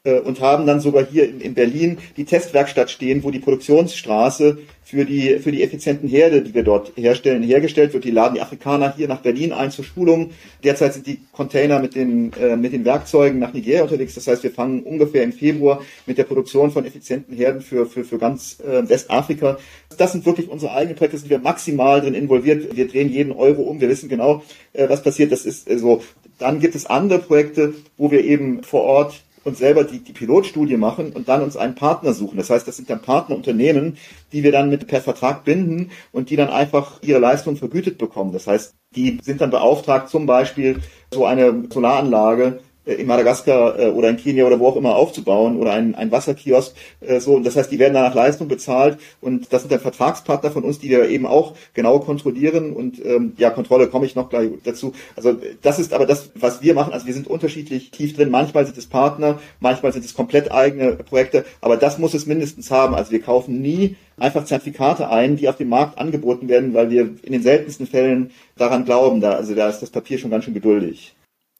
Äh, 0.07 0.19
und 0.19 0.39
haben 0.39 0.65
dann 0.65 0.79
sogar 0.79 1.05
hier 1.05 1.27
in, 1.27 1.41
in, 1.41 1.53
Berlin 1.53 1.97
die 2.15 2.23
Testwerkstatt 2.23 2.89
stehen, 2.89 3.23
wo 3.23 3.31
die 3.31 3.39
Produktionsstraße 3.39 4.57
für 4.83 5.03
die, 5.03 5.39
für 5.39 5.51
die 5.51 5.63
effizienten 5.63 6.07
Herde, 6.07 6.41
die 6.41 6.53
wir 6.53 6.63
dort 6.63 6.93
herstellen, 6.95 7.43
hergestellt 7.43 7.93
wird. 7.93 8.05
Die 8.05 8.11
laden 8.11 8.35
die 8.35 8.41
Afrikaner 8.41 8.93
hier 8.95 9.09
nach 9.09 9.19
Berlin 9.19 9.51
ein 9.51 9.69
zur 9.69 9.83
Schulung. 9.83 10.31
Derzeit 10.63 10.93
sind 10.93 11.07
die 11.07 11.19
Container 11.33 11.79
mit 11.79 11.95
den, 11.95 12.31
äh, 12.39 12.55
mit 12.55 12.71
den 12.71 12.85
Werkzeugen 12.85 13.37
nach 13.37 13.51
Nigeria 13.51 13.83
unterwegs. 13.83 14.15
Das 14.15 14.27
heißt, 14.27 14.43
wir 14.43 14.51
fangen 14.51 14.83
ungefähr 14.83 15.23
im 15.23 15.33
Februar 15.33 15.81
mit 16.05 16.17
der 16.17 16.23
Produktion 16.23 16.71
von 16.71 16.85
effizienten 16.85 17.35
Herden 17.35 17.59
für, 17.59 17.85
für, 17.85 18.05
für 18.05 18.17
ganz 18.17 18.61
äh, 18.61 18.87
Westafrika. 18.87 19.57
Das 19.97 20.13
sind 20.13 20.25
wirklich 20.25 20.47
unsere 20.47 20.71
eigenen 20.71 20.95
Projekte, 20.95 21.17
sind 21.17 21.29
wir 21.29 21.39
maximal 21.39 21.99
drin 21.99 22.13
involviert. 22.13 22.77
Wir 22.77 22.87
drehen 22.87 23.11
jeden 23.11 23.33
Euro 23.33 23.63
um. 23.63 23.81
Wir 23.81 23.89
wissen 23.89 24.07
genau, 24.07 24.41
äh, 24.71 24.87
was 24.87 25.03
passiert. 25.03 25.33
Das 25.33 25.45
ist 25.45 25.67
so. 25.79 26.01
Dann 26.39 26.61
gibt 26.61 26.75
es 26.75 26.85
andere 26.85 27.19
Projekte, 27.19 27.73
wo 27.97 28.09
wir 28.09 28.23
eben 28.23 28.63
vor 28.63 28.83
Ort 28.83 29.23
uns 29.47 29.59
selber 29.59 29.83
die, 29.83 29.99
die 29.99 30.13
Pilotstudie 30.13 30.77
machen 30.77 31.13
und 31.13 31.27
dann 31.27 31.41
uns 31.41 31.57
einen 31.57 31.75
Partner 31.75 32.13
suchen. 32.13 32.37
Das 32.37 32.49
heißt, 32.49 32.67
das 32.67 32.77
sind 32.77 32.89
dann 32.89 33.01
Partnerunternehmen, 33.01 33.97
die 34.31 34.43
wir 34.43 34.51
dann 34.51 34.69
mit 34.69 34.87
per 34.87 35.01
Vertrag 35.01 35.43
binden 35.43 35.91
und 36.11 36.29
die 36.29 36.35
dann 36.35 36.49
einfach 36.49 37.01
ihre 37.01 37.19
Leistung 37.19 37.55
vergütet 37.55 37.97
bekommen. 37.97 38.33
Das 38.33 38.45
heißt, 38.45 38.75
die 38.95 39.19
sind 39.21 39.41
dann 39.41 39.49
beauftragt, 39.49 40.09
zum 40.09 40.25
Beispiel 40.25 40.81
so 41.13 41.25
eine 41.25 41.63
Solaranlage 41.71 42.59
in 42.93 43.07
Madagaskar 43.07 43.79
äh, 43.79 43.89
oder 43.89 44.09
in 44.09 44.17
Kenia 44.17 44.45
oder 44.45 44.59
wo 44.59 44.67
auch 44.67 44.75
immer 44.75 44.95
aufzubauen 44.95 45.57
oder 45.57 45.73
ein, 45.73 45.95
ein 45.95 46.11
Wasserkiosk. 46.11 46.75
Äh, 47.01 47.19
so, 47.19 47.35
und 47.35 47.45
das 47.45 47.55
heißt, 47.55 47.71
die 47.71 47.79
werden 47.79 47.93
dann 47.93 48.03
nach 48.03 48.15
Leistung 48.15 48.47
bezahlt 48.47 48.97
und 49.21 49.51
das 49.51 49.61
sind 49.61 49.71
dann 49.71 49.79
Vertragspartner 49.79 50.51
von 50.51 50.63
uns, 50.63 50.79
die 50.79 50.89
wir 50.89 51.09
eben 51.09 51.25
auch 51.25 51.55
genau 51.73 51.99
kontrollieren 51.99 52.73
und 52.73 53.03
ähm, 53.05 53.33
ja, 53.37 53.49
Kontrolle 53.49 53.87
komme 53.87 54.05
ich 54.05 54.15
noch 54.15 54.29
gleich 54.29 54.49
dazu. 54.63 54.93
Also 55.15 55.37
das 55.61 55.79
ist 55.79 55.93
aber 55.93 56.05
das, 56.05 56.31
was 56.35 56.61
wir 56.61 56.73
machen. 56.73 56.93
Also 56.93 57.05
wir 57.05 57.13
sind 57.13 57.27
unterschiedlich 57.27 57.91
tief 57.91 58.15
drin. 58.15 58.29
Manchmal 58.29 58.65
sind 58.65 58.77
es 58.77 58.87
Partner, 58.87 59.39
manchmal 59.59 59.91
sind 59.91 60.05
es 60.05 60.13
komplett 60.13 60.51
eigene 60.51 60.93
Projekte, 60.93 61.45
aber 61.61 61.77
das 61.77 61.97
muss 61.97 62.13
es 62.13 62.25
mindestens 62.25 62.71
haben. 62.71 62.95
Also 62.95 63.11
wir 63.11 63.21
kaufen 63.21 63.61
nie 63.61 63.95
einfach 64.17 64.45
Zertifikate 64.45 65.09
ein, 65.09 65.35
die 65.35 65.49
auf 65.49 65.57
dem 65.57 65.69
Markt 65.69 65.97
angeboten 65.97 66.47
werden, 66.49 66.73
weil 66.73 66.89
wir 66.89 67.01
in 67.21 67.31
den 67.31 67.43
seltensten 67.43 67.87
Fällen 67.87 68.31
daran 68.55 68.85
glauben. 68.85 69.21
Da, 69.21 69.31
also 69.31 69.55
da 69.55 69.69
ist 69.69 69.81
das 69.81 69.89
Papier 69.89 70.17
schon 70.17 70.31
ganz 70.31 70.45
schön 70.45 70.53
geduldig. 70.53 71.16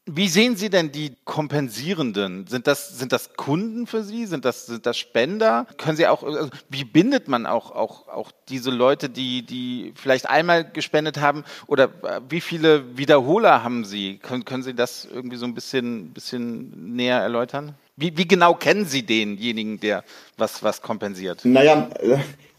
Wie 0.10 0.30
sehen 0.30 0.56
Sie 0.56 0.70
denn 0.70 0.94
die 0.94 1.18
Kompensierenden? 1.26 2.48
Sind 2.48 2.66
das, 2.66 2.98
sind 2.98 3.12
das 3.12 3.34
Kunden 3.34 3.88
für 3.88 4.04
Sie? 4.04 4.26
Sind 4.26 4.46
das, 4.46 4.66
sind 4.66 4.86
das 4.86 4.98
Spender? 4.98 5.68
Können 5.78 5.98
Sie 5.98 6.08
auch, 6.08 6.24
also 6.24 6.50
wie 6.70 6.86
bindet 6.86 7.28
man 7.28 7.46
auch, 7.46 7.72
auch, 7.72 8.08
auch 8.08 8.32
diese 8.48 8.72
Leute, 8.72 9.10
die, 9.10 9.46
die 9.46 9.92
vielleicht 9.96 10.30
einmal 10.30 10.64
gespendet 10.64 11.20
haben? 11.20 11.44
Oder 11.68 11.90
äh, 12.04 12.22
wie 12.30 12.40
viele 12.40 12.98
Wiederholer 12.98 13.66
haben 13.66 13.84
Sie? 13.84 14.18
Können, 14.20 14.46
können 14.46 14.64
Sie 14.64 14.74
das 14.74 15.04
irgendwie 15.04 15.36
so 15.36 15.46
ein 15.46 15.54
bisschen, 15.54 16.14
bisschen 16.14 16.96
näher 16.96 17.20
erläutern? 17.20 17.76
Wie, 18.00 18.16
wie 18.16 18.28
genau 18.28 18.54
kennen 18.54 18.86
Sie 18.86 19.02
denjenigen, 19.02 19.80
der 19.80 20.04
was, 20.38 20.62
was 20.62 20.84
kompensiert? 20.84 21.44
Naja, 21.46 21.90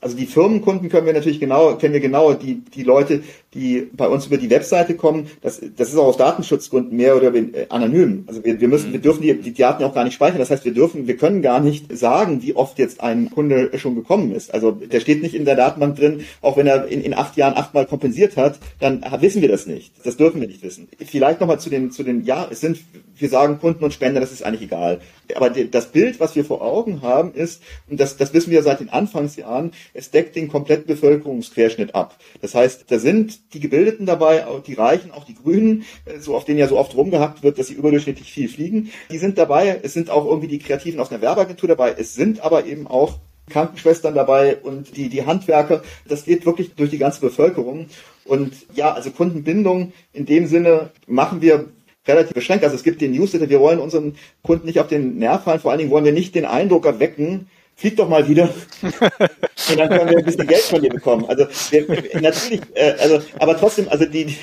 also 0.01 0.16
die 0.16 0.27
Firmenkunden 0.27 0.88
können 0.88 1.07
wir 1.07 1.12
natürlich 1.12 1.40
genau, 1.40 1.74
kennen 1.77 1.92
wir 1.92 2.01
genau, 2.01 2.33
die, 2.33 2.62
die 2.74 2.85
Leute, 2.85 3.22
die 3.55 3.88
bei 3.92 4.07
uns 4.07 4.27
über 4.27 4.37
die 4.37 4.48
Webseite 4.48 4.94
kommen, 4.94 5.29
das, 5.42 5.61
das 5.77 5.88
ist 5.88 5.96
auch 5.96 6.07
aus 6.07 6.16
Datenschutzgründen 6.16 6.96
mehr 6.96 7.16
oder 7.16 7.33
weniger 7.33 7.59
äh, 7.59 7.66
anonym. 7.68 8.24
Also 8.29 8.44
wir, 8.44 8.61
wir 8.61 8.68
müssen, 8.68 8.92
wir 8.92 9.01
dürfen 9.01 9.22
die, 9.22 9.35
die 9.35 9.55
Daten 9.55 9.83
auch 9.83 9.94
gar 9.94 10.05
nicht 10.05 10.14
speichern. 10.14 10.38
Das 10.38 10.51
heißt, 10.51 10.64
wir 10.64 10.74
dürfen, 10.74 11.09
wir 11.09 11.16
können 11.16 11.42
gar 11.42 11.59
nicht 11.59 11.96
sagen, 11.96 12.42
wie 12.42 12.55
oft 12.55 12.79
jetzt 12.79 13.01
ein 13.01 13.31
Kunde 13.31 13.77
schon 13.79 13.96
gekommen 13.96 14.33
ist. 14.33 14.55
Also 14.55 14.70
der 14.70 15.01
steht 15.01 15.20
nicht 15.22 15.35
in 15.35 15.44
der 15.44 15.57
Datenbank 15.57 15.96
drin, 15.96 16.24
auch 16.42 16.57
wenn 16.57 16.68
er 16.68 16.87
in, 16.87 17.03
in 17.03 17.14
acht 17.14 17.37
Jahren 17.37 17.55
achtmal 17.57 17.87
kompensiert 17.87 18.37
hat, 18.37 18.61
dann 18.79 19.05
wissen 19.20 19.42
wir 19.42 19.48
das 19.48 19.66
nicht. 19.66 19.92
Das 20.05 20.16
dürfen 20.16 20.40
wir 20.40 20.46
nicht 20.46 20.62
wissen. 20.62 20.88
Vielleicht 21.05 21.40
nochmal 21.40 21.59
zu 21.59 21.70
den, 21.70 21.90
zu 21.90 22.05
den, 22.05 22.24
ja, 22.24 22.46
es 22.48 22.61
sind, 22.61 22.79
wir 23.16 23.29
sagen 23.29 23.59
Kunden 23.59 23.83
und 23.83 23.92
Spender, 23.92 24.20
das 24.20 24.31
ist 24.31 24.44
eigentlich 24.44 24.62
egal. 24.62 25.01
Aber 25.35 25.51
das 25.51 25.93
Bild, 25.93 26.21
was 26.21 26.37
wir 26.37 26.45
vor 26.45 26.62
Augen 26.62 27.03
haben, 27.03 27.35
ist, 27.35 27.62
und 27.88 28.01
das, 28.01 28.17
das 28.17 28.33
wissen 28.33 28.51
wir 28.51 28.62
seit 28.62 28.81
den 28.81 28.88
Anfangsjahren, 28.88 29.73
es 29.95 30.11
deckt 30.11 30.37
den 30.37 30.49
kompletten 30.49 30.87
Bevölkerungsquerschnitt 30.87 31.95
ab. 31.95 32.17
Das 32.41 32.55
heißt, 32.55 32.87
da 32.88 32.99
sind 32.99 33.55
die 33.55 33.61
Gebildeten 33.61 34.07
dabei, 34.07 34.45
die 34.67 34.75
Reichen, 34.75 35.11
auch 35.11 35.25
die 35.25 35.35
Grünen, 35.35 35.85
äh, 36.05 36.19
so 36.19 36.37
auf 36.37 36.45
denen 36.45 36.59
ja 36.59 36.69
so 36.69 36.79
oft 36.79 36.97
rumgehackt 36.97 37.43
wird, 37.43 37.59
dass 37.59 37.69
sie 37.69 37.75
überdurchschnittlich 37.75 38.33
viel 38.33 38.49
fliegen. 38.49 38.91
Die 39.11 39.19
sind 39.19 39.38
dabei. 39.38 39.81
Es 39.83 39.93
sind 39.93 40.11
auch 40.11 40.27
irgendwie 40.27 40.49
die 40.49 40.59
Kreativen 40.59 41.01
aus 41.01 41.11
einer 41.11 41.23
Werbeagentur 41.23 41.69
dabei. 41.69 41.95
Es 41.99 42.14
sind 42.14 42.41
aber 42.41 42.67
eben 42.67 42.87
auch 42.87 43.19
Krankenschwestern 43.49 44.14
dabei 44.14 44.57
und 44.57 44.97
die, 44.97 45.09
die 45.09 45.27
Handwerker. 45.27 45.83
Das 46.07 46.25
geht 46.25 46.47
wirklich 46.47 46.75
durch 46.75 46.91
die 46.91 46.99
ganze 46.99 47.21
Bevölkerung. 47.21 47.87
Und 48.25 48.53
ja, 48.75 48.93
also 48.93 49.11
Kundenbindung 49.11 49.93
in 50.12 50.27
dem 50.27 50.47
Sinne 50.47 50.91
machen 51.07 51.41
wir 51.41 51.67
relativ 52.09 52.35
beschränkt. 52.35 52.64
Also 52.64 52.77
es 52.77 52.83
gibt 52.83 53.01
den 53.01 53.12
Newsletter, 53.12 53.49
wir 53.49 53.61
wollen 53.61 53.79
unseren 53.79 54.16
Kunden 54.42 54.66
nicht 54.66 54.81
auf 54.81 54.88
den 54.88 55.18
Nerv 55.18 55.44
fallen. 55.44 55.61
Vor 55.61 55.71
allen 55.71 55.79
Dingen 55.79 55.90
wollen 55.90 56.05
wir 56.05 56.12
nicht 56.12 56.35
den 56.35 56.44
Eindruck 56.44 56.87
erwecken, 56.87 57.49
flieg 57.77 57.97
doch 57.97 58.09
mal 58.09 58.29
wieder 58.29 58.49
und 58.83 59.79
dann 59.79 59.88
können 59.88 60.11
wir 60.11 60.18
ein 60.18 60.25
bisschen 60.25 60.47
Geld 60.47 60.62
von 60.62 60.83
dir 60.83 60.90
bekommen. 60.90 61.25
Also 61.27 61.47
wir, 61.71 62.21
natürlich, 62.21 62.61
äh, 62.75 62.94
also 62.99 63.21
aber 63.38 63.57
trotzdem, 63.57 63.88
also 63.88 64.05
die 64.05 64.35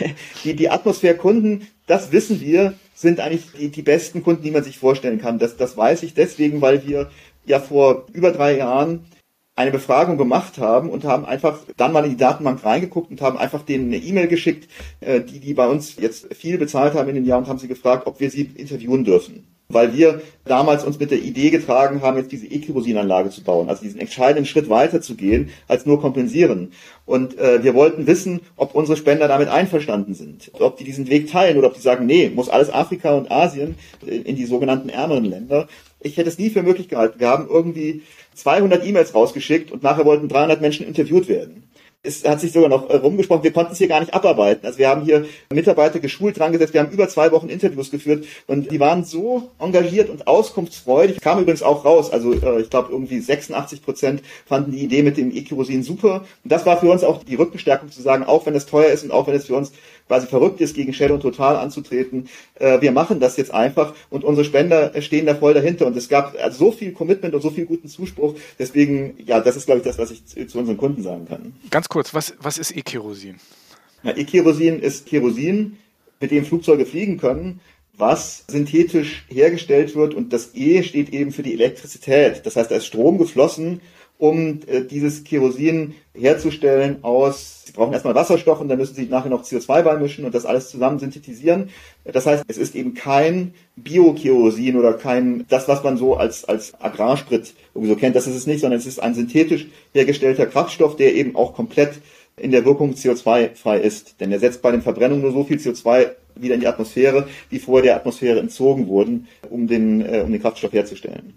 die 0.43 0.56
die 0.56 0.69
Atmosphäre-Kunden, 0.69 1.67
das 1.86 2.12
wissen 2.12 2.39
wir, 2.39 2.73
sind 2.93 3.19
eigentlich 3.19 3.51
die, 3.60 3.69
die 3.69 3.82
besten 3.82 4.23
Kunden, 4.23 4.43
die 4.43 4.51
man 4.51 4.63
sich 4.63 4.78
vorstellen 4.78 5.19
kann. 5.19 5.38
Das 5.38 5.58
das 5.58 5.75
weiß 5.75 6.04
ich 6.04 6.13
deswegen, 6.13 6.62
weil 6.62 6.88
wir 6.88 7.10
ja 7.45 7.60
vor 7.60 8.06
über 8.13 8.32
drei 8.32 8.58
Jahren 8.58 9.06
eine 9.56 9.72
Befragung 9.72 10.18
gemacht 10.18 10.58
haben 10.58 10.89
und 10.89 11.06
haben 11.06 11.26
einfach 11.26 11.60
dann 11.78 11.94
mal 11.94 12.04
in 12.04 12.12
die 12.12 12.18
Datenbank 12.18 12.63
reingeguckt 12.63 13.10
und 13.10 13.22
haben 13.22 13.38
einfach 13.38 13.62
denen 13.62 13.94
eine 13.94 14.04
E-Mail 14.04 14.28
geschickt, 14.28 14.70
äh, 15.00 15.22
die 15.22 15.39
die 15.39 15.54
bei 15.54 15.68
uns 15.68 15.96
jetzt 15.96 16.34
viel 16.34 16.58
bezahlt 16.58 16.94
haben 16.94 17.10
in 17.10 17.15
den 17.15 17.26
Jahren 17.26 17.44
und 17.44 17.50
haben 17.50 17.60
sie 17.60 17.68
gefragt, 17.68 18.06
ob 18.06 18.20
wir 18.20 18.30
sie 18.30 18.44
interviewen 18.44 19.06
dürfen 19.06 19.55
weil 19.67 19.95
wir 19.95 20.21
damals 20.45 20.84
uns 20.84 20.99
mit 20.99 21.12
der 21.12 21.19
Idee 21.19 21.49
getragen 21.49 22.01
haben, 22.01 22.17
jetzt 22.17 22.32
diese 22.32 22.45
E-Kerosinanlage 22.45 23.30
zu 23.30 23.43
bauen, 23.43 23.67
also 23.69 23.84
diesen 23.84 23.99
entscheidenden 23.99 24.45
Schritt 24.45 24.69
weiter 24.69 25.01
zu 25.01 25.15
gehen, 25.15 25.49
als 25.67 25.86
nur 25.86 25.99
kompensieren. 25.99 26.71
Und 27.06 27.38
äh, 27.39 27.63
wir 27.63 27.73
wollten 27.73 28.06
wissen, 28.08 28.41
ob 28.58 28.75
unsere 28.75 28.97
Spender 28.97 29.28
damit 29.28 29.47
einverstanden 29.47 30.13
sind, 30.13 30.51
ob 30.54 30.78
die 30.78 30.84
diesen 30.84 31.10
Weg 31.10 31.32
teilen 31.32 31.58
oder 31.58 31.67
ob 31.67 31.73
die 31.73 31.82
sagen, 31.82 32.06
nee, 32.06 32.30
muss 32.30 32.49
alles 32.49 32.71
Afrika 32.71 33.15
und 33.15 33.32
Asien 33.32 33.75
in 34.06 34.36
die 34.36 34.45
sogenannten 34.45 34.89
ärmeren 34.89 35.25
Länder. 35.25 35.67
Ich 35.99 36.17
hätte 36.17 36.30
es 36.30 36.38
nie 36.38 36.51
für 36.51 36.62
möglich 36.62 36.88
gehalten. 36.88 37.19
Wir 37.19 37.30
haben 37.30 37.47
irgendwie 37.49 38.04
200 38.36 38.86
E-Mails 38.86 39.15
rausgeschickt 39.15 39.71
und 39.71 39.82
nachher 39.82 40.06
wollten 40.06 40.30
300 40.30 40.62
Menschen 40.62 40.86
interviewt 40.86 41.28
werden 41.28 41.63
es 42.06 42.24
hat 42.24 42.39
sich 42.39 42.52
sogar 42.52 42.70
noch 42.70 42.89
äh, 42.89 42.98
rumgesprochen, 42.98 43.44
wir 43.44 43.54
konnten 43.54 43.74
es 43.74 43.78
hier 43.78 43.88
gar 43.88 44.00
nicht 44.00 44.13
abarbeiten. 44.13 44.65
Also 44.65 44.78
wir 44.80 44.89
haben 44.89 45.04
hier 45.04 45.26
Mitarbeiter 45.52 46.00
geschult 46.00 46.39
dran 46.39 46.52
gesetzt, 46.52 46.74
wir 46.74 46.82
haben 46.82 46.91
über 46.91 47.08
zwei 47.10 47.32
Wochen 47.32 47.50
Interviews 47.50 47.91
geführt 47.91 48.26
und 48.48 48.72
die 48.72 48.80
waren 48.80 49.04
so 49.04 49.50
engagiert 49.60 50.10
und 50.10 50.28
auskunftsfreudig. 50.28 51.20
Kam 51.22 51.39
übrigens 51.39 51.63
auch 51.63 51.86
raus, 51.86 52.12
also 52.12 52.34
äh, 52.34 52.62
ich 52.62 52.70
glaube 52.70 52.91
irgendwie 52.91 53.20
86 53.20 53.82
Prozent 53.84 54.22
fanden 54.46 54.72
die 54.72 54.84
Idee 54.84 55.04
mit 55.04 55.18
dem 55.18 55.36
E-Kerosin 55.36 55.84
super. 55.84 56.26
Und 56.44 56.52
das 56.52 56.65
war 56.65 56.80
für 56.80 56.89
uns 56.89 57.04
auch 57.04 57.24
die 57.24 57.36
Rückenstärkung 57.36 57.91
zu 57.91 58.02
sagen, 58.02 58.24
auch 58.24 58.46
wenn 58.46 58.56
es 58.56 58.65
teuer 58.65 58.91
ist 58.91 59.04
und 59.04 59.12
auch 59.12 59.28
wenn 59.28 59.36
es 59.36 59.46
für 59.46 59.56
uns 59.56 59.72
quasi 60.08 60.28
verrückt 60.28 60.62
ist, 60.62 60.76
gegen 60.76 60.94
Shell 60.94 61.12
und 61.12 61.22
Total 61.22 61.56
anzutreten. 61.56 62.30
Äh, 62.56 62.82
wir 62.82 62.91
machen 62.91 63.20
das 63.20 63.38
jetzt 63.38 63.52
einfach 63.54 63.94
und 64.10 64.24
unsere 64.24 64.46
Spender 64.46 64.91
stehen 65.02 65.26
da 65.26 65.36
voll 65.36 65.54
dahinter. 65.54 65.88
Und 65.88 65.98
es 65.98 66.10
gab 66.10 66.36
also 66.41 66.65
so 66.65 66.72
viel 66.72 66.91
Commitment 66.91 67.34
und 67.34 67.41
so 67.41 67.50
viel 67.50 67.65
guten 67.65 67.88
Zuspruch. 67.88 68.36
Deswegen, 68.60 69.15
ja, 69.26 69.39
das 69.39 69.56
ist, 69.56 69.65
glaube 69.65 69.80
ich, 69.80 69.86
das, 69.86 69.98
was 69.98 70.12
ich 70.12 70.26
zu, 70.26 70.46
zu 70.48 70.60
unseren 70.60 70.78
Kunden 70.78 71.04
sagen 71.04 71.26
kann. 71.28 71.54
Ganz 71.72 71.89
kurz, 71.89 72.13
was, 72.13 72.34
was 72.39 72.58
ist 72.58 72.76
E-Kerosin? 72.76 73.36
Ja, 74.04 74.15
E-Kerosin 74.15 74.80
ist 74.80 75.08
Kerosin, 75.08 75.78
mit 76.20 76.32
dem 76.32 76.46
Flugzeuge 76.46 76.86
fliegen 76.86 77.18
können, 77.18 77.60
was 77.98 78.44
synthetisch 78.48 79.26
hergestellt 79.30 79.96
wird 79.96 80.13
und 80.13 80.34
das 80.34 80.54
E 80.54 80.84
steht 80.84 81.10
eben 81.10 81.32
für 81.32 81.44
die 81.44 81.54
Elektrizität. 81.54 82.46
Das 82.46 82.56
heißt, 82.56 82.72
da 82.72 82.76
ist 82.76 82.86
Strom 82.86 83.18
geflossen 83.18 83.82
um 84.17 84.62
äh, 84.67 84.82
dieses 84.82 85.23
Kerosin 85.23 85.95
herzustellen 86.13 87.04
aus, 87.04 87.63
sie 87.65 87.73
brauchen 87.73 87.93
erstmal 87.93 88.15
Wasserstoff 88.15 88.62
und 88.62 88.69
dann 88.69 88.78
müssen 88.78 88.95
sie 88.95 89.08
nachher 89.08 89.30
noch 89.30 89.43
CO2 89.43 89.82
beimischen 89.82 90.23
und 90.23 90.34
das 90.34 90.45
alles 90.45 90.69
zusammen 90.69 90.99
synthetisieren. 90.99 91.69
Das 92.06 92.25
heißt, 92.25 92.45
es 92.47 92.58
ist 92.58 92.75
eben 92.75 92.93
kein 92.93 93.54
Bio-Kerosin 93.75 94.78
oder 94.78 94.93
kein, 94.93 95.45
das, 95.49 95.67
was 95.67 95.84
man 95.84 95.97
so 95.97 96.15
als, 96.15 96.45
als 96.45 96.80
Agrarsprit 96.80 97.54
irgendwie 97.73 97.93
so 97.93 97.97
kennt, 97.97 98.15
das 98.15 98.28
ist 98.28 98.36
es 98.36 98.47
nicht, 98.47 98.62
sondern 98.62 98.80
es 98.80 98.86
ist 98.86 98.99
ein 98.99 99.15
synthetisch 99.15 99.67
hergestellter 99.93 100.45
Kraftstoff, 100.45 100.95
der 100.95 101.13
eben 101.13 101.36
auch 101.36 101.54
komplett 101.54 101.95
in 102.38 102.51
der 102.51 102.65
Wirkung 102.65 102.93
CO2-frei 102.93 103.80
ist. 103.80 104.19
Denn 104.19 104.32
er 104.32 104.39
setzt 104.39 104.62
bei 104.62 104.71
den 104.71 104.82
Verbrennungen 104.82 105.23
nur 105.23 105.34
so 105.34 105.43
viel 105.43 105.58
CO2 105.58 106.12
wieder 106.36 106.56
in 106.56 106.62
die 106.62 106.67
Atmosphäre, 106.67 107.28
wie 107.49 107.60
vorher 107.60 107.84
der 107.84 107.95
Atmosphäre 107.95 108.39
entzogen 108.39 108.88
wurden, 108.88 109.28
um 109.49 109.67
den, 109.67 110.01
äh, 110.01 110.21
um 110.25 110.32
den 110.32 110.41
Kraftstoff 110.41 110.73
herzustellen. 110.73 111.34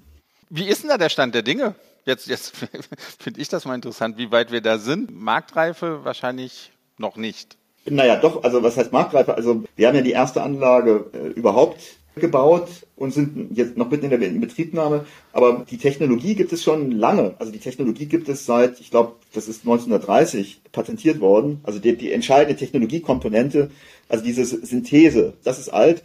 Wie 0.51 0.67
ist 0.67 0.83
denn 0.83 0.91
da 0.91 0.99
der 0.99 1.09
Stand 1.09 1.35
der 1.35 1.43
Dinge? 1.43 1.75
Jetzt, 2.09 2.27
jetzt 2.27 2.57
finde 3.19 3.39
ich 3.39 3.51
das 3.51 3.67
mal 3.67 3.75
interessant, 3.75 4.17
wie 4.17 4.31
weit 4.31 4.51
wir 4.51 4.63
da 4.63 4.79
sind. 4.79 5.15
Marktreife 5.15 6.05
wahrscheinlich 6.05 6.73
noch 6.97 7.17
nicht. 7.17 7.59
Naja, 7.85 8.17
doch, 8.17 8.43
also 8.45 8.63
was 8.63 8.79
heißt 8.79 8.93
Marktreife? 8.93 9.35
Also 9.35 9.65
wir 9.77 9.89
haben 9.89 9.95
ja 9.95 10.01
die 10.01 10.13
erste 10.13 10.43
Anlage 10.43 11.11
äh, 11.13 11.29
überhaupt 11.39 11.81
gebaut 12.15 12.69
und 12.97 13.13
sind 13.13 13.57
jetzt 13.57 13.77
noch 13.77 13.91
mitten 13.91 14.11
in 14.11 14.11
der 14.11 14.29
Betriebnahme. 14.41 15.05
Aber 15.35 15.67
die 15.71 15.77
Technologie 15.77 16.35
gibt 16.35 16.51
es 16.55 16.65
schon 16.65 16.93
lange. 16.93 17.35
Also 17.39 17.53
die 17.53 17.59
Technologie 17.59 18.07
gibt 18.07 18.31
es 18.31 18.47
seit, 18.47 18.81
ich 18.81 18.91
glaube, 18.91 19.13
das 19.35 19.47
ist 19.47 19.61
1930 19.61 20.63
patentiert 20.73 21.21
worden. 21.21 21.61
Also 21.63 21.79
die, 21.79 21.95
die 21.95 22.11
entscheidende 22.11 22.57
Technologiekomponente, 22.57 23.71
also 24.09 24.25
diese 24.25 24.47
Synthese, 24.47 25.35
das 25.45 25.59
ist 25.59 25.69
alt 25.69 26.03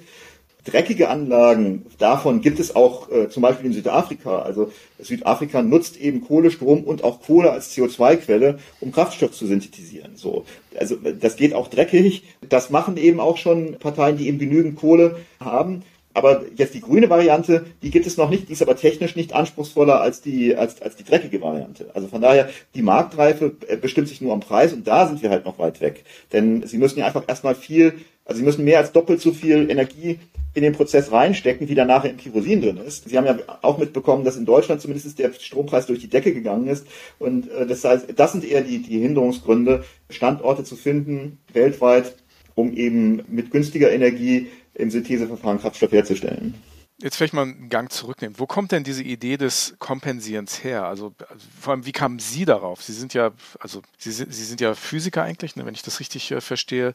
dreckige 0.65 1.09
Anlagen, 1.09 1.85
davon 1.97 2.41
gibt 2.41 2.59
es 2.59 2.75
auch 2.75 3.11
äh, 3.11 3.29
zum 3.29 3.43
Beispiel 3.43 3.65
in 3.67 3.73
Südafrika. 3.73 4.39
Also 4.39 4.71
Südafrika 4.99 5.61
nutzt 5.61 5.97
eben 5.97 6.23
Kohlestrom 6.25 6.83
und 6.83 7.03
auch 7.03 7.21
Kohle 7.21 7.51
als 7.51 7.75
CO2-Quelle, 7.75 8.59
um 8.79 8.91
Kraftstoff 8.91 9.31
zu 9.31 9.45
synthetisieren. 9.45 10.15
So, 10.15 10.45
also 10.77 10.95
das 10.95 11.35
geht 11.35 11.53
auch 11.53 11.67
dreckig. 11.67 12.23
Das 12.47 12.69
machen 12.69 12.97
eben 12.97 13.19
auch 13.19 13.37
schon 13.37 13.75
Parteien, 13.79 14.17
die 14.17 14.27
eben 14.27 14.39
genügend 14.39 14.77
Kohle 14.77 15.17
haben. 15.39 15.83
Aber 16.13 16.43
jetzt 16.55 16.75
die 16.75 16.81
grüne 16.81 17.09
Variante, 17.09 17.65
die 17.81 17.89
gibt 17.89 18.05
es 18.05 18.17
noch 18.17 18.29
nicht, 18.29 18.47
die 18.47 18.53
ist 18.53 18.61
aber 18.61 18.75
technisch 18.75 19.15
nicht 19.15 19.33
anspruchsvoller 19.33 19.99
als 19.99 20.21
die, 20.21 20.55
als, 20.55 20.79
als 20.81 20.95
die 20.95 21.03
dreckige 21.03 21.41
Variante. 21.41 21.89
Also 21.95 22.07
von 22.07 22.21
daher, 22.21 22.49
die 22.75 22.83
Marktreife 22.83 23.55
äh, 23.67 23.77
bestimmt 23.77 24.07
sich 24.07 24.21
nur 24.21 24.31
am 24.31 24.39
Preis 24.39 24.73
und 24.73 24.87
da 24.87 25.07
sind 25.07 25.23
wir 25.23 25.31
halt 25.31 25.45
noch 25.45 25.57
weit 25.57 25.81
weg. 25.81 26.03
Denn 26.31 26.65
sie 26.67 26.77
müssen 26.77 26.99
ja 26.99 27.07
einfach 27.07 27.23
erstmal 27.27 27.55
viel, 27.55 27.93
also 28.25 28.39
sie 28.39 28.45
müssen 28.45 28.63
mehr 28.63 28.79
als 28.79 28.91
doppelt 28.91 29.21
so 29.21 29.31
viel 29.31 29.69
Energie 29.69 30.19
in 30.53 30.63
den 30.63 30.73
Prozess 30.73 31.11
reinstecken, 31.11 31.67
wie 31.67 31.75
da 31.75 31.83
nachher 31.83 32.11
im 32.11 32.17
Kerosin 32.17 32.61
drin 32.61 32.77
ist. 32.77 33.09
Sie 33.09 33.17
haben 33.17 33.25
ja 33.25 33.37
auch 33.61 33.77
mitbekommen, 33.79 34.23
dass 34.23 34.37
in 34.37 34.45
Deutschland 34.45 34.81
zumindest 34.81 35.17
der 35.17 35.33
Strompreis 35.33 35.87
durch 35.87 35.99
die 35.99 36.09
Decke 36.09 36.33
gegangen 36.33 36.67
ist. 36.67 36.85
Und 37.19 37.49
äh, 37.51 37.65
das 37.65 37.83
heißt, 37.83 38.07
das 38.15 38.31
sind 38.31 38.45
eher 38.45 38.61
die, 38.61 38.81
die 38.81 38.99
Hinderungsgründe, 38.99 39.83
Standorte 40.09 40.63
zu 40.63 40.75
finden, 40.75 41.39
weltweit, 41.51 42.15
um 42.55 42.71
eben 42.73 43.23
mit 43.27 43.51
günstiger 43.51 43.91
Energie 43.91 44.47
im 44.75 44.91
Syntheseverfahren 44.91 45.59
Kraftstoff 45.59 45.91
herzustellen 45.91 46.53
jetzt 47.01 47.17
vielleicht 47.17 47.33
mal 47.33 47.43
einen 47.43 47.69
Gang 47.69 47.91
zurücknehmen. 47.91 48.39
Wo 48.39 48.45
kommt 48.45 48.71
denn 48.71 48.83
diese 48.83 49.03
Idee 49.03 49.37
des 49.37 49.75
Kompensierens 49.79 50.63
her? 50.63 50.85
Also, 50.85 51.13
also 51.27 51.45
vor 51.59 51.73
allem, 51.73 51.85
wie 51.85 51.91
kamen 51.91 52.19
Sie 52.19 52.45
darauf? 52.45 52.81
Sie 52.83 52.93
sind 52.93 53.13
ja, 53.13 53.31
also 53.59 53.81
Sie 53.97 54.11
sind, 54.11 54.33
Sie 54.33 54.45
sind 54.45 54.61
ja 54.61 54.75
Physiker 54.75 55.23
eigentlich, 55.23 55.55
ne, 55.55 55.65
wenn 55.65 55.73
ich 55.73 55.81
das 55.81 55.99
richtig 55.99 56.31
äh, 56.31 56.41
verstehe. 56.41 56.93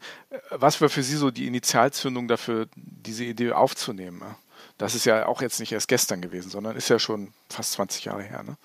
Was 0.50 0.80
war 0.80 0.88
für 0.88 1.02
Sie 1.02 1.16
so 1.16 1.30
die 1.30 1.46
Initialzündung 1.46 2.28
dafür, 2.28 2.68
diese 2.76 3.24
Idee 3.24 3.52
aufzunehmen? 3.52 4.22
Das 4.76 4.94
ist 4.94 5.04
ja 5.04 5.26
auch 5.26 5.42
jetzt 5.42 5.61
nicht 5.61 5.72
erst 5.72 5.88
gestern 5.88 6.20
gewesen, 6.20 6.50
sondern 6.50 6.76
ist 6.76 6.88
ja 6.88 6.98
schon 6.98 7.32
fast 7.48 7.72
20 7.72 8.04
Jahre 8.04 8.22
her. 8.22 8.42
Ne? 8.44 8.56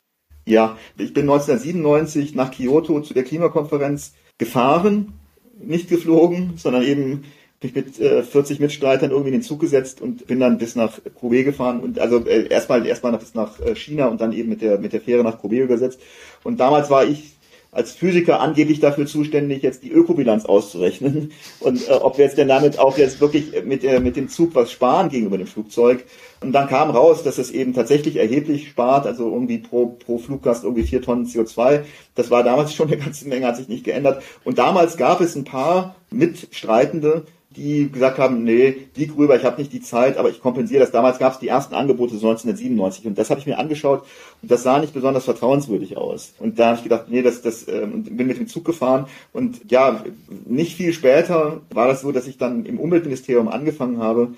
Ja, 0.46 0.78
ich 0.98 1.14
bin 1.14 1.24
1997 1.24 2.36
nach 2.36 2.52
Kyoto 2.52 3.02
zu 3.02 3.14
der 3.14 3.24
Klimakonferenz 3.24 4.14
gefahren, 4.38 5.14
nicht 5.60 5.90
geflogen, 5.90 6.58
sondern 6.58 6.84
eben 6.84 7.24
mich 7.64 7.76
mit 7.76 8.00
äh, 8.00 8.24
40 8.24 8.60
Mitstreitern 8.60 9.12
irgendwie 9.12 9.30
in 9.30 9.40
den 9.40 9.44
Zug 9.44 9.60
gesetzt 9.60 10.02
und 10.02 10.28
bin 10.28 10.40
dann 10.40 10.58
bis 10.58 10.76
nach 10.76 11.00
Kobe 11.20 11.44
gefahren 11.44 11.80
und 11.80 12.00
also 12.00 12.26
äh, 12.26 12.48
erstmal 12.48 12.86
erstmal 12.86 13.18
bis 13.18 13.34
nach 13.34 13.60
äh, 13.60 13.76
China 13.76 14.08
und 14.08 14.22
dann 14.22 14.34
eben 14.34 14.50
mit 14.50 14.62
der 14.62 14.80
mit 14.80 14.94
der 14.94 15.02
Fähre 15.02 15.24
nach 15.24 15.40
Kobe 15.40 15.58
übersetzt. 15.58 16.00
Und 16.44 16.60
damals 16.60 16.90
war 16.90 17.06
ich 17.06 17.34
als 17.74 17.92
Physiker 17.92 18.40
angeblich 18.40 18.80
dafür 18.80 19.06
zuständig, 19.06 19.64
jetzt 19.64 19.84
die 19.84 19.92
Ökobilanz 19.92 20.46
auszurechnen 20.46 21.32
und 21.60 21.88
äh, 21.90 21.94
ob 21.94 22.18
wir 22.18 22.26
jetzt 22.26 22.38
denn 22.38 22.48
damit 22.48 22.80
auch 22.80 22.98
jetzt 22.98 23.20
wirklich 23.20 23.64
mit, 23.66 23.84
äh, 23.84 24.00
mit 24.00 24.16
dem 24.16 24.30
Zug 24.30 24.56
was 24.56 24.72
sparen 24.72 25.10
gegenüber 25.10 25.38
dem 25.38 25.48
Flugzeug. 25.48 26.06
Und 26.42 26.52
dann 26.52 26.68
kam 26.68 26.90
raus, 26.92 27.24
dass 27.24 27.38
es 27.38 27.52
eben 27.52 27.74
tatsächlich 27.74 28.18
erheblich 28.18 28.70
spart, 28.70 29.08
also 29.08 29.32
irgendwie 29.32 29.60
pro, 29.60 29.88
pro 29.88 30.18
Fluggast 30.18 30.64
irgendwie 30.64 30.84
vier 30.84 31.02
Tonnen 31.02 31.26
CO2. 31.26 31.84
Das 32.16 32.32
war 32.32 32.44
damals 32.44 32.74
schon 32.74 32.88
eine 32.88 32.98
ganze 32.98 33.28
Menge, 33.28 33.48
hat 33.48 33.58
sich 33.58 33.70
nicht 33.70 33.86
geändert. 33.86 34.22
Und 34.44 34.58
damals 34.58 34.98
gab 34.98 35.22
es 35.22 35.36
ein 35.36 35.46
paar 35.46 35.96
Mitstreitende, 36.12 37.24
die 37.56 37.92
gesagt 37.92 38.18
haben, 38.18 38.44
nee, 38.44 38.88
die 38.96 39.08
Grüber, 39.08 39.36
ich 39.36 39.44
habe 39.44 39.60
nicht 39.60 39.74
die 39.74 39.82
Zeit, 39.82 40.18
aber 40.18 40.30
ich 40.30 40.42
kompensiere 40.42 40.82
das. 40.82 40.92
Damals 40.92 41.20
gab 41.20 41.34
es 41.34 41.40
die 41.40 41.48
ersten 41.48 41.76
Angebote 41.76 42.18
so 42.18 42.28
1997 42.28 43.08
und 43.08 43.18
das 43.18 43.30
habe 43.30 43.40
ich 43.40 43.46
mir 43.46 43.58
angeschaut 43.58 44.04
und 44.42 44.52
das 44.52 44.64
sah 44.64 44.80
nicht 44.80 44.94
besonders 44.94 45.26
vertrauenswürdig 45.26 45.98
aus. 45.98 46.34
Und 46.40 46.60
da 46.60 46.68
habe 46.68 46.78
ich 46.78 46.84
gedacht, 46.84 47.06
nee, 47.10 47.22
das, 47.22 47.42
das 47.42 47.68
ähm, 47.68 48.04
bin 48.04 48.28
mit 48.28 48.38
dem 48.38 48.48
Zug 48.48 48.66
gefahren 48.66 49.06
und 49.32 49.72
ja, 49.72 50.04
nicht 50.46 50.76
viel 50.76 50.94
später 50.94 51.62
war 51.72 51.88
das 51.88 52.02
so, 52.02 52.12
dass 52.12 52.28
ich 52.28 52.38
dann 52.38 52.66
im 52.66 52.80
Umweltministerium 52.80 53.48
angefangen 53.48 54.00
habe, 54.00 54.30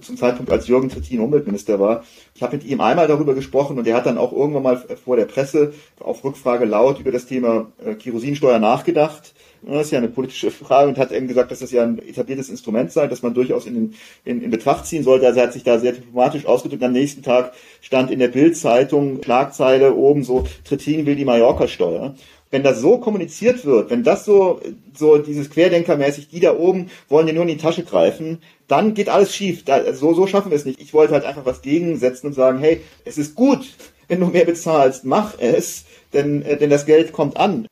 zum 0.00 0.16
Zeitpunkt, 0.16 0.50
als 0.50 0.68
Jürgen 0.68 0.88
Trittin 0.88 1.20
Umweltminister 1.20 1.78
war. 1.78 2.04
Ich 2.34 2.42
habe 2.42 2.56
mit 2.56 2.64
ihm 2.64 2.80
einmal 2.80 3.08
darüber 3.08 3.34
gesprochen 3.34 3.78
und 3.78 3.86
er 3.86 3.96
hat 3.96 4.06
dann 4.06 4.18
auch 4.18 4.32
irgendwann 4.32 4.62
mal 4.62 4.84
vor 5.04 5.16
der 5.16 5.26
Presse 5.26 5.74
auf 6.00 6.24
Rückfrage 6.24 6.64
laut 6.64 7.00
über 7.00 7.12
das 7.12 7.26
Thema 7.26 7.66
äh, 7.84 7.94
Kerosinsteuer 7.94 8.58
nachgedacht 8.58 9.34
das 9.62 9.86
ist 9.86 9.90
ja 9.92 9.98
eine 9.98 10.08
politische 10.08 10.50
Frage 10.50 10.88
und 10.88 10.98
hat 10.98 11.12
eben 11.12 11.28
gesagt, 11.28 11.50
dass 11.50 11.60
das 11.60 11.70
ja 11.70 11.82
ein 11.82 11.98
etabliertes 11.98 12.48
Instrument 12.48 12.90
sei, 12.92 13.06
das 13.06 13.22
man 13.22 13.34
durchaus 13.34 13.66
in, 13.66 13.94
in, 14.24 14.42
in 14.42 14.50
Betracht 14.50 14.86
ziehen 14.86 15.04
sollte. 15.04 15.26
Also 15.26 15.40
er 15.40 15.46
hat 15.46 15.52
sich 15.52 15.62
da 15.62 15.78
sehr 15.78 15.92
diplomatisch 15.92 16.46
ausgedrückt. 16.46 16.82
Am 16.82 16.92
nächsten 16.92 17.22
Tag 17.22 17.52
stand 17.80 18.10
in 18.10 18.18
der 18.18 18.28
Bild-Zeitung 18.28 19.22
Schlagzeile 19.22 19.94
oben 19.94 20.24
so, 20.24 20.46
Trittin 20.64 21.06
will 21.06 21.16
die 21.16 21.24
Mallorca-Steuer 21.24 22.14
wenn 22.52 22.62
das 22.62 22.80
so 22.80 22.98
kommuniziert 22.98 23.64
wird, 23.64 23.90
wenn 23.90 24.04
das 24.04 24.26
so, 24.26 24.60
so 24.94 25.16
dieses 25.16 25.48
Querdenkermäßig, 25.48 26.28
die 26.28 26.38
da 26.38 26.54
oben 26.54 26.90
wollen 27.08 27.26
dir 27.26 27.32
nur 27.32 27.44
in 27.44 27.48
die 27.48 27.56
Tasche 27.56 27.82
greifen, 27.82 28.42
dann 28.68 28.92
geht 28.92 29.08
alles 29.08 29.34
schief. 29.34 29.64
Da, 29.64 29.94
so, 29.94 30.12
so 30.12 30.26
schaffen 30.26 30.50
wir 30.50 30.56
es 30.56 30.66
nicht. 30.66 30.78
Ich 30.78 30.92
wollte 30.92 31.14
halt 31.14 31.24
einfach 31.24 31.46
was 31.46 31.62
gegensetzen 31.62 32.26
und 32.26 32.34
sagen, 32.34 32.58
hey, 32.58 32.82
es 33.06 33.16
ist 33.16 33.34
gut, 33.34 33.66
wenn 34.06 34.20
du 34.20 34.26
mehr 34.26 34.44
bezahlst, 34.44 35.04
mach 35.06 35.38
es, 35.38 35.86
denn, 36.12 36.42
äh, 36.42 36.58
denn 36.58 36.68
das 36.68 36.84
Geld 36.84 37.12
kommt 37.12 37.38
an. 37.38 37.66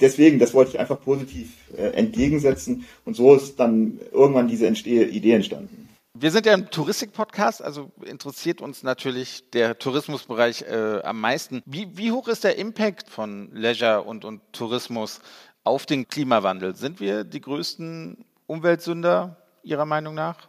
Deswegen, 0.00 0.38
das 0.38 0.54
wollte 0.54 0.72
ich 0.72 0.80
einfach 0.80 1.00
positiv 1.00 1.52
äh, 1.76 1.88
entgegensetzen 1.88 2.86
und 3.04 3.14
so 3.14 3.34
ist 3.34 3.58
dann 3.58 3.98
irgendwann 4.12 4.48
diese 4.48 4.66
Idee 4.66 5.32
entstanden. 5.32 5.88
Wir 6.20 6.30
sind 6.32 6.46
ja 6.46 6.54
ein 6.54 6.70
Touristik-Podcast, 6.70 7.62
also 7.62 7.92
interessiert 8.04 8.60
uns 8.60 8.82
natürlich 8.82 9.50
der 9.50 9.78
Tourismusbereich 9.78 10.62
äh, 10.62 11.00
am 11.04 11.20
meisten. 11.20 11.62
Wie, 11.64 11.96
wie 11.96 12.10
hoch 12.10 12.26
ist 12.26 12.42
der 12.42 12.58
Impact 12.58 13.08
von 13.08 13.50
Leisure 13.52 14.02
und, 14.02 14.24
und 14.24 14.40
Tourismus 14.52 15.20
auf 15.62 15.86
den 15.86 16.08
Klimawandel? 16.08 16.74
Sind 16.74 16.98
wir 16.98 17.22
die 17.22 17.40
größten 17.40 18.24
Umweltsünder 18.46 19.36
Ihrer 19.62 19.84
Meinung 19.84 20.14
nach? 20.14 20.48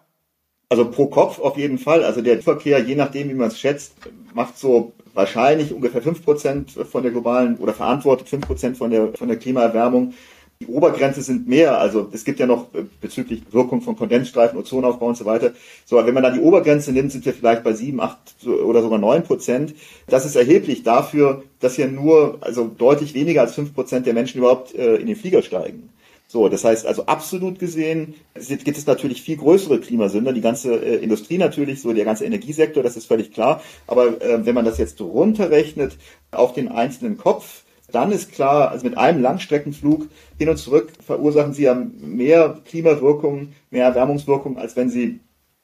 Also 0.70 0.90
pro 0.90 1.08
Kopf 1.08 1.40
auf 1.40 1.58
jeden 1.58 1.78
Fall. 1.78 2.04
Also 2.04 2.22
der 2.22 2.42
Verkehr, 2.42 2.80
je 2.80 2.96
nachdem, 2.96 3.30
wie 3.30 3.34
man 3.34 3.50
es 3.50 3.60
schätzt, 3.60 3.94
macht 4.34 4.58
so 4.58 4.94
wahrscheinlich 5.20 5.74
ungefähr 5.74 6.02
fünf 6.02 6.24
Prozent 6.24 6.72
von 6.72 7.04
der 7.04 7.12
globalen 7.12 7.58
oder 7.58 7.74
verantwortet 7.74 8.30
fünf 8.30 8.48
Prozent 8.48 8.78
von 8.78 8.90
der, 8.90 9.10
von 9.14 9.28
der 9.28 9.38
Klimaerwärmung. 9.38 10.14
Die 10.62 10.68
Obergrenze 10.68 11.22
sind 11.22 11.48
mehr, 11.48 11.78
also 11.78 12.10
es 12.12 12.24
gibt 12.26 12.40
ja 12.40 12.46
noch 12.46 12.74
äh, 12.74 12.84
bezüglich 13.02 13.44
Wirkung 13.52 13.82
von 13.82 13.96
Kondensstreifen, 13.96 14.58
Ozonaufbau 14.58 15.08
und 15.08 15.18
so 15.18 15.26
weiter. 15.26 15.52
So, 15.86 15.98
wenn 16.06 16.14
man 16.14 16.24
dann 16.24 16.34
die 16.34 16.42
Obergrenze 16.42 16.92
nimmt, 16.92 17.12
sind 17.12 17.26
wir 17.26 17.34
vielleicht 17.34 17.64
bei 17.64 17.74
sieben, 17.74 18.02
acht 18.02 18.18
oder 18.46 18.82
sogar 18.82 19.00
neun 19.00 19.24
Prozent. 19.24 19.74
Das 20.08 20.26
ist 20.26 20.36
erheblich 20.36 20.84
dafür, 20.84 21.44
dass 21.60 21.76
hier 21.76 21.88
nur, 21.88 22.40
also 22.42 22.70
deutlich 22.78 23.14
weniger 23.14 23.42
als 23.42 23.56
fünf 23.56 23.74
Prozent 23.74 24.06
der 24.06 24.14
Menschen 24.14 24.40
überhaupt 24.40 24.74
äh, 24.76 24.96
in 24.96 25.08
den 25.08 25.16
Flieger 25.16 25.42
steigen. 25.42 25.90
So, 26.32 26.48
das 26.48 26.64
heißt 26.64 26.86
also 26.86 27.08
absolut 27.08 27.58
gesehen 27.58 28.14
gibt 28.36 28.78
es 28.78 28.86
natürlich 28.86 29.24
viel 29.24 29.38
größere 29.38 29.80
Klimasünder, 29.80 30.32
die 30.32 30.42
ganze 30.42 30.76
äh, 30.76 30.98
Industrie 30.98 31.40
natürlich, 31.40 31.82
so 31.82 31.92
der 31.92 32.06
ganze 32.06 32.24
Energiesektor, 32.24 32.84
das 32.84 32.96
ist 32.96 33.08
völlig 33.08 33.34
klar. 33.34 33.64
Aber 33.88 34.22
äh, 34.22 34.46
wenn 34.46 34.54
man 34.54 34.64
das 34.64 34.78
jetzt 34.78 35.02
runterrechnet 35.02 35.98
auf 36.30 36.54
den 36.54 36.68
einzelnen 36.68 37.18
Kopf, 37.18 37.64
dann 37.92 38.12
ist 38.12 38.32
klar, 38.32 38.70
also 38.70 38.86
mit 38.86 38.96
einem 38.96 39.24
Langstreckenflug 39.24 40.08
hin 40.38 40.50
und 40.50 40.58
zurück 40.58 40.92
verursachen 41.04 41.54
sie 41.54 41.64
ja 41.64 41.74
mehr 41.74 42.60
Klimawirkung, 42.64 43.54
mehr 43.72 43.86
Erwärmungswirkung, 43.86 44.60
als 44.60 44.76
wenn 44.76 44.92
sie 44.92 45.22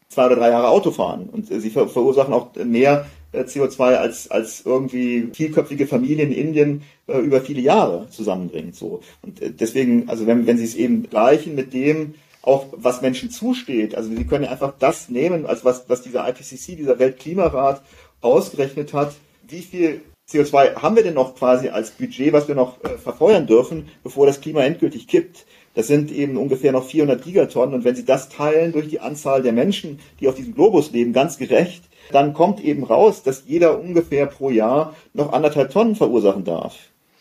zwei 0.10 0.26
oder 0.26 0.38
drei 0.38 0.50
Jahre 0.50 0.70
Auto 0.70 0.90
fahren. 0.90 1.30
Und 1.32 1.52
äh, 1.52 1.60
sie 1.60 1.70
ver 1.70 1.88
verursachen 1.88 2.34
auch 2.34 2.56
mehr 2.56 3.06
CO2 3.44 3.96
als, 3.96 4.30
als 4.32 4.64
irgendwie 4.66 5.30
vielköpfige 5.34 5.88
Familien 5.88 6.32
in 6.32 6.48
Indien 6.48 6.82
äh, 7.08 7.20
über 7.20 7.42
viele 7.42 7.62
Jahre 7.62 8.10
zusammenbringt. 8.10 8.76
So. 8.76 9.02
Und 9.22 9.42
äh, 9.42 9.52
deswegen, 9.52 10.10
also 10.10 10.28
wenn, 10.28 10.48
wenn 10.48 10.58
Sie 10.58 10.64
es 10.64 10.76
eben 10.76 11.10
gleichen 11.10 11.56
mit 11.56 11.74
dem, 11.74 12.16
auch 12.42 12.68
was 12.72 13.02
Menschen 13.02 13.32
zusteht, 13.32 13.96
also 13.96 14.10
Sie 14.10 14.26
können 14.26 14.46
einfach 14.46 14.74
das 14.78 15.10
nehmen, 15.10 15.46
als 15.46 15.66
was, 15.66 15.90
was 15.90 16.02
dieser 16.02 16.28
IPCC, 16.28 16.76
dieser 16.78 17.00
Weltklimarat 17.00 17.82
ausgerechnet 18.22 18.94
hat, 18.94 19.16
wie 19.48 19.62
viel 19.62 20.02
CO2 20.30 20.76
haben 20.76 20.96
wir 20.96 21.04
denn 21.04 21.14
noch 21.14 21.36
quasi 21.36 21.70
als 21.70 21.92
Budget, 21.92 22.34
was 22.34 22.48
wir 22.48 22.56
noch 22.56 22.84
äh, 22.84 22.98
verfeuern 22.98 23.46
dürfen, 23.46 23.90
bevor 24.04 24.26
das 24.26 24.42
Klima 24.42 24.64
endgültig 24.64 25.08
kippt? 25.08 25.46
Das 25.76 25.88
sind 25.88 26.12
eben 26.12 26.38
ungefähr 26.38 26.72
noch 26.72 26.86
400 26.86 27.24
Gigatonnen. 27.24 27.76
Und 27.76 27.84
wenn 27.84 27.96
Sie 27.96 28.06
das 28.06 28.30
teilen 28.30 28.72
durch 28.72 28.88
die 28.88 29.02
Anzahl 29.02 29.44
der 29.44 29.52
Menschen, 29.52 30.00
die 30.20 30.28
auf 30.28 30.36
diesem 30.36 30.56
Globus 30.56 30.92
leben, 30.92 31.14
ganz 31.14 31.38
gerecht, 31.38 31.84
dann 32.12 32.34
kommt 32.34 32.64
eben 32.64 32.84
raus, 32.84 33.24
dass 33.24 33.44
jeder 33.48 33.80
ungefähr 33.80 34.26
pro 34.26 34.50
Jahr 34.50 34.96
noch 35.14 35.34
anderthalb 35.34 35.72
Tonnen 35.72 35.96
verursachen 35.96 36.44
darf. 36.44 36.76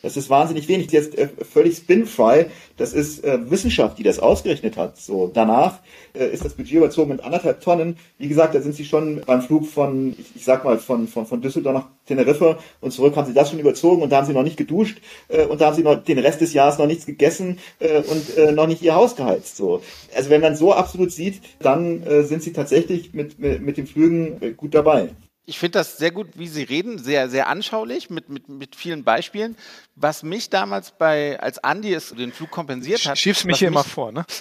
Das 0.04 0.18
ist 0.18 0.28
wahnsinnig 0.28 0.68
wenig. 0.68 0.92
Jetzt 0.92 1.16
äh, 1.16 1.28
völlig 1.50 1.78
spinfrei. 1.78 2.46
Das 2.76 2.92
ist 2.92 3.24
äh, 3.24 3.50
Wissenschaft, 3.50 3.98
die 3.98 4.02
das 4.02 4.18
ausgerechnet 4.18 4.76
hat. 4.76 4.98
So 4.98 5.30
danach 5.32 5.78
äh, 6.12 6.26
ist 6.26 6.44
das 6.44 6.52
Budget 6.52 6.74
überzogen 6.74 7.10
mit 7.10 7.24
anderthalb 7.24 7.62
Tonnen. 7.62 7.96
Wie 8.18 8.28
gesagt, 8.28 8.54
da 8.54 8.60
sind 8.60 8.74
sie 8.74 8.84
schon 8.84 9.22
beim 9.24 9.40
Flug 9.40 9.66
von, 9.66 10.14
ich, 10.18 10.36
ich 10.36 10.44
sag 10.44 10.62
mal, 10.62 10.78
von, 10.78 11.08
von, 11.08 11.24
von 11.24 11.40
Düsseldorf 11.40 11.74
nach 11.74 11.86
Teneriffa 12.06 12.58
und 12.82 12.90
zurück 12.90 13.16
haben 13.16 13.26
sie 13.26 13.32
das 13.32 13.48
schon 13.48 13.58
überzogen 13.58 14.02
und 14.02 14.10
da 14.10 14.18
haben 14.18 14.26
sie 14.26 14.34
noch 14.34 14.42
nicht 14.42 14.58
geduscht 14.58 15.00
äh, 15.28 15.46
und 15.46 15.62
da 15.62 15.66
haben 15.66 15.76
sie 15.76 15.82
noch 15.82 16.04
den 16.04 16.18
Rest 16.18 16.42
des 16.42 16.52
Jahres 16.52 16.76
noch 16.76 16.86
nichts 16.86 17.06
gegessen 17.06 17.58
äh, 17.78 18.02
und 18.02 18.36
äh, 18.36 18.52
noch 18.52 18.66
nicht 18.66 18.82
ihr 18.82 18.94
Haus 18.94 19.16
geheizt. 19.16 19.56
So. 19.56 19.80
Also 20.14 20.28
wenn 20.28 20.42
man 20.42 20.54
so 20.54 20.74
absolut 20.74 21.12
sieht, 21.12 21.40
dann 21.60 22.02
äh, 22.02 22.24
sind 22.24 22.42
sie 22.42 22.52
tatsächlich 22.52 23.14
mit, 23.14 23.38
mit, 23.38 23.62
mit 23.62 23.78
den 23.78 23.86
Flügen 23.86 24.42
äh, 24.42 24.50
gut 24.50 24.74
dabei. 24.74 25.08
Ich 25.46 25.58
finde 25.58 25.78
das 25.78 25.98
sehr 25.98 26.10
gut, 26.10 26.28
wie 26.34 26.48
Sie 26.48 26.62
reden, 26.62 26.96
sehr, 26.98 27.28
sehr 27.28 27.48
anschaulich 27.48 28.08
mit, 28.08 28.30
mit, 28.30 28.48
mit 28.48 28.74
vielen 28.74 29.04
Beispielen. 29.04 29.56
Was 29.94 30.22
mich 30.22 30.48
damals 30.48 30.92
bei, 30.92 31.38
als 31.38 31.62
Andi 31.62 31.92
es 31.92 32.14
den 32.14 32.32
Flug 32.32 32.50
kompensiert 32.50 33.04
hat. 33.04 33.18
Schiebst 33.18 33.44
mich 33.44 33.58
hier 33.58 33.68
immer 33.68 33.84
vor, 33.84 34.10
ne? 34.10 34.24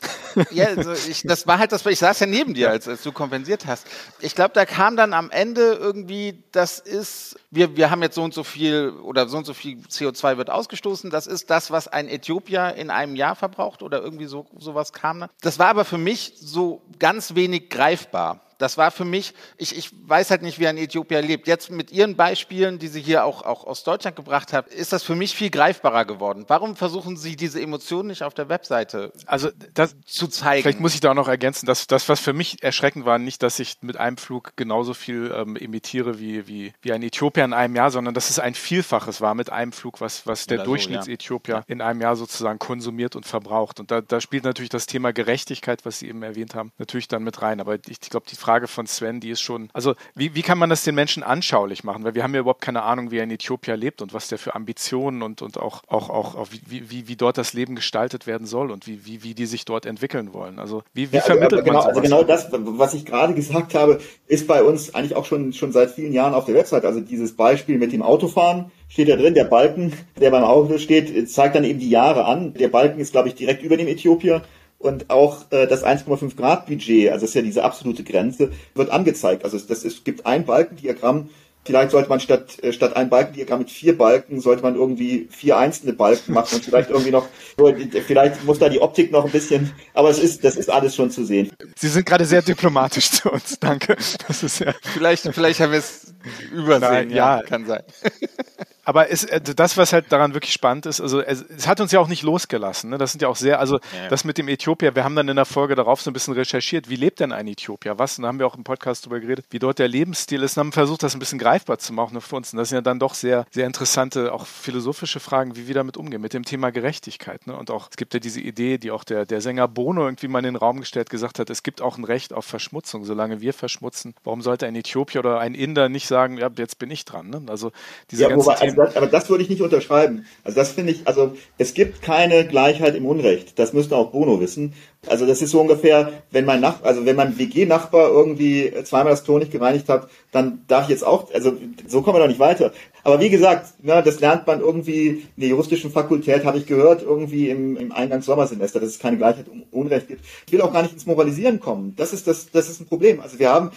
Ja, 0.51 0.65
also 0.65 0.93
ich, 0.93 1.21
das 1.23 1.45
war 1.45 1.59
halt 1.59 1.71
das, 1.71 1.85
ich 1.85 1.99
saß 1.99 2.21
ja 2.21 2.25
neben 2.25 2.55
dir, 2.55 2.71
als, 2.71 2.87
als 2.87 3.03
du 3.03 3.11
kompensiert 3.11 3.67
hast. 3.67 3.85
Ich 4.19 4.33
glaube, 4.33 4.51
da 4.55 4.65
kam 4.65 4.95
dann 4.95 5.13
am 5.13 5.29
Ende 5.29 5.73
irgendwie, 5.73 6.43
das 6.51 6.79
ist, 6.79 7.35
wir, 7.51 7.77
wir 7.77 7.91
haben 7.91 8.01
jetzt 8.01 8.15
so 8.15 8.23
und 8.23 8.33
so 8.33 8.43
viel 8.43 8.89
oder 9.03 9.27
so 9.27 9.37
und 9.37 9.45
so 9.45 9.53
viel 9.53 9.77
CO2 9.77 10.37
wird 10.37 10.49
ausgestoßen. 10.49 11.11
Das 11.11 11.27
ist 11.27 11.49
das, 11.49 11.69
was 11.69 11.87
ein 11.87 12.07
Äthiopier 12.07 12.73
in 12.75 12.89
einem 12.89 13.15
Jahr 13.15 13.35
verbraucht 13.35 13.83
oder 13.83 14.01
irgendwie 14.01 14.25
so, 14.25 14.47
sowas 14.57 14.91
kam. 14.91 15.25
Das 15.41 15.59
war 15.59 15.67
aber 15.67 15.85
für 15.85 15.99
mich 15.99 16.33
so 16.37 16.81
ganz 16.97 17.35
wenig 17.35 17.69
greifbar. 17.69 18.41
Das 18.57 18.77
war 18.77 18.91
für 18.91 19.05
mich, 19.05 19.33
ich, 19.57 19.77
ich 19.77 19.91
weiß 20.07 20.31
halt 20.31 20.41
nicht, 20.41 20.59
wie 20.59 20.67
ein 20.67 20.77
Äthiopier 20.77 21.21
lebt. 21.21 21.47
Jetzt 21.47 21.71
mit 21.71 21.91
Ihren 21.91 22.15
Beispielen, 22.15 22.79
die 22.79 22.87
Sie 22.87 23.01
hier 23.01 23.25
auch, 23.25 23.43
auch 23.43 23.65
aus 23.65 23.83
Deutschland 23.83 24.15
gebracht 24.15 24.53
haben, 24.53 24.67
ist 24.69 24.93
das 24.93 25.03
für 25.03 25.15
mich 25.15 25.35
viel 25.35 25.49
greifbarer 25.49 26.05
geworden. 26.05 26.45
Warum 26.47 26.75
versuchen 26.75 27.17
Sie 27.17 27.35
diese 27.35 27.61
Emotionen 27.61 28.09
nicht 28.09 28.23
auf 28.23 28.33
der 28.33 28.49
Webseite 28.49 29.11
also 29.25 29.49
das, 29.73 29.95
zu 30.05 30.27
zeigen? 30.27 30.63
Vielleicht 30.63 30.79
muss 30.79 30.93
ich 30.93 30.99
da 30.99 31.11
auch 31.11 31.15
noch 31.15 31.27
ergänzen, 31.27 31.65
dass 31.65 31.87
das, 31.87 32.09
was 32.09 32.19
für 32.19 32.33
mich 32.33 32.63
erschreckend 32.63 33.05
war, 33.05 33.19
nicht, 33.19 33.43
dass 33.43 33.59
ich 33.59 33.77
mit 33.81 33.97
einem 33.97 34.17
Flug 34.17 34.53
genauso 34.55 34.93
viel 34.93 35.33
ähm, 35.35 35.55
emitiere 35.55 36.19
wie, 36.19 36.47
wie, 36.47 36.73
wie 36.81 36.93
ein 36.93 37.03
Äthiopier 37.03 37.45
in 37.45 37.53
einem 37.53 37.75
Jahr, 37.75 37.91
sondern 37.91 38.13
dass 38.13 38.29
es 38.29 38.39
ein 38.39 38.55
Vielfaches 38.55 39.21
war 39.21 39.35
mit 39.35 39.49
einem 39.49 39.71
Flug, 39.71 40.01
was, 40.01 40.25
was 40.27 40.47
der 40.47 40.59
so, 40.59 40.65
Durchschnittsäthiopier 40.65 41.55
ja. 41.55 41.63
in 41.67 41.81
einem 41.81 42.01
Jahr 42.01 42.15
sozusagen 42.15 42.59
konsumiert 42.59 43.15
und 43.15 43.25
verbraucht. 43.25 43.79
Und 43.79 43.91
da, 43.91 44.01
da 44.01 44.21
spielt 44.21 44.43
natürlich 44.43 44.69
das 44.69 44.85
Thema 44.85 45.13
Gerechtigkeit, 45.13 45.85
was 45.85 45.99
Sie 45.99 46.07
eben 46.07 46.23
erwähnt 46.23 46.55
haben, 46.55 46.71
natürlich 46.77 47.07
dann 47.07 47.23
mit 47.23 47.41
rein. 47.41 47.59
Aber 47.59 47.75
ich, 47.75 47.81
ich 47.87 48.09
glaube, 48.09 48.25
die 48.29 48.35
Frage 48.43 48.67
von 48.67 48.87
Sven, 48.87 49.21
die 49.21 49.29
ist 49.29 49.41
schon, 49.41 49.69
also 49.71 49.95
wie, 50.15 50.35
wie 50.35 50.41
kann 50.41 50.57
man 50.57 50.69
das 50.69 50.83
den 50.83 50.95
Menschen 50.95 51.23
anschaulich 51.23 51.85
machen? 51.85 52.03
Weil 52.03 52.13
wir 52.13 52.23
haben 52.23 52.33
ja 52.33 52.41
überhaupt 52.41 52.59
keine 52.59 52.83
Ahnung, 52.83 53.09
wie 53.09 53.17
er 53.17 53.23
in 53.23 53.31
Äthiopien 53.31 53.79
lebt 53.79 54.01
und 54.01 54.13
was 54.13 54.27
der 54.27 54.37
für 54.37 54.53
Ambitionen 54.53 55.21
und, 55.21 55.41
und 55.41 55.57
auch, 55.57 55.81
auch, 55.87 56.09
auch, 56.09 56.35
auch 56.35 56.47
wie, 56.51 56.89
wie, 56.89 57.07
wie 57.07 57.15
dort 57.15 57.37
das 57.37 57.53
Leben 57.53 57.75
gestaltet 57.75 58.27
werden 58.27 58.45
soll 58.45 58.69
und 58.69 58.85
wie, 58.85 59.05
wie, 59.05 59.23
wie 59.23 59.33
die 59.33 59.45
sich 59.45 59.63
dort 59.63 59.85
entwickeln 59.85 60.33
wollen. 60.33 60.59
Also 60.59 60.83
wie, 60.93 61.11
wie 61.11 61.15
ja, 61.15 61.21
also, 61.21 61.33
vermittelt 61.33 61.63
genau, 61.63 61.79
man 61.79 61.87
Also 61.87 62.01
genau 62.01 62.23
das, 62.23 62.49
was 62.51 62.93
ich 62.93 63.05
gerade 63.05 63.33
gesagt 63.43 63.75
habe, 63.75 64.01
ist 64.27 64.45
bei 64.45 64.61
uns 64.61 64.93
eigentlich 64.93 65.15
auch 65.15 65.25
schon, 65.25 65.53
schon 65.53 65.71
seit 65.71 65.91
vielen 65.91 66.11
Jahren 66.11 66.33
auf 66.33 66.43
der 66.43 66.55
Website. 66.55 66.83
Also 66.83 66.99
dieses 66.99 67.37
Beispiel 67.37 67.77
mit 67.77 67.93
dem 67.93 68.01
Autofahren 68.01 68.71
steht 68.89 69.07
da 69.07 69.15
drin, 69.15 69.35
der 69.35 69.45
Balken, 69.45 69.93
der 70.19 70.31
beim 70.31 70.43
Auto 70.43 70.77
steht, 70.77 71.29
zeigt 71.29 71.55
dann 71.55 71.63
eben 71.63 71.79
die 71.79 71.89
Jahre 71.89 72.25
an. 72.25 72.53
Der 72.55 72.67
Balken 72.67 72.99
ist, 72.99 73.13
glaube 73.13 73.29
ich, 73.29 73.35
direkt 73.35 73.63
über 73.63 73.77
dem 73.77 73.87
Äthiopier 73.87 74.41
und 74.83 75.09
auch 75.09 75.51
äh, 75.51 75.67
das 75.67 75.83
1,5 75.83 76.35
Grad 76.35 76.67
Budget, 76.67 77.09
also 77.11 77.21
das 77.21 77.29
ist 77.29 77.35
ja 77.35 77.41
diese 77.41 77.63
absolute 77.63 78.03
Grenze, 78.03 78.51
wird 78.75 78.89
angezeigt. 78.89 79.43
Also 79.45 79.57
das 79.57 79.83
ist, 79.83 80.05
gibt 80.05 80.25
ein 80.25 80.45
Balkendiagramm. 80.45 81.29
Vielleicht 81.65 81.91
sollte 81.91 82.09
man 82.09 82.19
statt 82.19 82.61
äh, 82.61 82.73
statt 82.73 82.97
ein 82.97 83.09
Balkendiagramm 83.09 83.59
mit 83.59 83.71
vier 83.71 83.97
Balken 83.97 84.41
sollte 84.41 84.63
man 84.63 84.75
irgendwie 84.75 85.29
vier 85.31 85.57
einzelne 85.57 85.93
Balken 85.93 86.33
machen 86.33 86.55
und 86.55 86.65
vielleicht 86.65 86.89
irgendwie 86.89 87.11
noch 87.11 87.25
vielleicht 88.05 88.43
muss 88.43 88.59
da 88.59 88.67
die 88.67 88.81
Optik 88.81 89.13
noch 89.13 89.23
ein 89.23 89.31
bisschen, 89.31 89.71
aber 89.93 90.09
es 90.09 90.19
ist 90.19 90.43
das 90.43 90.57
ist 90.57 90.69
alles 90.69 90.93
schon 90.93 91.09
zu 91.09 91.23
sehen. 91.23 91.51
Sie 91.77 91.87
sind 91.87 92.05
gerade 92.05 92.25
sehr 92.25 92.41
diplomatisch 92.41 93.09
zu 93.11 93.31
uns. 93.31 93.57
Danke. 93.61 93.95
Das 94.27 94.43
ist 94.43 94.59
ja 94.59 94.73
vielleicht 94.81 95.23
vielleicht 95.33 95.61
haben 95.61 95.71
wir 95.71 95.79
es 95.79 96.13
übersehen. 96.51 96.81
Nein, 96.81 97.09
ja, 97.11 97.37
ja, 97.37 97.43
kann 97.43 97.65
sein. 97.65 97.83
aber 98.85 99.09
es, 99.09 99.23
äh, 99.23 99.41
das, 99.41 99.77
was 99.77 99.93
halt 99.93 100.11
daran 100.11 100.33
wirklich 100.33 100.53
spannend 100.53 100.85
ist, 100.85 100.99
also 100.99 101.21
es, 101.21 101.41
es 101.41 101.67
hat 101.67 101.79
uns 101.79 101.91
ja 101.91 101.99
auch 101.99 102.07
nicht 102.07 102.23
losgelassen. 102.23 102.89
Ne? 102.89 102.97
Das 102.97 103.11
sind 103.11 103.21
ja 103.21 103.27
auch 103.27 103.35
sehr, 103.35 103.59
also 103.59 103.77
ja, 103.77 104.09
das 104.09 104.23
mit 104.25 104.37
dem 104.37 104.47
Äthiopier, 104.47 104.95
wir 104.95 105.03
haben 105.03 105.15
dann 105.15 105.29
in 105.29 105.35
der 105.35 105.45
Folge 105.45 105.75
darauf 105.75 106.01
so 106.01 106.09
ein 106.09 106.13
bisschen 106.13 106.33
recherchiert, 106.33 106.89
wie 106.89 106.95
lebt 106.95 107.19
denn 107.19 107.31
ein 107.31 107.47
Äthiopier? 107.47 107.97
Was? 107.97 108.17
Und 108.17 108.23
da 108.23 108.27
haben 108.27 108.39
wir 108.39 108.47
auch 108.47 108.55
im 108.55 108.63
Podcast 108.63 109.05
darüber 109.05 109.19
geredet, 109.19 109.45
wie 109.51 109.59
dort 109.59 109.79
der 109.79 109.87
Lebensstil 109.87 110.43
ist 110.43 110.57
und 110.57 110.61
haben 110.61 110.71
versucht, 110.71 111.03
das 111.03 111.15
ein 111.15 111.19
bisschen 111.19 111.39
greifbar 111.39 111.77
zu 111.79 111.93
machen 111.93 112.19
für 112.19 112.35
uns. 112.35 112.51
Und 112.53 112.57
das 112.57 112.69
sind 112.69 112.77
ja 112.77 112.81
dann 112.81 112.99
doch 112.99 113.13
sehr, 113.13 113.45
sehr 113.51 113.67
interessante, 113.67 114.33
auch 114.33 114.45
philosophische 114.45 115.19
Fragen, 115.19 115.55
wie 115.55 115.67
wir 115.67 115.75
damit 115.75 115.97
umgehen, 115.97 116.21
mit 116.21 116.33
dem 116.33 116.43
Thema 116.43 116.71
Gerechtigkeit. 116.71 117.47
Ne? 117.47 117.55
Und 117.55 117.71
auch, 117.71 117.89
es 117.89 117.97
gibt 117.97 118.13
ja 118.13 118.19
diese 118.19 118.41
Idee, 118.41 118.77
die 118.77 118.91
auch 118.91 119.03
der, 119.03 119.25
der 119.25 119.41
Sänger 119.41 119.67
Bono 119.67 120.05
irgendwie 120.05 120.27
mal 120.27 120.39
in 120.39 120.45
den 120.45 120.55
Raum 120.55 120.79
gestellt 120.79 121.09
gesagt 121.09 121.39
hat, 121.39 121.49
es 121.49 121.63
gibt 121.63 121.81
auch 121.81 121.97
ein 121.97 122.03
Recht 122.03 122.33
auf 122.33 122.45
Verschmutzung, 122.45 123.05
solange 123.05 123.41
wir 123.41 123.53
verschmutzen. 123.53 124.13
Warum 124.23 124.41
sollte 124.41 124.65
ein 124.65 124.75
Äthiopier 124.75 125.19
oder 125.19 125.39
ein 125.39 125.55
Inder 125.55 125.89
nicht 125.89 126.07
sagen, 126.07 126.37
ja, 126.37 126.49
jetzt 126.57 126.79
bin 126.79 126.91
ich 126.91 127.05
dran? 127.05 127.29
Ne? 127.29 127.43
Also 127.47 127.71
diese 128.11 128.23
ja, 128.23 128.29
ganze 128.29 128.47
wobei, 128.47 128.59
also 128.59 128.72
das, 128.75 128.95
aber 128.95 129.07
das 129.07 129.29
würde 129.29 129.43
ich 129.43 129.49
nicht 129.49 129.61
unterschreiben. 129.61 130.25
Also 130.43 130.55
das 130.55 130.71
finde 130.71 130.91
ich, 130.91 131.07
also 131.07 131.35
es 131.57 131.73
gibt 131.73 132.01
keine 132.01 132.45
Gleichheit 132.47 132.95
im 132.95 133.05
Unrecht. 133.05 133.59
Das 133.59 133.73
müsste 133.73 133.95
auch 133.95 134.11
Bono 134.11 134.39
wissen. 134.39 134.73
Also 135.07 135.25
das 135.25 135.41
ist 135.41 135.51
so 135.51 135.61
ungefähr, 135.61 136.11
wenn 136.31 136.45
mein 136.45 136.61
Nach 136.61 136.83
also 136.83 137.05
wenn 137.05 137.15
mein 137.15 137.37
WG-Nachbar 137.37 138.09
irgendwie 138.09 138.71
zweimal 138.83 139.11
das 139.11 139.23
Klo 139.23 139.39
nicht 139.39 139.51
gereinigt 139.51 139.89
hat, 139.89 140.07
dann 140.31 140.63
darf 140.67 140.83
ich 140.83 140.89
jetzt 140.89 141.05
auch, 141.05 141.33
also 141.33 141.53
so 141.87 142.01
kommen 142.01 142.17
wir 142.17 142.21
doch 142.21 142.27
nicht 142.27 142.39
weiter. 142.39 142.71
Aber 143.05 143.19
wie 143.19 143.29
gesagt, 143.29 143.83
ne, 143.83 144.01
das 144.03 144.21
lernt 144.21 144.47
man 144.47 144.61
irgendwie 144.61 145.07
in 145.07 145.41
der 145.41 145.49
juristischen 145.49 145.91
Fakultät, 145.91 146.45
habe 146.45 146.57
ich 146.57 146.65
gehört, 146.65 147.03
irgendwie 147.03 147.49
im, 147.49 147.75
im 147.75 147.91
Eingangs-Sommersemester, 147.91 148.79
dass 148.79 148.89
es 148.89 148.99
keine 148.99 149.17
Gleichheit 149.17 149.49
um 149.49 149.63
Unrecht 149.71 150.07
gibt. 150.07 150.21
Ich 150.47 150.53
will 150.53 150.61
auch 150.61 150.71
gar 150.71 150.83
nicht 150.83 150.93
ins 150.93 151.05
Moralisieren 151.05 151.59
kommen. 151.59 151.93
Das 151.97 152.13
ist 152.13 152.27
das, 152.27 152.49
das 152.51 152.69
ist 152.69 152.79
ein 152.79 152.85
Problem. 152.85 153.19
Also 153.19 153.39
wir 153.39 153.49
haben, 153.49 153.71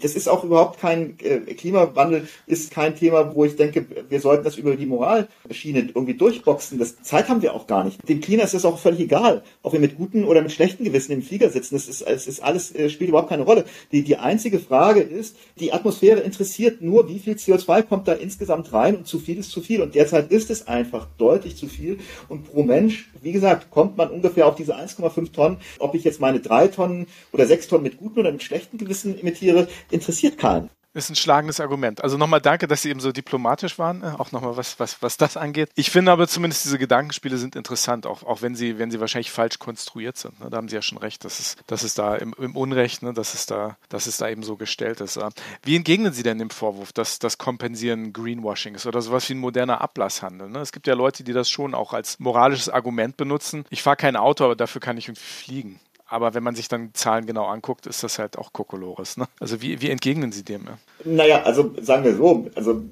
das 0.00 0.14
ist 0.14 0.28
auch 0.28 0.44
überhaupt 0.44 0.80
kein 0.80 1.18
äh, 1.18 1.38
Klimawandel 1.54 2.28
ist 2.46 2.70
kein 2.70 2.94
Thema, 2.94 3.34
wo 3.34 3.44
ich 3.44 3.56
denke, 3.56 3.84
wir 4.08 4.20
sollten 4.20 4.44
das 4.44 4.56
über 4.56 4.76
die 4.76 4.86
Moralschiene 4.86 5.80
irgendwie 5.80 6.14
durchboxen. 6.14 6.78
Das 6.78 7.02
Zeit 7.02 7.28
haben 7.28 7.42
wir 7.42 7.54
auch 7.54 7.66
gar 7.66 7.84
nicht. 7.84 8.08
Dem 8.08 8.20
Klima 8.20 8.44
ist 8.44 8.54
das 8.54 8.64
auch 8.64 8.78
völlig 8.78 9.00
egal, 9.00 9.42
ob 9.62 9.72
wir 9.72 9.80
mit 9.80 9.96
guten 9.96 10.24
oder 10.24 10.40
mit 10.40 10.52
schlechten 10.52 10.67
Gewissen 10.76 11.12
im 11.12 11.22
Flieger 11.22 11.50
sitzen. 11.50 11.74
Das 11.74 11.88
ist, 11.88 12.02
es 12.02 12.26
ist 12.26 12.40
alles 12.40 12.74
äh, 12.74 12.90
spielt 12.90 13.08
überhaupt 13.08 13.28
keine 13.28 13.44
Rolle. 13.44 13.64
Die 13.92 14.02
die 14.02 14.16
einzige 14.16 14.58
Frage 14.58 15.00
ist, 15.00 15.36
die 15.58 15.72
Atmosphäre 15.72 16.20
interessiert 16.20 16.82
nur, 16.82 17.08
wie 17.08 17.18
viel 17.18 17.34
CO2 17.34 17.82
kommt 17.82 18.08
da 18.08 18.12
insgesamt 18.12 18.72
rein 18.72 18.96
und 18.96 19.06
zu 19.06 19.18
viel 19.18 19.38
ist 19.38 19.50
zu 19.50 19.60
viel. 19.60 19.82
Und 19.82 19.94
derzeit 19.94 20.30
ist 20.30 20.50
es 20.50 20.68
einfach 20.68 21.06
deutlich 21.18 21.56
zu 21.56 21.66
viel. 21.66 21.98
Und 22.28 22.44
pro 22.44 22.62
Mensch, 22.62 23.10
wie 23.22 23.32
gesagt, 23.32 23.70
kommt 23.70 23.96
man 23.96 24.10
ungefähr 24.10 24.46
auf 24.46 24.54
diese 24.54 24.76
1,5 24.76 25.32
Tonnen. 25.32 25.58
Ob 25.78 25.94
ich 25.94 26.04
jetzt 26.04 26.20
meine 26.20 26.40
drei 26.40 26.68
Tonnen 26.68 27.06
oder 27.32 27.46
sechs 27.46 27.68
Tonnen 27.68 27.84
mit 27.84 27.98
guten 27.98 28.20
oder 28.20 28.32
mit 28.32 28.42
schlechten 28.42 28.78
Gewissen 28.78 29.18
imitiere, 29.18 29.68
interessiert 29.90 30.38
keinen 30.38 30.70
ist 30.98 31.10
ein 31.10 31.16
schlagendes 31.16 31.60
Argument. 31.60 32.02
Also 32.02 32.18
nochmal 32.18 32.40
danke, 32.40 32.66
dass 32.66 32.82
Sie 32.82 32.90
eben 32.90 33.00
so 33.00 33.12
diplomatisch 33.12 33.78
waren, 33.78 34.02
äh, 34.02 34.12
auch 34.18 34.32
nochmal 34.32 34.56
was, 34.56 34.78
was, 34.78 35.00
was 35.02 35.16
das 35.16 35.36
angeht. 35.36 35.70
Ich 35.74 35.90
finde 35.90 36.12
aber 36.12 36.28
zumindest 36.28 36.64
diese 36.64 36.78
Gedankenspiele 36.78 37.38
sind 37.38 37.56
interessant, 37.56 38.06
auch, 38.06 38.22
auch 38.24 38.42
wenn 38.42 38.54
sie, 38.54 38.78
wenn 38.78 38.90
sie 38.90 39.00
wahrscheinlich 39.00 39.30
falsch 39.30 39.58
konstruiert 39.58 40.16
sind. 40.16 40.40
Ne? 40.40 40.50
Da 40.50 40.56
haben 40.56 40.68
Sie 40.68 40.74
ja 40.74 40.82
schon 40.82 40.98
recht, 40.98 41.24
dass 41.24 41.38
es, 41.38 41.56
dass 41.66 41.82
es 41.82 41.94
da 41.94 42.16
im, 42.16 42.34
im 42.38 42.56
Unrecht, 42.56 43.02
ne? 43.02 43.14
dass, 43.14 43.34
es 43.34 43.46
da, 43.46 43.76
dass 43.88 44.06
es 44.06 44.16
da 44.16 44.28
eben 44.28 44.42
so 44.42 44.56
gestellt 44.56 45.00
ist. 45.00 45.18
Wie 45.62 45.76
entgegnen 45.76 46.12
Sie 46.12 46.22
denn 46.22 46.38
dem 46.38 46.50
Vorwurf, 46.50 46.92
dass 46.92 47.18
das 47.18 47.38
Kompensieren 47.38 48.12
Greenwashing 48.12 48.74
ist 48.74 48.86
oder 48.86 49.00
sowas 49.00 49.28
wie 49.28 49.34
ein 49.34 49.38
moderner 49.38 49.80
Ablasshandel? 49.80 50.48
Ne? 50.48 50.60
Es 50.60 50.72
gibt 50.72 50.86
ja 50.86 50.94
Leute, 50.94 51.24
die 51.24 51.32
das 51.32 51.48
schon 51.48 51.74
auch 51.74 51.92
als 51.92 52.18
moralisches 52.18 52.68
Argument 52.68 53.16
benutzen. 53.16 53.64
Ich 53.70 53.82
fahre 53.82 53.96
kein 53.96 54.16
Auto, 54.16 54.44
aber 54.44 54.56
dafür 54.56 54.80
kann 54.80 54.96
ich 54.96 55.10
fliegen. 55.14 55.80
Aber 56.10 56.32
wenn 56.32 56.42
man 56.42 56.54
sich 56.54 56.68
dann 56.68 56.90
Zahlen 56.94 57.26
genau 57.26 57.44
anguckt, 57.44 57.86
ist 57.86 58.02
das 58.02 58.18
halt 58.18 58.38
auch 58.38 58.54
Kokolores. 58.54 59.18
Ne? 59.18 59.26
Also 59.40 59.60
wie, 59.60 59.80
wie 59.82 59.90
entgegnen 59.90 60.32
Sie 60.32 60.42
dem? 60.42 60.64
Ja? 60.64 60.78
Naja, 61.04 61.42
also 61.42 61.74
sagen 61.82 62.02
wir 62.04 62.16
so, 62.16 62.46
also 62.54 62.82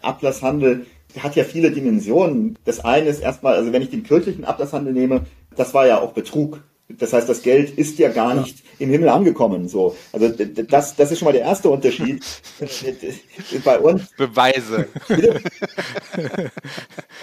Ablasshandel 0.00 0.86
hat 1.18 1.34
ja 1.34 1.42
viele 1.42 1.72
Dimensionen. 1.72 2.56
Das 2.64 2.80
eine 2.80 3.08
ist 3.08 3.20
erstmal, 3.20 3.56
also 3.56 3.72
wenn 3.72 3.82
ich 3.82 3.90
den 3.90 4.04
kirchlichen 4.04 4.44
Ablasshandel 4.44 4.92
nehme, 4.92 5.26
das 5.56 5.74
war 5.74 5.86
ja 5.88 6.00
auch 6.00 6.12
Betrug. 6.12 6.62
Das 6.88 7.12
heißt, 7.12 7.28
das 7.28 7.42
Geld 7.42 7.70
ist 7.70 7.98
ja 7.98 8.10
gar 8.10 8.34
nicht 8.34 8.62
im 8.78 8.90
Himmel 8.90 9.08
angekommen. 9.08 9.68
So, 9.68 9.96
also 10.12 10.28
das, 10.28 10.94
das 10.94 11.10
ist 11.10 11.18
schon 11.18 11.26
mal 11.26 11.32
der 11.32 11.42
erste 11.42 11.68
Unterschied. 11.68 12.22
bei 13.64 13.78
uns 13.78 14.10
Beweise. 14.16 14.88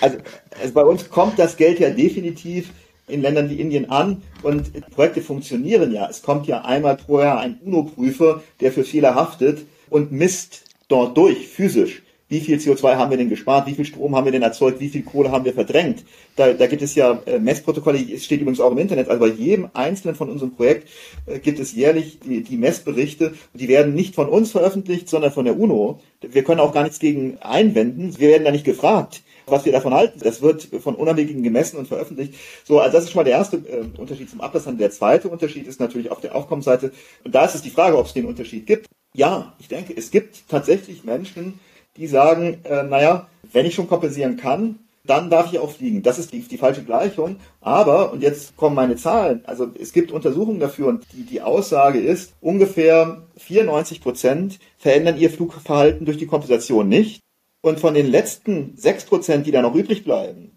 Also, 0.01 0.17
also 0.59 0.73
bei 0.73 0.83
uns 0.83 1.09
kommt 1.09 1.37
das 1.37 1.55
Geld 1.55 1.79
ja 1.79 1.89
definitiv 1.91 2.71
in 3.09 3.21
Ländern 3.21 3.49
wie 3.49 3.59
Indien 3.59 3.89
an 3.89 4.21
und 4.43 4.71
Projekte 4.91 5.21
funktionieren 5.21 5.91
ja. 5.91 6.07
Es 6.09 6.21
kommt 6.21 6.47
ja 6.47 6.61
einmal 6.61 6.97
pro 6.97 7.19
Jahr 7.19 7.39
ein 7.39 7.59
UNO-Prüfer, 7.63 8.41
der 8.61 8.71
für 8.71 8.83
Fehler 8.83 9.15
haftet 9.15 9.65
und 9.89 10.11
misst 10.11 10.63
dort 10.87 11.17
durch, 11.17 11.47
physisch. 11.47 12.03
Wie 12.29 12.41
viel 12.41 12.59
CO2 12.59 12.95
haben 12.95 13.09
wir 13.09 13.17
denn 13.17 13.29
gespart? 13.29 13.65
Wie 13.65 13.73
viel 13.73 13.85
Strom 13.85 14.15
haben 14.15 14.25
wir 14.25 14.31
denn 14.31 14.43
erzeugt? 14.43 14.79
Wie 14.79 14.89
viel 14.89 15.01
Kohle 15.01 15.31
haben 15.31 15.45
wir 15.45 15.53
verdrängt? 15.53 16.05
Da, 16.35 16.53
da 16.53 16.67
gibt 16.67 16.83
es 16.83 16.93
ja 16.93 17.19
äh, 17.25 17.39
Messprotokolle, 17.39 17.97
es 17.99 18.23
steht 18.23 18.41
übrigens 18.41 18.59
auch 18.59 18.71
im 18.71 18.77
Internet. 18.77 19.09
Also 19.09 19.19
bei 19.19 19.27
jedem 19.29 19.69
einzelnen 19.73 20.15
von 20.15 20.29
unserem 20.29 20.51
Projekt 20.51 20.87
äh, 21.25 21.39
gibt 21.39 21.59
es 21.59 21.73
jährlich 21.73 22.19
die, 22.19 22.43
die 22.43 22.57
Messberichte. 22.57 23.33
Die 23.55 23.67
werden 23.67 23.95
nicht 23.95 24.13
von 24.13 24.29
uns 24.29 24.51
veröffentlicht, 24.51 25.09
sondern 25.09 25.31
von 25.31 25.45
der 25.45 25.59
UNO. 25.59 26.01
Wir 26.21 26.43
können 26.43 26.59
auch 26.59 26.71
gar 26.71 26.83
nichts 26.83 26.99
gegen 26.99 27.39
einwenden. 27.39 28.13
Wir 28.19 28.29
werden 28.29 28.45
da 28.45 28.51
nicht 28.51 28.65
gefragt 28.65 29.23
was 29.51 29.65
wir 29.65 29.71
davon 29.71 29.93
halten. 29.93 30.19
Das 30.23 30.41
wird 30.41 30.69
von 30.81 30.95
Unabhängigen 30.95 31.43
gemessen 31.43 31.77
und 31.77 31.87
veröffentlicht. 31.87 32.35
So, 32.63 32.79
also 32.79 32.95
das 32.95 33.05
ist 33.05 33.11
schon 33.11 33.19
mal 33.19 33.23
der 33.23 33.33
erste 33.33 33.57
äh, 33.57 33.85
Unterschied 33.97 34.29
zum 34.29 34.41
Ablasshandel. 34.41 34.79
Der 34.79 34.91
zweite 34.91 35.29
Unterschied 35.29 35.67
ist 35.67 35.79
natürlich 35.79 36.11
auf 36.11 36.21
der 36.21 36.35
Aufkommensseite. 36.35 36.91
Und 37.23 37.35
da 37.35 37.45
ist 37.45 37.55
es 37.55 37.61
die 37.61 37.69
Frage, 37.69 37.97
ob 37.97 38.05
es 38.05 38.13
den 38.13 38.25
Unterschied 38.25 38.65
gibt. 38.65 38.87
Ja, 39.13 39.53
ich 39.59 39.67
denke, 39.67 39.93
es 39.95 40.11
gibt 40.11 40.47
tatsächlich 40.49 41.03
Menschen, 41.03 41.59
die 41.97 42.07
sagen, 42.07 42.59
äh, 42.63 42.83
naja, 42.83 43.27
wenn 43.51 43.65
ich 43.65 43.75
schon 43.75 43.87
kompensieren 43.87 44.37
kann, 44.37 44.79
dann 45.09 45.29
darf 45.29 45.51
ich 45.51 45.59
auch 45.59 45.71
fliegen. 45.71 46.03
Das 46.03 46.19
ist 46.19 46.33
die, 46.33 46.41
die 46.41 46.57
falsche 46.57 46.83
Gleichung. 46.83 47.37
Aber, 47.61 48.11
und 48.13 48.21
jetzt 48.21 48.55
kommen 48.55 48.75
meine 48.75 48.95
Zahlen, 48.95 49.41
also 49.45 49.71
es 49.79 49.91
gibt 49.91 50.11
Untersuchungen 50.11 50.59
dafür 50.59 50.87
und 50.87 51.05
die, 51.13 51.23
die 51.23 51.41
Aussage 51.41 51.99
ist, 51.99 52.33
ungefähr 52.41 53.23
94 53.37 54.01
Prozent 54.01 54.59
verändern 54.77 55.17
ihr 55.17 55.31
Flugverhalten 55.31 56.05
durch 56.05 56.17
die 56.17 56.27
Kompensation 56.27 56.87
nicht. 56.87 57.21
Und 57.61 57.79
von 57.79 57.93
den 57.93 58.07
letzten 58.07 58.77
sechs 58.77 59.03
Prozent, 59.05 59.45
die 59.45 59.51
da 59.51 59.61
noch 59.61 59.75
übrig 59.75 60.03
bleiben, 60.03 60.51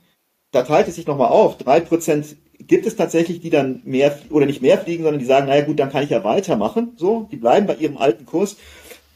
da 0.53 0.62
teilt 0.62 0.88
es 0.88 0.94
sich 0.94 1.07
nochmal 1.07 1.28
auf. 1.28 1.59
Drei 1.59 1.80
Prozent 1.80 2.36
gibt 2.59 2.86
es 2.86 2.96
tatsächlich, 2.96 3.40
die 3.40 3.50
dann 3.50 3.82
mehr 3.84 4.18
oder 4.30 4.46
nicht 4.46 4.62
mehr 4.62 4.78
fliegen, 4.78 5.03
sondern 5.03 5.18
die 5.18 5.26
sagen, 5.26 5.46
naja 5.46 5.64
gut, 5.64 5.78
dann 5.78 5.90
kann 5.90 6.05
ich 6.05 6.11
ja 6.11 6.22
weitermachen. 6.22 6.92
So, 6.96 7.28
die 7.32 7.36
bleiben 7.36 7.66
bei 7.66 7.74
ihrem 7.74 7.96
alten 7.96 8.26
Kurs. 8.26 8.57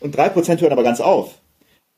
Und 0.00 0.16
drei 0.16 0.28
Prozent 0.28 0.60
hören 0.60 0.72
aber 0.72 0.82
ganz 0.82 1.00
auf. 1.00 1.40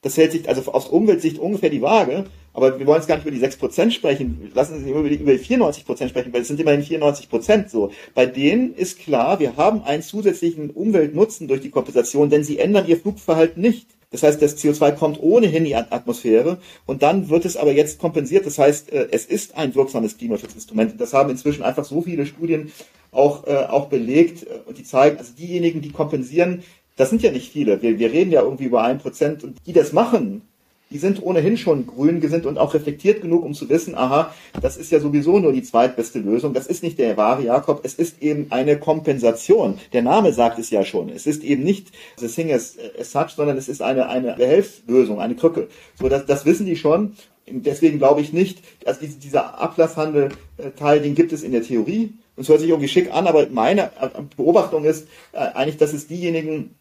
Das 0.03 0.17
hält 0.17 0.33
sich 0.33 0.49
also 0.49 0.73
aus 0.73 0.87
Umweltsicht 0.87 1.39
ungefähr 1.39 1.71
die 1.71 1.83
Waage. 1.83 2.25
Aber 2.53 2.79
wir 2.79 2.87
wollen 2.87 2.99
jetzt 2.99 3.09
gar 3.09 3.17
nicht 3.17 3.27
über 3.27 3.37
die 3.37 3.45
6% 3.45 3.91
sprechen. 3.91 4.51
Lassen 4.55 4.83
Sie 4.83 4.91
über 4.91 5.09
die, 5.09 5.17
über 5.17 5.33
die 5.33 5.39
94% 5.39 6.09
sprechen, 6.09 6.33
weil 6.33 6.43
es 6.43 6.49
sind 6.49 6.61
immerhin 6.61 6.83
94% 6.83 7.69
so. 7.69 7.91
Bei 8.15 8.27
denen 8.27 8.75
ist 8.75 8.99
klar, 8.99 9.39
wir 9.39 9.57
haben 9.57 9.83
einen 9.83 10.03
zusätzlichen 10.03 10.71
Umweltnutzen 10.71 11.49
durch 11.49 11.61
die 11.61 11.71
Kompensation, 11.71 12.31
denn 12.31 12.45
sie 12.45 12.59
ändern 12.59 12.87
ihr 12.87 12.99
Flugverhalten 12.99 13.63
nicht. 13.63 13.98
Das 14.11 14.23
heißt, 14.23 14.41
das 14.41 14.57
CO2 14.57 14.93
kommt 14.93 15.21
ohnehin 15.21 15.59
in 15.59 15.65
die 15.65 15.75
Atmosphäre 15.75 16.59
und 16.87 17.03
dann 17.03 17.29
wird 17.29 17.45
es 17.45 17.57
aber 17.57 17.73
jetzt 17.73 17.99
kompensiert. 17.99 18.47
Das 18.47 18.59
heißt, 18.59 18.91
äh, 18.91 19.09
es 19.11 19.27
ist 19.27 19.57
ein 19.57 19.75
wirksames 19.75 20.17
Klimaschutzinstrument. 20.17 21.01
Das 21.01 21.13
haben 21.13 21.31
inzwischen 21.31 21.63
einfach 21.63 21.85
so 21.85 22.01
viele 22.03 22.25
Studien 22.25 22.73
auch, 23.11 23.47
äh, 23.47 23.67
auch 23.69 23.89
belegt 23.89 24.47
und 24.67 24.79
die 24.79 24.85
zeigen, 24.85 25.19
also 25.19 25.33
diejenigen, 25.35 25.83
die 25.83 25.93
kompensieren, 25.93 26.63
das 26.97 27.11
sind 27.11 27.23
ja 27.23 27.31
nicht 27.31 27.53
viele. 27.53 27.81
Wir, 27.81 27.99
wir 27.99 28.13
reden 28.13 28.33
ja 28.33 28.43
irgendwie 28.43 28.65
über 28.65 28.83
ein 28.83 28.99
Prozent 28.99 29.45
und 29.45 29.59
die 29.67 29.73
das 29.73 29.93
machen, 29.93 30.43
die 30.91 30.99
sind 30.99 31.23
ohnehin 31.23 31.57
schon 31.57 31.87
grün 31.87 32.21
gesinnt 32.21 32.47
und 32.47 32.59
auch 32.59 32.75
reflektiert 32.75 33.21
genug, 33.21 33.45
um 33.45 33.55
zu 33.55 33.69
wissen, 33.69 33.95
aha, 33.95 34.35
das 34.61 34.77
ist 34.77 34.91
ja 34.91 35.01
sowieso 35.01 35.39
nur 35.39 35.53
die 35.53 35.63
zweitbeste 35.63 36.19
Lösung. 36.19 36.55
Das 36.55 36.67
ist 36.67 36.83
nicht 36.83 36.99
der 36.99 37.17
wahre 37.17 37.43
Jakob, 37.45 37.81
es 37.85 37.95
ist 37.95 38.23
eben 38.23 38.47
eine 38.51 38.79
Kompensation. 38.79 39.79
Der 39.93 40.03
Name 40.03 40.33
sagt 40.33 40.59
es 40.59 40.71
ja 40.71 40.85
schon. 40.85 41.11
Es 41.11 41.27
ist 41.27 41.45
eben 41.45 41.63
nicht 41.63 41.89
the 42.17 42.29
thing 42.29 42.53
as, 42.53 42.77
as 42.99 43.13
such, 43.13 43.31
sondern 43.37 43.59
es 43.59 43.69
ist 43.69 43.83
eine, 43.83 44.09
eine 44.09 44.35
Behelfslösung, 44.35 45.21
eine 45.21 45.35
Krücke. 45.35 45.69
So, 45.99 46.09
das, 46.09 46.25
das 46.27 46.47
wissen 46.47 46.67
die 46.67 46.77
schon. 46.77 47.15
Deswegen 47.51 47.99
glaube 47.99 48.21
ich 48.21 48.33
nicht, 48.33 48.63
also 48.85 49.01
dieser 49.07 49.59
Ablasshandel-Teil, 49.59 51.01
den 51.01 51.15
gibt 51.15 51.33
es 51.33 51.43
in 51.43 51.53
der 51.53 51.63
Theorie. 51.63 52.13
Und 52.37 52.43
es 52.43 52.49
hört 52.49 52.61
sich 52.61 52.69
irgendwie 52.69 52.89
schick 52.89 53.13
an, 53.13 53.27
aber 53.27 53.47
meine 53.51 53.91
Beobachtung 54.37 54.85
ist 54.85 55.09
äh, 55.33 55.39
eigentlich, 55.39 55.79
dass 55.79 55.93
es 55.93 56.07
diejenigen 56.07 56.77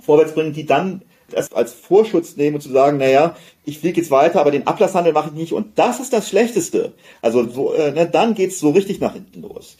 vorwärts 0.00 0.32
bringen, 0.32 0.52
die 0.52 0.64
dann 0.64 1.02
das 1.32 1.52
als 1.52 1.72
Vorschutz 1.72 2.36
nehmen 2.36 2.56
und 2.56 2.60
zu 2.62 2.70
sagen, 2.70 2.98
naja, 2.98 3.36
ich 3.64 3.78
fliege 3.78 4.00
jetzt 4.00 4.10
weiter, 4.10 4.40
aber 4.40 4.50
den 4.50 4.66
Ablasshandel 4.66 5.12
mache 5.12 5.28
ich 5.28 5.34
nicht. 5.34 5.52
Und 5.52 5.78
das 5.78 6.00
ist 6.00 6.12
das 6.12 6.28
Schlechteste. 6.28 6.92
Also 7.20 7.48
so, 7.48 7.74
äh, 7.74 7.92
ne, 7.92 8.08
dann 8.08 8.34
geht's 8.34 8.58
so 8.58 8.70
richtig 8.70 9.00
nach 9.00 9.14
hinten 9.14 9.42
los. 9.42 9.76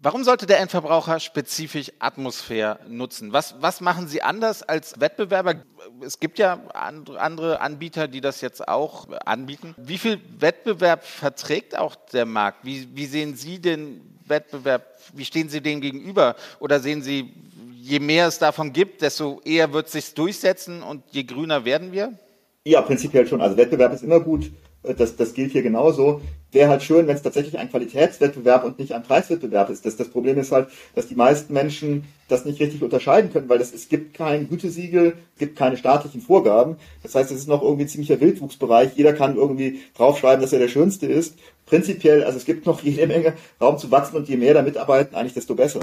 Warum 0.00 0.22
sollte 0.22 0.46
der 0.46 0.60
Endverbraucher 0.60 1.18
spezifisch 1.18 1.90
Atmosphäre 1.98 2.78
nutzen? 2.88 3.32
Was, 3.32 3.56
was 3.60 3.80
machen 3.80 4.06
Sie 4.06 4.22
anders 4.22 4.62
als 4.62 5.00
Wettbewerber? 5.00 5.56
Es 6.00 6.20
gibt 6.20 6.38
ja 6.38 6.60
andere 6.72 7.60
Anbieter, 7.60 8.06
die 8.06 8.20
das 8.20 8.40
jetzt 8.40 8.68
auch 8.68 9.08
anbieten. 9.26 9.74
Wie 9.76 9.98
viel 9.98 10.20
Wettbewerb 10.38 11.04
verträgt 11.04 11.76
auch 11.76 11.96
der 12.12 12.26
Markt? 12.26 12.64
Wie, 12.64 12.88
wie 12.94 13.06
sehen 13.06 13.34
Sie 13.34 13.58
den 13.58 14.00
Wettbewerb? 14.24 14.86
Wie 15.14 15.24
stehen 15.24 15.48
Sie 15.48 15.60
dem 15.60 15.80
gegenüber? 15.80 16.36
Oder 16.60 16.78
sehen 16.78 17.02
Sie 17.02 17.34
je 17.80 18.00
mehr 18.00 18.26
es 18.26 18.38
davon 18.38 18.72
gibt, 18.72 19.02
desto 19.02 19.40
eher 19.44 19.72
wird 19.72 19.86
es 19.86 19.92
sich 19.92 20.14
durchsetzen 20.14 20.82
und 20.82 21.02
je 21.10 21.24
grüner 21.24 21.64
werden 21.64 21.92
wir? 21.92 22.18
Ja, 22.64 22.82
prinzipiell 22.82 23.26
schon. 23.26 23.40
Also 23.40 23.56
Wettbewerb 23.56 23.92
ist 23.92 24.02
immer 24.02 24.20
gut. 24.20 24.50
Das, 24.82 25.16
das 25.16 25.34
gilt 25.34 25.52
hier 25.52 25.62
genauso. 25.62 26.20
Wäre 26.50 26.70
halt 26.70 26.82
schön, 26.82 27.06
wenn 27.06 27.16
es 27.16 27.22
tatsächlich 27.22 27.58
ein 27.58 27.70
Qualitätswettbewerb 27.70 28.64
und 28.64 28.78
nicht 28.78 28.92
ein 28.92 29.02
Preiswettbewerb 29.02 29.68
ist. 29.68 29.84
Das, 29.84 29.96
das 29.96 30.08
Problem 30.08 30.38
ist 30.38 30.50
halt, 30.50 30.68
dass 30.94 31.06
die 31.06 31.14
meisten 31.14 31.52
Menschen 31.52 32.04
das 32.28 32.44
nicht 32.44 32.60
richtig 32.60 32.82
unterscheiden 32.82 33.32
können, 33.32 33.48
weil 33.48 33.60
es, 33.60 33.72
es 33.72 33.88
gibt 33.88 34.14
kein 34.14 34.48
Gütesiegel, 34.48 35.14
es 35.34 35.38
gibt 35.38 35.58
keine 35.58 35.76
staatlichen 35.76 36.22
Vorgaben. 36.22 36.76
Das 37.02 37.14
heißt, 37.14 37.30
es 37.30 37.40
ist 37.40 37.48
noch 37.48 37.62
irgendwie 37.62 37.84
ein 37.84 37.88
ziemlicher 37.88 38.20
Wildwuchsbereich. 38.20 38.92
Jeder 38.96 39.12
kann 39.12 39.36
irgendwie 39.36 39.80
draufschreiben, 39.94 40.40
dass 40.40 40.52
er 40.52 40.58
der 40.58 40.68
Schönste 40.68 41.06
ist. 41.06 41.38
Prinzipiell, 41.66 42.24
also 42.24 42.38
es 42.38 42.46
gibt 42.46 42.64
noch 42.64 42.82
jede 42.82 43.06
Menge 43.06 43.34
Raum 43.60 43.76
zu 43.76 43.90
wachsen 43.90 44.16
und 44.16 44.26
je 44.26 44.38
mehr 44.38 44.54
da 44.54 44.62
mitarbeiten, 44.62 45.14
eigentlich 45.14 45.34
desto 45.34 45.54
besser. 45.54 45.80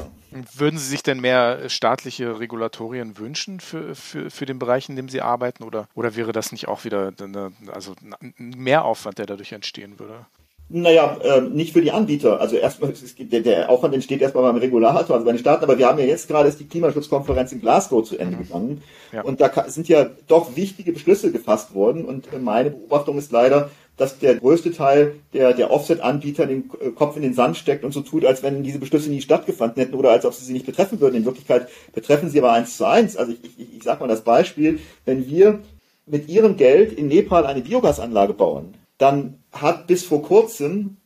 Würden 0.55 0.79
Sie 0.79 0.87
sich 0.87 1.03
denn 1.03 1.19
mehr 1.19 1.69
staatliche 1.69 2.39
Regulatorien 2.39 3.19
wünschen 3.19 3.59
für, 3.59 3.93
für, 3.93 4.31
für 4.31 4.47
den 4.47 4.57
Bereich, 4.57 4.89
in 4.89 4.95
dem 4.95 5.09
Sie 5.09 5.21
arbeiten? 5.21 5.63
Oder, 5.63 5.87
oder 5.93 6.15
wäre 6.15 6.31
das 6.31 6.51
nicht 6.51 6.67
auch 6.67 6.85
wieder 6.85 7.13
eine, 7.21 7.51
also 7.71 7.93
ein 8.01 8.49
Mehraufwand, 8.57 9.19
der 9.19 9.27
dadurch 9.27 9.51
entstehen 9.51 9.99
würde? 9.99 10.25
Naja, 10.67 11.17
äh, 11.23 11.41
nicht 11.41 11.73
für 11.73 11.81
die 11.81 11.91
Anbieter. 11.91 12.39
Also 12.39 12.55
erstmal, 12.55 12.91
der, 13.19 13.41
der 13.41 13.69
Aufwand 13.69 13.93
entsteht 13.93 14.21
erstmal 14.21 14.51
beim 14.51 14.57
Regulator, 14.57 15.15
also 15.15 15.25
bei 15.25 15.31
den 15.31 15.37
Staaten, 15.37 15.63
aber 15.63 15.77
wir 15.77 15.87
haben 15.87 15.99
ja 15.99 16.05
jetzt 16.05 16.27
gerade 16.27 16.49
ist 16.49 16.59
die 16.59 16.67
Klimaschutzkonferenz 16.67 17.51
in 17.51 17.61
Glasgow 17.61 18.03
zu 18.03 18.17
Ende 18.17 18.37
gegangen. 18.37 18.81
Ja. 19.11 19.21
Und 19.21 19.41
da 19.41 19.51
sind 19.67 19.87
ja 19.87 20.09
doch 20.27 20.55
wichtige 20.55 20.91
Beschlüsse 20.91 21.31
gefasst 21.31 21.75
worden. 21.75 22.03
Und 22.03 22.27
meine 22.41 22.71
Beobachtung 22.71 23.19
ist 23.19 23.31
leider, 23.31 23.69
dass 23.97 24.17
der 24.17 24.35
größte 24.35 24.73
Teil 24.73 25.15
der, 25.33 25.53
der 25.53 25.71
Offset-Anbieter 25.71 26.47
den 26.47 26.71
äh, 26.81 26.89
Kopf 26.89 27.15
in 27.15 27.21
den 27.21 27.35
Sand 27.35 27.57
steckt 27.57 27.83
und 27.83 27.93
so 27.93 28.01
tut, 28.01 28.25
als 28.25 28.41
wenn 28.41 28.63
diese 28.63 28.79
Beschlüsse 28.79 29.09
nie 29.09 29.21
stattgefunden 29.21 29.81
hätten 29.81 29.95
oder 29.95 30.09
als 30.11 30.25
ob 30.25 30.33
sie 30.33 30.45
sie 30.45 30.53
nicht 30.53 30.65
betreffen 30.65 30.99
würden. 30.99 31.15
In 31.15 31.25
Wirklichkeit 31.25 31.69
betreffen 31.93 32.29
sie 32.29 32.39
aber 32.39 32.53
eins 32.53 32.75
zu 32.75 32.85
eins. 32.85 33.15
Also 33.15 33.33
ich, 33.33 33.59
ich, 33.59 33.77
ich 33.77 33.83
sage 33.83 33.99
mal 34.01 34.07
das 34.07 34.23
Beispiel, 34.23 34.79
wenn 35.05 35.27
wir 35.27 35.59
mit 36.07 36.27
ihrem 36.27 36.57
Geld 36.57 36.91
in 36.93 37.07
Nepal 37.07 37.45
eine 37.45 37.61
Biogasanlage 37.61 38.33
bauen, 38.33 38.73
dann 38.97 39.43
hat 39.51 39.87
bis 39.87 40.03
vor 40.03 40.21
kurzem 40.21 40.97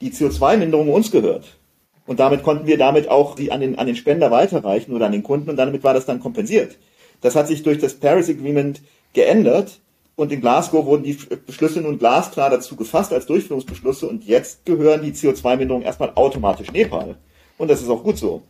die 0.00 0.10
CO2-Minderung 0.10 0.92
uns 0.92 1.10
gehört. 1.10 1.58
Und 2.06 2.20
damit 2.20 2.42
konnten 2.42 2.66
wir 2.66 2.76
damit 2.76 3.08
auch 3.08 3.34
die 3.34 3.50
an 3.50 3.60
den, 3.60 3.78
an 3.78 3.86
den 3.86 3.96
Spender 3.96 4.30
weiterreichen 4.30 4.92
oder 4.92 5.06
an 5.06 5.12
den 5.12 5.22
Kunden 5.22 5.48
und 5.48 5.56
damit 5.56 5.82
war 5.84 5.94
das 5.94 6.06
dann 6.06 6.20
kompensiert. 6.20 6.76
Das 7.22 7.34
hat 7.34 7.48
sich 7.48 7.62
durch 7.62 7.78
das 7.78 7.94
Paris 7.94 8.28
Agreement 8.28 8.82
geändert 9.14 9.80
und 10.16 10.30
in 10.30 10.40
Glasgow 10.40 10.84
wurden 10.84 11.04
die 11.04 11.18
Beschlüsse 11.46 11.80
nun 11.80 11.98
glasklar 11.98 12.50
dazu 12.50 12.76
gefasst 12.76 13.12
als 13.12 13.26
Durchführungsbeschlüsse 13.26 14.06
und 14.06 14.24
jetzt 14.24 14.66
gehören 14.66 15.02
die 15.02 15.12
CO2-Minderungen 15.12 15.84
erstmal 15.84 16.12
automatisch 16.14 16.70
Nepal. 16.72 17.16
Und 17.56 17.70
das 17.70 17.80
ist 17.80 17.88
auch 17.88 18.04
gut 18.04 18.18
so. 18.18 18.42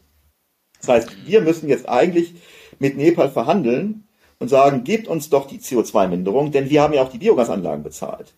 Das 0.80 0.88
heißt, 0.88 1.26
wir 1.26 1.40
müssen 1.40 1.68
jetzt 1.68 1.88
eigentlich 1.88 2.34
mit 2.78 2.96
Nepal 2.96 3.30
verhandeln 3.30 4.04
und 4.40 4.48
sagen, 4.48 4.84
gebt 4.84 5.06
uns 5.08 5.30
doch 5.30 5.46
die 5.46 5.60
CO2-Minderung, 5.60 6.50
denn 6.50 6.68
wir 6.68 6.82
haben 6.82 6.92
ja 6.92 7.02
auch 7.02 7.10
die 7.10 7.18
Biogasanlagen 7.18 7.84
bezahlt. 7.84 8.34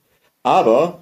Aber 0.47 1.01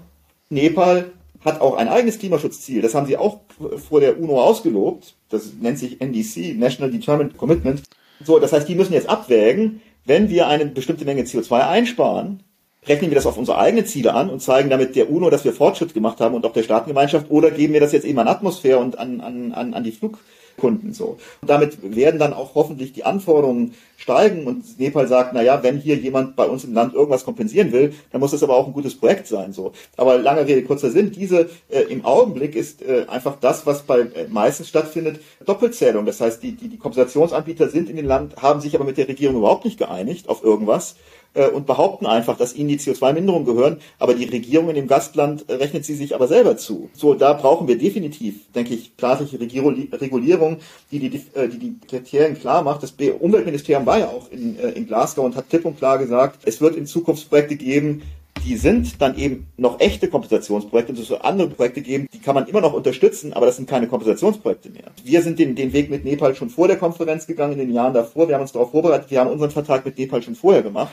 Nepal 0.48 1.12
hat 1.44 1.60
auch 1.60 1.76
ein 1.76 1.88
eigenes 1.88 2.18
Klimaschutzziel. 2.18 2.80
Das 2.80 2.94
haben 2.94 3.06
sie 3.06 3.18
auch 3.18 3.40
vor 3.76 4.00
der 4.00 4.18
UNO 4.18 4.40
ausgelobt. 4.40 5.16
Das 5.28 5.52
nennt 5.60 5.78
sich 5.78 6.00
NDC, 6.00 6.58
National 6.58 6.90
Determined 6.90 7.36
Commitment. 7.36 7.82
So, 8.24 8.38
das 8.38 8.54
heißt, 8.54 8.66
die 8.66 8.74
müssen 8.74 8.94
jetzt 8.94 9.10
abwägen, 9.10 9.82
wenn 10.06 10.30
wir 10.30 10.46
eine 10.46 10.64
bestimmte 10.64 11.04
Menge 11.04 11.24
CO2 11.24 11.68
einsparen, 11.68 12.42
rechnen 12.86 13.10
wir 13.10 13.16
das 13.16 13.26
auf 13.26 13.36
unsere 13.36 13.58
eigenen 13.58 13.84
Ziele 13.84 14.14
an 14.14 14.30
und 14.30 14.40
zeigen 14.40 14.70
damit 14.70 14.96
der 14.96 15.10
UNO, 15.10 15.28
dass 15.28 15.44
wir 15.44 15.52
Fortschritt 15.52 15.92
gemacht 15.92 16.22
haben 16.22 16.34
und 16.34 16.46
auch 16.46 16.54
der 16.54 16.62
Staatengemeinschaft, 16.62 17.30
oder 17.30 17.50
geben 17.50 17.74
wir 17.74 17.80
das 17.80 17.92
jetzt 17.92 18.06
eben 18.06 18.18
an 18.20 18.28
Atmosphäre 18.28 18.78
und 18.78 18.98
an, 18.98 19.20
an, 19.20 19.52
an, 19.52 19.74
an 19.74 19.84
die 19.84 19.92
Flug, 19.92 20.20
Kunden 20.56 20.92
so. 20.92 21.18
Und 21.42 21.50
damit 21.50 21.78
werden 21.82 22.18
dann 22.18 22.32
auch 22.32 22.54
hoffentlich 22.54 22.92
die 22.92 23.04
Anforderungen 23.04 23.74
steigen 24.04 24.46
und 24.46 24.78
Nepal 24.78 25.08
sagt, 25.08 25.32
na 25.32 25.42
ja, 25.42 25.62
wenn 25.62 25.78
hier 25.78 25.96
jemand 25.96 26.36
bei 26.36 26.44
uns 26.44 26.62
im 26.64 26.74
Land 26.74 26.92
irgendwas 26.92 27.24
kompensieren 27.24 27.72
will, 27.72 27.94
dann 28.12 28.20
muss 28.20 28.32
das 28.32 28.42
aber 28.42 28.54
auch 28.54 28.66
ein 28.66 28.74
gutes 28.74 28.94
Projekt 28.94 29.26
sein, 29.26 29.54
so. 29.54 29.72
Aber 29.96 30.18
lange 30.18 30.46
Rede, 30.46 30.62
kurzer 30.62 30.90
Sinn, 30.90 31.10
diese, 31.10 31.48
äh, 31.70 31.80
im 31.88 32.04
Augenblick 32.04 32.54
ist 32.54 32.82
äh, 32.82 33.06
einfach 33.08 33.36
das, 33.40 33.64
was 33.64 33.84
bei 33.84 34.00
äh, 34.00 34.28
meistens 34.28 34.68
stattfindet, 34.68 35.20
Doppelzählung. 35.46 36.04
Das 36.04 36.20
heißt, 36.20 36.42
die, 36.42 36.52
die, 36.52 36.68
die 36.68 36.76
Kompensationsanbieter 36.76 37.70
sind 37.70 37.88
in 37.88 37.96
dem 37.96 38.06
Land, 38.06 38.36
haben 38.42 38.60
sich 38.60 38.74
aber 38.74 38.84
mit 38.84 38.98
der 38.98 39.08
Regierung 39.08 39.36
überhaupt 39.36 39.64
nicht 39.64 39.78
geeinigt 39.78 40.28
auf 40.28 40.44
irgendwas 40.44 40.96
äh, 41.34 41.48
und 41.48 41.66
behaupten 41.66 42.06
einfach, 42.06 42.36
dass 42.36 42.54
ihnen 42.54 42.68
die 42.68 42.78
CO2-Minderungen 42.78 43.44
gehören, 43.44 43.78
aber 43.98 44.14
die 44.14 44.24
Regierung 44.24 44.68
in 44.68 44.76
dem 44.76 44.86
Gastland 44.86 45.48
äh, 45.48 45.54
rechnet 45.54 45.84
sie 45.84 45.94
sich 45.94 46.14
aber 46.14 46.28
selber 46.28 46.56
zu. 46.56 46.88
So, 46.94 47.14
da 47.14 47.32
brauchen 47.32 47.68
wir 47.68 47.76
definitiv, 47.76 48.52
denke 48.52 48.74
ich, 48.74 48.92
staatliche 48.96 49.38
Regulierung, 49.40 50.58
die 50.90 50.98
die, 50.98 51.22
äh, 51.34 51.48
die, 51.48 51.58
die 51.58 51.76
Kriterien 51.86 52.38
klar 52.38 52.62
macht. 52.62 52.82
Das 52.82 52.94
Umweltministerium 53.20 53.84
war 53.94 54.00
ja 54.00 54.08
auch 54.08 54.28
in, 54.30 54.58
in 54.58 54.86
Glasgow 54.86 55.24
und 55.24 55.36
hat 55.36 55.48
klipp 55.48 55.64
und 55.64 55.78
klar 55.78 55.98
gesagt, 55.98 56.40
es 56.44 56.60
wird 56.60 56.74
in 56.74 56.86
Zukunft 56.86 57.28
Projekte 57.28 57.54
geben, 57.54 58.02
die 58.44 58.56
sind 58.56 59.00
dann 59.00 59.16
eben 59.16 59.46
noch 59.56 59.78
echte 59.78 60.08
Kompensationsprojekte 60.08 60.92
es 60.94 61.06
soll 61.06 61.20
andere 61.22 61.48
Projekte 61.48 61.80
geben, 61.80 62.08
die 62.12 62.18
kann 62.18 62.34
man 62.34 62.48
immer 62.48 62.60
noch 62.60 62.72
unterstützen, 62.72 63.32
aber 63.32 63.46
das 63.46 63.56
sind 63.56 63.68
keine 63.68 63.86
Kompensationsprojekte 63.86 64.70
mehr. 64.70 64.90
Wir 65.04 65.22
sind 65.22 65.38
den, 65.38 65.54
den 65.54 65.72
Weg 65.72 65.90
mit 65.90 66.04
Nepal 66.04 66.34
schon 66.34 66.50
vor 66.50 66.66
der 66.66 66.76
Konferenz 66.76 67.26
gegangen, 67.28 67.52
in 67.52 67.60
den 67.60 67.72
Jahren 67.72 67.94
davor. 67.94 68.26
Wir 68.26 68.34
haben 68.34 68.42
uns 68.42 68.52
darauf 68.52 68.72
vorbereitet, 68.72 69.10
wir 69.12 69.20
haben 69.20 69.30
unseren 69.30 69.52
Vertrag 69.52 69.84
mit 69.84 69.96
Nepal 69.96 70.22
schon 70.22 70.34
vorher 70.34 70.62
gemacht. 70.62 70.92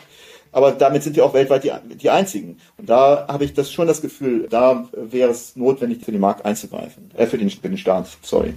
Aber 0.53 0.73
damit 0.73 1.01
sind 1.01 1.15
wir 1.15 1.25
auch 1.25 1.33
weltweit 1.33 1.63
die, 1.63 1.71
die 1.95 2.09
einzigen. 2.09 2.57
Und 2.77 2.89
da 2.89 3.25
habe 3.27 3.45
ich 3.45 3.53
das 3.53 3.71
schon 3.71 3.87
das 3.87 4.01
Gefühl, 4.01 4.47
da 4.49 4.87
wäre 4.91 5.31
es 5.31 5.55
notwendig, 5.55 6.03
für 6.03 6.11
den 6.11 6.21
Markt 6.21 6.45
einzugreifen. 6.45 7.09
Äh, 7.17 7.25
für 7.25 7.37
den, 7.37 7.49
den 7.49 7.77
Staat, 7.77 8.07
sorry. 8.21 8.53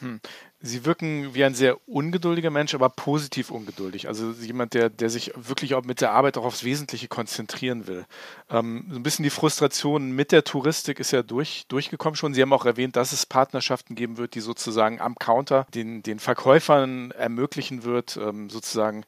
Hm. 0.00 0.20
Sie 0.60 0.84
wirken 0.84 1.34
wie 1.34 1.44
ein 1.44 1.54
sehr 1.54 1.76
ungeduldiger 1.88 2.50
Mensch, 2.50 2.74
aber 2.74 2.88
positiv 2.88 3.52
ungeduldig. 3.52 4.08
Also 4.08 4.32
jemand, 4.32 4.74
der, 4.74 4.90
der 4.90 5.08
sich 5.08 5.32
wirklich 5.36 5.74
auch 5.74 5.84
mit 5.84 6.00
der 6.00 6.10
Arbeit 6.10 6.36
auch 6.36 6.44
aufs 6.44 6.64
Wesentliche 6.64 7.06
konzentrieren 7.06 7.86
will. 7.86 8.06
Ähm, 8.50 8.86
so 8.90 8.96
ein 8.96 9.04
bisschen 9.04 9.22
die 9.22 9.30
Frustration 9.30 10.10
mit 10.10 10.32
der 10.32 10.42
Touristik 10.42 10.98
ist 10.98 11.12
ja 11.12 11.22
durch, 11.22 11.66
durchgekommen 11.68 12.16
schon. 12.16 12.34
Sie 12.34 12.42
haben 12.42 12.52
auch 12.52 12.66
erwähnt, 12.66 12.96
dass 12.96 13.12
es 13.12 13.24
Partnerschaften 13.24 13.94
geben 13.94 14.16
wird, 14.16 14.34
die 14.34 14.40
sozusagen 14.40 15.00
am 15.00 15.14
Counter 15.14 15.66
den, 15.74 16.02
den 16.02 16.18
Verkäufern 16.18 17.12
ermöglichen 17.12 17.84
wird, 17.84 18.16
ähm, 18.16 18.50
sozusagen 18.50 19.04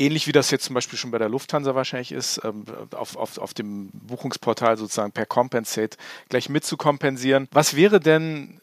ähnlich 0.00 0.26
wie 0.26 0.32
das 0.32 0.50
jetzt 0.50 0.64
zum 0.64 0.74
Beispiel 0.74 0.98
schon 0.98 1.10
bei 1.10 1.18
der 1.18 1.28
Lufthansa 1.28 1.74
wahrscheinlich 1.74 2.12
ist, 2.12 2.40
ähm, 2.44 2.64
auf, 2.94 3.16
auf, 3.16 3.38
auf 3.38 3.54
dem 3.54 3.90
Buchungsportal 3.92 4.76
sozusagen 4.76 5.12
per 5.12 5.26
Compensate 5.26 5.96
gleich 6.28 6.48
mitzukompensieren. 6.48 7.48
Was 7.52 7.76
wäre 7.76 8.00
denn 8.00 8.59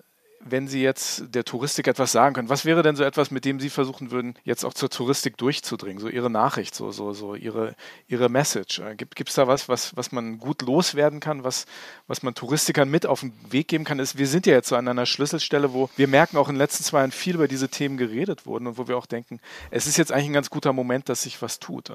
wenn 0.52 0.68
Sie 0.68 0.82
jetzt 0.82 1.24
der 1.34 1.44
Touristik 1.44 1.88
etwas 1.88 2.12
sagen 2.12 2.36
können, 2.36 2.50
was 2.50 2.66
wäre 2.66 2.84
denn 2.84 2.96
so 2.96 3.04
etwas, 3.04 3.32
mit 3.32 3.46
dem 3.46 3.60
Sie 3.60 3.70
versuchen 3.70 4.12
würden, 4.12 4.36
jetzt 4.44 4.64
auch 4.64 4.74
zur 4.74 4.90
Touristik 4.90 5.38
durchzudringen? 5.38 6.00
So 6.00 6.10
Ihre 6.10 6.30
Nachricht, 6.30 6.76
so, 6.76 6.92
so, 6.92 7.14
so 7.14 7.36
Ihre, 7.36 7.76
Ihre 8.08 8.30
Message. 8.30 8.80
Äh, 8.80 8.96
gibt 8.96 9.30
es 9.30 9.36
da 9.36 9.48
was, 9.48 9.70
was, 9.70 9.96
was 9.96 10.12
man 10.12 10.38
gut 10.38 10.62
loswerden 10.62 11.20
kann, 11.20 11.44
was, 11.44 11.66
was 12.08 12.24
man 12.24 12.36
Touristikern 12.36 12.90
mit 12.90 13.06
auf 13.06 13.22
den 13.22 13.34
Weg 13.50 13.68
geben 13.68 13.84
kann? 13.84 14.00
Ist, 14.00 14.18
wir 14.18 14.28
sind 14.28 14.46
ja 14.46 14.54
jetzt 14.54 14.70
so 14.70 14.76
an 14.76 14.88
einer 14.88 15.06
Schlüsselstelle, 15.06 15.74
wo 15.74 15.90
wir 15.96 16.08
merken, 16.08 16.38
auch 16.38 16.50
in 16.50 16.56
den 16.56 16.60
letzten 16.60 16.84
zwei 16.84 17.00
Jahren 17.00 17.12
viel 17.12 17.36
über 17.36 17.48
diese 17.48 17.70
Themen 17.70 17.98
geredet 17.98 18.46
wurden 18.46 18.68
und 18.68 18.78
wo 18.78 18.88
wir 18.88 18.98
auch 18.98 19.06
denken, 19.06 19.40
es 19.72 19.88
ist 19.88 19.98
jetzt 19.98 20.12
eigentlich 20.12 20.28
ein 20.28 20.34
ganz 20.34 20.50
guter 20.50 20.74
Moment, 20.74 21.10
dass 21.10 21.24
sich 21.24 21.42
was 21.42 21.60
tut. 21.60 21.92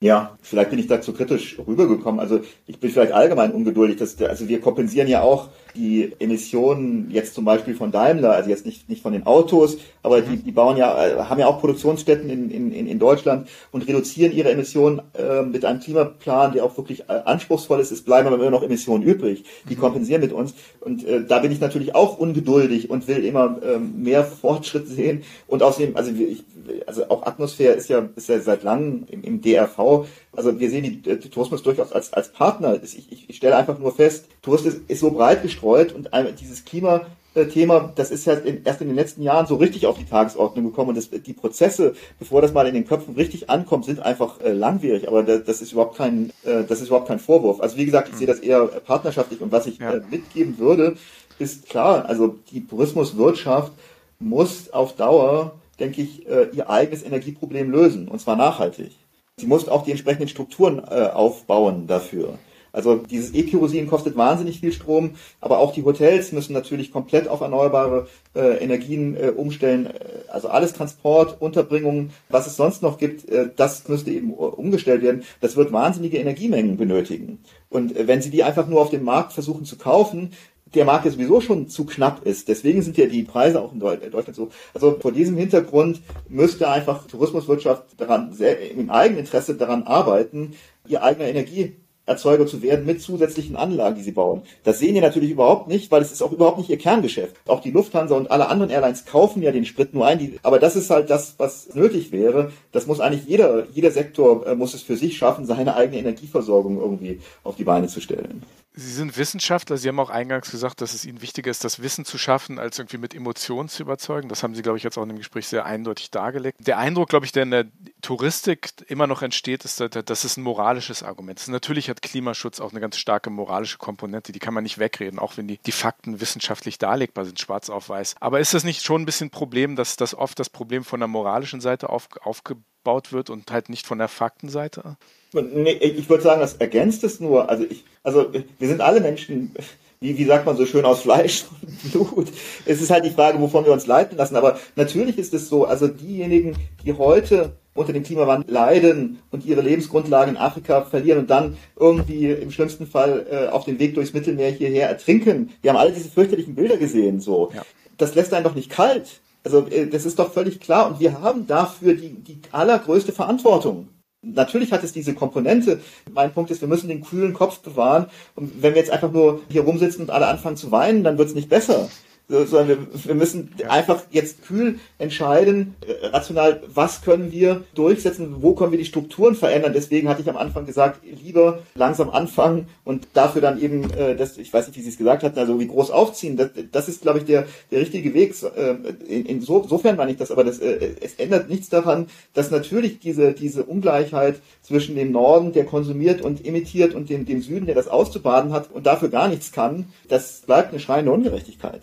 Ja, 0.00 0.36
vielleicht 0.42 0.70
bin 0.70 0.78
ich 0.78 0.88
da 0.88 1.00
zu 1.00 1.14
kritisch 1.14 1.58
rübergekommen. 1.58 2.20
Also 2.20 2.40
ich 2.66 2.78
bin 2.78 2.90
vielleicht 2.90 3.12
allgemein 3.12 3.52
ungeduldig. 3.52 3.96
Dass, 3.96 4.20
also 4.20 4.46
wir 4.46 4.60
kompensieren 4.60 5.08
ja 5.08 5.22
auch 5.22 5.48
die 5.76 6.12
Emissionen 6.18 7.10
jetzt 7.10 7.34
zum 7.34 7.44
Beispiel 7.44 7.74
von 7.74 7.92
Daimler, 7.92 8.32
also 8.32 8.50
jetzt 8.50 8.66
nicht, 8.66 8.88
nicht 8.88 9.02
von 9.02 9.12
den 9.12 9.26
Autos, 9.26 9.78
aber 10.02 10.20
die, 10.20 10.36
die 10.36 10.52
bauen 10.52 10.76
ja, 10.76 11.06
äh, 11.06 11.16
haben 11.24 11.40
ja 11.40 11.46
auch 11.46 11.60
Produktionsstätten 11.60 12.30
in, 12.30 12.50
in, 12.50 12.72
in 12.72 12.98
Deutschland 12.98 13.48
und 13.72 13.86
reduzieren 13.86 14.32
ihre 14.32 14.50
Emissionen 14.50 15.02
äh, 15.14 15.42
mit 15.42 15.64
einem 15.64 15.80
Klimaplan, 15.80 16.52
der 16.52 16.64
auch 16.64 16.76
wirklich 16.76 17.08
äh, 17.08 17.12
anspruchsvoll 17.24 17.80
ist. 17.80 17.90
Es 17.90 18.02
bleiben 18.02 18.26
aber 18.26 18.36
immer 18.36 18.50
noch 18.50 18.62
Emissionen 18.62 19.02
übrig. 19.02 19.44
Die 19.68 19.76
mhm. 19.76 19.80
kompensieren 19.80 20.20
mit 20.20 20.32
uns. 20.32 20.54
Und 20.80 21.04
äh, 21.06 21.24
da 21.24 21.40
bin 21.40 21.52
ich 21.52 21.60
natürlich 21.60 21.94
auch 21.94 22.18
ungeduldig 22.18 22.90
und 22.90 23.08
will 23.08 23.24
immer 23.24 23.58
ähm, 23.62 24.02
mehr 24.02 24.24
Fortschritt 24.24 24.88
sehen. 24.88 25.22
Und 25.46 25.62
außerdem, 25.62 25.96
also 25.96 26.12
ich, 26.12 26.44
also 26.86 27.08
auch 27.10 27.26
Atmosphäre 27.26 27.74
ist 27.74 27.88
ja, 27.88 28.08
ist 28.16 28.28
ja 28.28 28.40
seit 28.40 28.62
langem 28.62 29.04
im, 29.10 29.22
im 29.22 29.40
DRV. 29.40 30.06
Also 30.36 30.58
wir 30.58 30.70
sehen 30.70 30.82
die, 30.84 31.18
die 31.18 31.30
Tourismus 31.30 31.62
durchaus 31.62 31.92
als, 31.92 32.12
als 32.12 32.32
Partner. 32.32 32.80
Ich, 32.82 33.10
ich, 33.10 33.28
ich 33.28 33.36
stelle 33.36 33.56
einfach 33.56 33.78
nur 33.78 33.94
fest, 33.94 34.26
Tourismus 34.42 34.74
ist, 34.74 34.90
ist 34.90 35.00
so 35.00 35.10
breit 35.10 35.42
gestreut 35.42 35.92
und 35.92 36.10
dieses 36.40 36.64
Klima 36.64 37.06
Thema, 37.44 37.92
das 37.94 38.10
ist 38.10 38.24
ja 38.24 38.32
in, 38.32 38.64
erst 38.64 38.80
in 38.80 38.86
den 38.86 38.96
letzten 38.96 39.20
Jahren 39.20 39.46
so 39.46 39.56
richtig 39.56 39.84
auf 39.84 39.98
die 39.98 40.06
Tagesordnung 40.06 40.64
gekommen 40.64 40.90
und 40.90 40.94
das, 40.96 41.10
die 41.10 41.34
Prozesse, 41.34 41.94
bevor 42.18 42.40
das 42.40 42.54
mal 42.54 42.66
in 42.66 42.72
den 42.72 42.86
Köpfen 42.86 43.14
richtig 43.14 43.50
ankommt, 43.50 43.84
sind 43.84 44.00
einfach 44.00 44.40
äh, 44.40 44.52
langwierig. 44.52 45.06
Aber 45.06 45.22
das, 45.22 45.44
das 45.44 45.60
ist 45.60 45.72
überhaupt 45.72 45.98
kein, 45.98 46.30
äh, 46.44 46.64
das 46.66 46.80
ist 46.80 46.88
überhaupt 46.88 47.08
kein 47.08 47.18
Vorwurf. 47.18 47.60
Also 47.60 47.76
wie 47.76 47.84
gesagt, 47.84 48.08
ich 48.08 48.14
sehe 48.14 48.26
das 48.26 48.38
eher 48.38 48.64
partnerschaftlich 48.66 49.42
und 49.42 49.52
was 49.52 49.66
ich 49.66 49.78
ja. 49.78 49.96
äh, 49.96 50.00
mitgeben 50.10 50.58
würde, 50.58 50.96
ist 51.38 51.68
klar. 51.68 52.06
Also 52.06 52.36
die 52.50 52.66
Tourismuswirtschaft 52.66 53.72
muss 54.18 54.72
auf 54.72 54.96
Dauer 54.96 55.52
denke 55.78 56.02
ich, 56.02 56.26
äh, 56.26 56.48
ihr 56.52 56.70
eigenes 56.70 57.02
Energieproblem 57.02 57.70
lösen, 57.70 58.08
und 58.08 58.20
zwar 58.20 58.36
nachhaltig. 58.36 58.92
Sie 59.38 59.46
muss 59.46 59.68
auch 59.68 59.84
die 59.84 59.90
entsprechenden 59.90 60.28
Strukturen 60.28 60.78
äh, 60.78 61.08
aufbauen 61.08 61.86
dafür. 61.86 62.38
Also 62.72 62.96
dieses 62.96 63.34
E-Kerosin 63.34 63.86
kostet 63.86 64.16
wahnsinnig 64.16 64.60
viel 64.60 64.72
Strom, 64.72 65.10
aber 65.42 65.58
auch 65.58 65.74
die 65.74 65.84
Hotels 65.84 66.32
müssen 66.32 66.54
natürlich 66.54 66.90
komplett 66.90 67.28
auf 67.28 67.42
erneuerbare 67.42 68.08
äh, 68.34 68.56
Energien 68.64 69.14
äh, 69.14 69.28
umstellen. 69.28 69.90
Also 70.28 70.48
alles 70.48 70.72
Transport, 70.72 71.36
Unterbringung, 71.38 72.12
was 72.30 72.46
es 72.46 72.56
sonst 72.56 72.80
noch 72.80 72.96
gibt, 72.96 73.28
äh, 73.28 73.50
das 73.54 73.86
müsste 73.88 74.10
eben 74.10 74.32
umgestellt 74.32 75.02
werden. 75.02 75.22
Das 75.42 75.54
wird 75.54 75.70
wahnsinnige 75.70 76.16
Energiemengen 76.16 76.78
benötigen. 76.78 77.40
Und 77.68 77.94
äh, 77.94 78.08
wenn 78.08 78.22
Sie 78.22 78.30
die 78.30 78.42
einfach 78.42 78.66
nur 78.66 78.80
auf 78.80 78.88
dem 78.88 79.04
Markt 79.04 79.34
versuchen 79.34 79.66
zu 79.66 79.76
kaufen, 79.76 80.30
der 80.74 80.84
Markt 80.84 81.04
ja 81.04 81.10
sowieso 81.10 81.40
schon 81.40 81.68
zu 81.68 81.86
knapp 81.86 82.24
ist. 82.26 82.48
Deswegen 82.48 82.82
sind 82.82 82.96
ja 82.96 83.06
die 83.06 83.22
Preise 83.22 83.60
auch 83.60 83.72
in 83.72 83.80
Deutschland 83.80 84.34
so. 84.34 84.48
Also 84.74 84.98
vor 85.00 85.12
diesem 85.12 85.36
Hintergrund 85.36 86.00
müsste 86.28 86.68
einfach 86.68 87.06
Tourismuswirtschaft 87.06 88.00
daran, 88.00 88.32
sehr, 88.32 88.70
im 88.72 88.90
eigenen 88.90 89.20
Interesse 89.20 89.54
daran 89.54 89.84
arbeiten, 89.84 90.54
ihr 90.88 91.04
eigener 91.04 91.28
Energieerzeuger 91.28 92.46
zu 92.46 92.62
werden 92.62 92.84
mit 92.84 93.00
zusätzlichen 93.00 93.54
Anlagen, 93.54 93.94
die 93.94 94.02
sie 94.02 94.12
bauen. 94.12 94.42
Das 94.64 94.80
sehen 94.80 94.94
die 94.94 95.00
natürlich 95.00 95.30
überhaupt 95.30 95.68
nicht, 95.68 95.92
weil 95.92 96.02
es 96.02 96.10
ist 96.10 96.22
auch 96.22 96.32
überhaupt 96.32 96.58
nicht 96.58 96.68
ihr 96.68 96.78
Kerngeschäft. 96.78 97.36
Auch 97.46 97.60
die 97.60 97.70
Lufthansa 97.70 98.16
und 98.16 98.32
alle 98.32 98.48
anderen 98.48 98.70
Airlines 98.70 99.04
kaufen 99.04 99.42
ja 99.42 99.52
den 99.52 99.66
Sprit 99.66 99.94
nur 99.94 100.04
ein. 100.04 100.18
Die, 100.18 100.38
aber 100.42 100.58
das 100.58 100.74
ist 100.74 100.90
halt 100.90 101.10
das, 101.10 101.36
was 101.38 101.74
nötig 101.74 102.10
wäre. 102.10 102.50
Das 102.72 102.88
muss 102.88 102.98
eigentlich 102.98 103.24
jeder, 103.26 103.66
jeder 103.72 103.92
Sektor 103.92 104.44
äh, 104.46 104.56
muss 104.56 104.74
es 104.74 104.82
für 104.82 104.96
sich 104.96 105.16
schaffen, 105.16 105.46
seine 105.46 105.76
eigene 105.76 105.98
Energieversorgung 105.98 106.80
irgendwie 106.80 107.20
auf 107.44 107.54
die 107.54 107.64
Beine 107.64 107.86
zu 107.86 108.00
stellen. 108.00 108.42
Sie 108.78 108.92
sind 108.92 109.16
Wissenschaftler. 109.16 109.78
Sie 109.78 109.88
haben 109.88 109.98
auch 109.98 110.10
eingangs 110.10 110.50
gesagt, 110.50 110.82
dass 110.82 110.92
es 110.92 111.06
Ihnen 111.06 111.22
wichtiger 111.22 111.50
ist, 111.50 111.64
das 111.64 111.80
Wissen 111.80 112.04
zu 112.04 112.18
schaffen, 112.18 112.58
als 112.58 112.78
irgendwie 112.78 112.98
mit 112.98 113.14
Emotionen 113.14 113.70
zu 113.70 113.82
überzeugen. 113.82 114.28
Das 114.28 114.42
haben 114.42 114.54
Sie, 114.54 114.60
glaube 114.60 114.76
ich, 114.76 114.84
jetzt 114.84 114.98
auch 114.98 115.02
in 115.02 115.08
dem 115.08 115.16
Gespräch 115.16 115.48
sehr 115.48 115.64
eindeutig 115.64 116.10
dargelegt. 116.10 116.58
Der 116.60 116.76
Eindruck, 116.76 117.08
glaube 117.08 117.24
ich, 117.24 117.32
der 117.32 117.44
in 117.44 117.52
der 117.52 117.66
Touristik 118.02 118.68
immer 118.86 119.06
noch 119.06 119.22
entsteht, 119.22 119.64
ist, 119.64 119.80
dass 119.80 120.24
es 120.24 120.36
ein 120.36 120.42
moralisches 120.42 121.02
Argument 121.02 121.40
ist. 121.40 121.48
Natürlich 121.48 121.88
hat 121.88 122.02
Klimaschutz 122.02 122.60
auch 122.60 122.72
eine 122.72 122.80
ganz 122.80 122.98
starke 122.98 123.30
moralische 123.30 123.78
Komponente. 123.78 124.32
Die 124.32 124.40
kann 124.40 124.52
man 124.52 124.62
nicht 124.62 124.76
wegreden, 124.76 125.18
auch 125.18 125.38
wenn 125.38 125.48
die, 125.48 125.56
die 125.56 125.72
Fakten 125.72 126.20
wissenschaftlich 126.20 126.76
darlegbar 126.76 127.24
sind, 127.24 127.40
schwarz 127.40 127.70
auf 127.70 127.88
weiß. 127.88 128.16
Aber 128.20 128.40
ist 128.40 128.52
das 128.52 128.62
nicht 128.62 128.84
schon 128.84 129.00
ein 129.00 129.06
bisschen 129.06 129.28
ein 129.28 129.30
Problem, 129.30 129.76
dass 129.76 129.96
das 129.96 130.14
oft 130.14 130.38
das 130.38 130.50
Problem 130.50 130.84
von 130.84 131.00
der 131.00 131.08
moralischen 131.08 131.62
Seite 131.62 131.88
auf, 131.88 132.08
aufgebaut 132.20 133.10
wird 133.10 133.30
und 133.30 133.50
halt 133.50 133.70
nicht 133.70 133.86
von 133.86 133.96
der 133.96 134.08
Faktenseite? 134.08 134.98
Nee, 135.42 135.72
ich 135.72 136.08
würde 136.08 136.22
sagen, 136.22 136.40
das 136.40 136.54
ergänzt 136.54 137.04
es 137.04 137.20
nur. 137.20 137.48
Also 137.48 137.64
ich, 137.68 137.84
also 138.02 138.26
wir 138.58 138.68
sind 138.68 138.80
alle 138.80 139.00
Menschen, 139.00 139.52
wie, 140.00 140.16
wie 140.16 140.24
sagt 140.24 140.46
man 140.46 140.56
so 140.56 140.66
schön, 140.66 140.84
aus 140.84 141.02
Fleisch 141.02 141.44
und 141.62 141.92
Blut. 141.92 142.28
Es 142.64 142.80
ist 142.80 142.90
halt 142.90 143.04
die 143.04 143.10
Frage, 143.10 143.40
wovon 143.40 143.64
wir 143.64 143.72
uns 143.72 143.86
leiten 143.86 144.16
lassen. 144.16 144.36
Aber 144.36 144.58
natürlich 144.76 145.18
ist 145.18 145.34
es 145.34 145.48
so, 145.48 145.64
also 145.64 145.88
diejenigen, 145.88 146.56
die 146.84 146.92
heute 146.92 147.52
unter 147.74 147.92
dem 147.92 148.02
Klimawandel 148.02 148.52
leiden 148.52 149.18
und 149.30 149.44
ihre 149.44 149.60
Lebensgrundlage 149.60 150.30
in 150.30 150.36
Afrika 150.36 150.82
verlieren 150.82 151.18
und 151.20 151.30
dann 151.30 151.56
irgendwie 151.78 152.30
im 152.30 152.50
schlimmsten 152.50 152.86
Fall 152.86 153.26
äh, 153.30 153.48
auf 153.48 153.64
dem 153.64 153.78
Weg 153.78 153.94
durchs 153.94 154.14
Mittelmeer 154.14 154.50
hierher 154.50 154.88
ertrinken. 154.88 155.50
Wir 155.62 155.70
haben 155.70 155.78
alle 155.78 155.92
diese 155.92 156.08
fürchterlichen 156.08 156.54
Bilder 156.54 156.78
gesehen, 156.78 157.20
so. 157.20 157.50
Ja. 157.54 157.62
Das 157.98 158.14
lässt 158.14 158.32
einen 158.34 158.44
doch 158.44 158.54
nicht 158.54 158.70
kalt. 158.70 159.20
Also 159.44 159.66
äh, 159.68 159.86
das 159.86 160.06
ist 160.06 160.18
doch 160.18 160.32
völlig 160.32 160.60
klar 160.60 160.88
und 160.88 161.00
wir 161.00 161.20
haben 161.20 161.46
dafür 161.46 161.94
die, 161.94 162.14
die 162.14 162.40
allergrößte 162.50 163.12
Verantwortung. 163.12 163.88
Natürlich 164.34 164.72
hat 164.72 164.82
es 164.82 164.92
diese 164.92 165.14
Komponente. 165.14 165.80
Mein 166.12 166.32
Punkt 166.32 166.50
ist, 166.50 166.60
wir 166.60 166.68
müssen 166.68 166.88
den 166.88 167.04
kühlen 167.04 167.32
Kopf 167.32 167.60
bewahren. 167.60 168.06
Und 168.34 168.62
wenn 168.62 168.74
wir 168.74 168.80
jetzt 168.80 168.90
einfach 168.90 169.12
nur 169.12 169.40
hier 169.48 169.62
rumsitzen 169.62 170.02
und 170.02 170.10
alle 170.10 170.26
anfangen 170.26 170.56
zu 170.56 170.70
weinen, 170.72 171.04
dann 171.04 171.18
wird 171.18 171.28
es 171.28 171.34
nicht 171.34 171.48
besser 171.48 171.88
sondern 172.28 172.68
wir, 172.68 172.78
wir 172.92 173.14
müssen 173.14 173.54
ja. 173.58 173.68
einfach 173.68 174.02
jetzt 174.10 174.42
kühl 174.44 174.80
entscheiden, 174.98 175.76
äh, 175.86 176.06
rational, 176.06 176.62
was 176.66 177.02
können 177.02 177.30
wir 177.30 177.64
durchsetzen, 177.74 178.36
wo 178.40 178.54
können 178.54 178.72
wir 178.72 178.78
die 178.78 178.84
Strukturen 178.84 179.36
verändern. 179.36 179.72
Deswegen 179.72 180.08
hatte 180.08 180.22
ich 180.22 180.28
am 180.28 180.36
Anfang 180.36 180.66
gesagt, 180.66 181.00
lieber 181.04 181.60
langsam 181.74 182.10
anfangen 182.10 182.68
und 182.84 183.06
dafür 183.14 183.42
dann 183.42 183.60
eben, 183.60 183.90
äh, 183.92 184.16
das, 184.16 184.38
ich 184.38 184.52
weiß 184.52 184.66
nicht, 184.66 184.76
wie 184.76 184.82
Sie 184.82 184.88
es 184.88 184.98
gesagt 184.98 185.22
hatten, 185.22 185.38
also 185.38 185.60
wie 185.60 185.68
groß 185.68 185.90
aufziehen. 185.90 186.36
Das, 186.36 186.50
das 186.72 186.88
ist, 186.88 187.02
glaube 187.02 187.20
ich, 187.20 187.24
der, 187.26 187.46
der 187.70 187.80
richtige 187.80 188.12
Weg. 188.12 188.34
Äh, 188.56 188.76
in, 189.06 189.26
insofern 189.26 189.96
meine 189.96 190.10
ich 190.10 190.16
das, 190.16 190.32
aber 190.32 190.42
das, 190.42 190.58
äh, 190.58 190.94
es 191.00 191.14
ändert 191.14 191.48
nichts 191.48 191.68
daran, 191.68 192.08
dass 192.34 192.50
natürlich 192.50 192.98
diese, 192.98 193.32
diese 193.34 193.62
Ungleichheit 193.62 194.40
zwischen 194.62 194.96
dem 194.96 195.12
Norden, 195.12 195.52
der 195.52 195.64
konsumiert 195.64 196.22
und 196.22 196.44
emittiert, 196.44 196.94
und 196.94 197.08
dem, 197.08 197.24
dem 197.24 197.42
Süden, 197.42 197.66
der 197.66 197.74
das 197.74 197.88
auszubaden 197.88 198.52
hat 198.52 198.70
und 198.72 198.86
dafür 198.86 199.08
gar 199.08 199.28
nichts 199.28 199.52
kann, 199.52 199.86
das 200.08 200.42
bleibt 200.46 200.70
eine 200.70 200.80
schreiende 200.80 201.12
Ungerechtigkeit. 201.12 201.82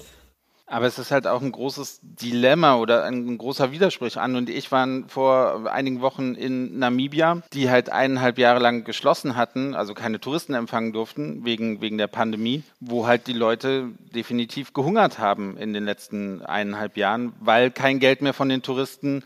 Aber 0.73 0.87
es 0.87 0.97
ist 0.97 1.11
halt 1.11 1.27
auch 1.27 1.43
ein 1.43 1.51
großes 1.51 1.99
Dilemma 2.01 2.77
oder 2.77 3.03
ein 3.03 3.37
großer 3.37 3.71
Widerspruch. 3.71 4.17
An 4.17 4.35
und 4.35 4.49
ich 4.49 4.71
waren 4.71 5.07
vor 5.07 5.71
einigen 5.71 6.01
Wochen 6.01 6.33
in 6.33 6.79
Namibia, 6.79 7.43
die 7.53 7.69
halt 7.69 7.91
eineinhalb 7.91 8.39
Jahre 8.39 8.59
lang 8.59 8.83
geschlossen 8.83 9.35
hatten, 9.35 9.75
also 9.75 9.93
keine 9.93 10.19
Touristen 10.19 10.55
empfangen 10.55 10.91
durften 10.91 11.45
wegen, 11.45 11.79
wegen 11.81 11.99
der 11.99 12.07
Pandemie, 12.07 12.63
wo 12.79 13.05
halt 13.05 13.27
die 13.27 13.33
Leute 13.33 13.89
definitiv 14.15 14.73
gehungert 14.73 15.19
haben 15.19 15.57
in 15.57 15.73
den 15.73 15.85
letzten 15.85 16.41
eineinhalb 16.41 16.97
Jahren, 16.97 17.33
weil 17.39 17.69
kein 17.69 17.99
Geld 17.99 18.23
mehr 18.23 18.33
von 18.33 18.49
den 18.49 18.63
Touristen 18.63 19.23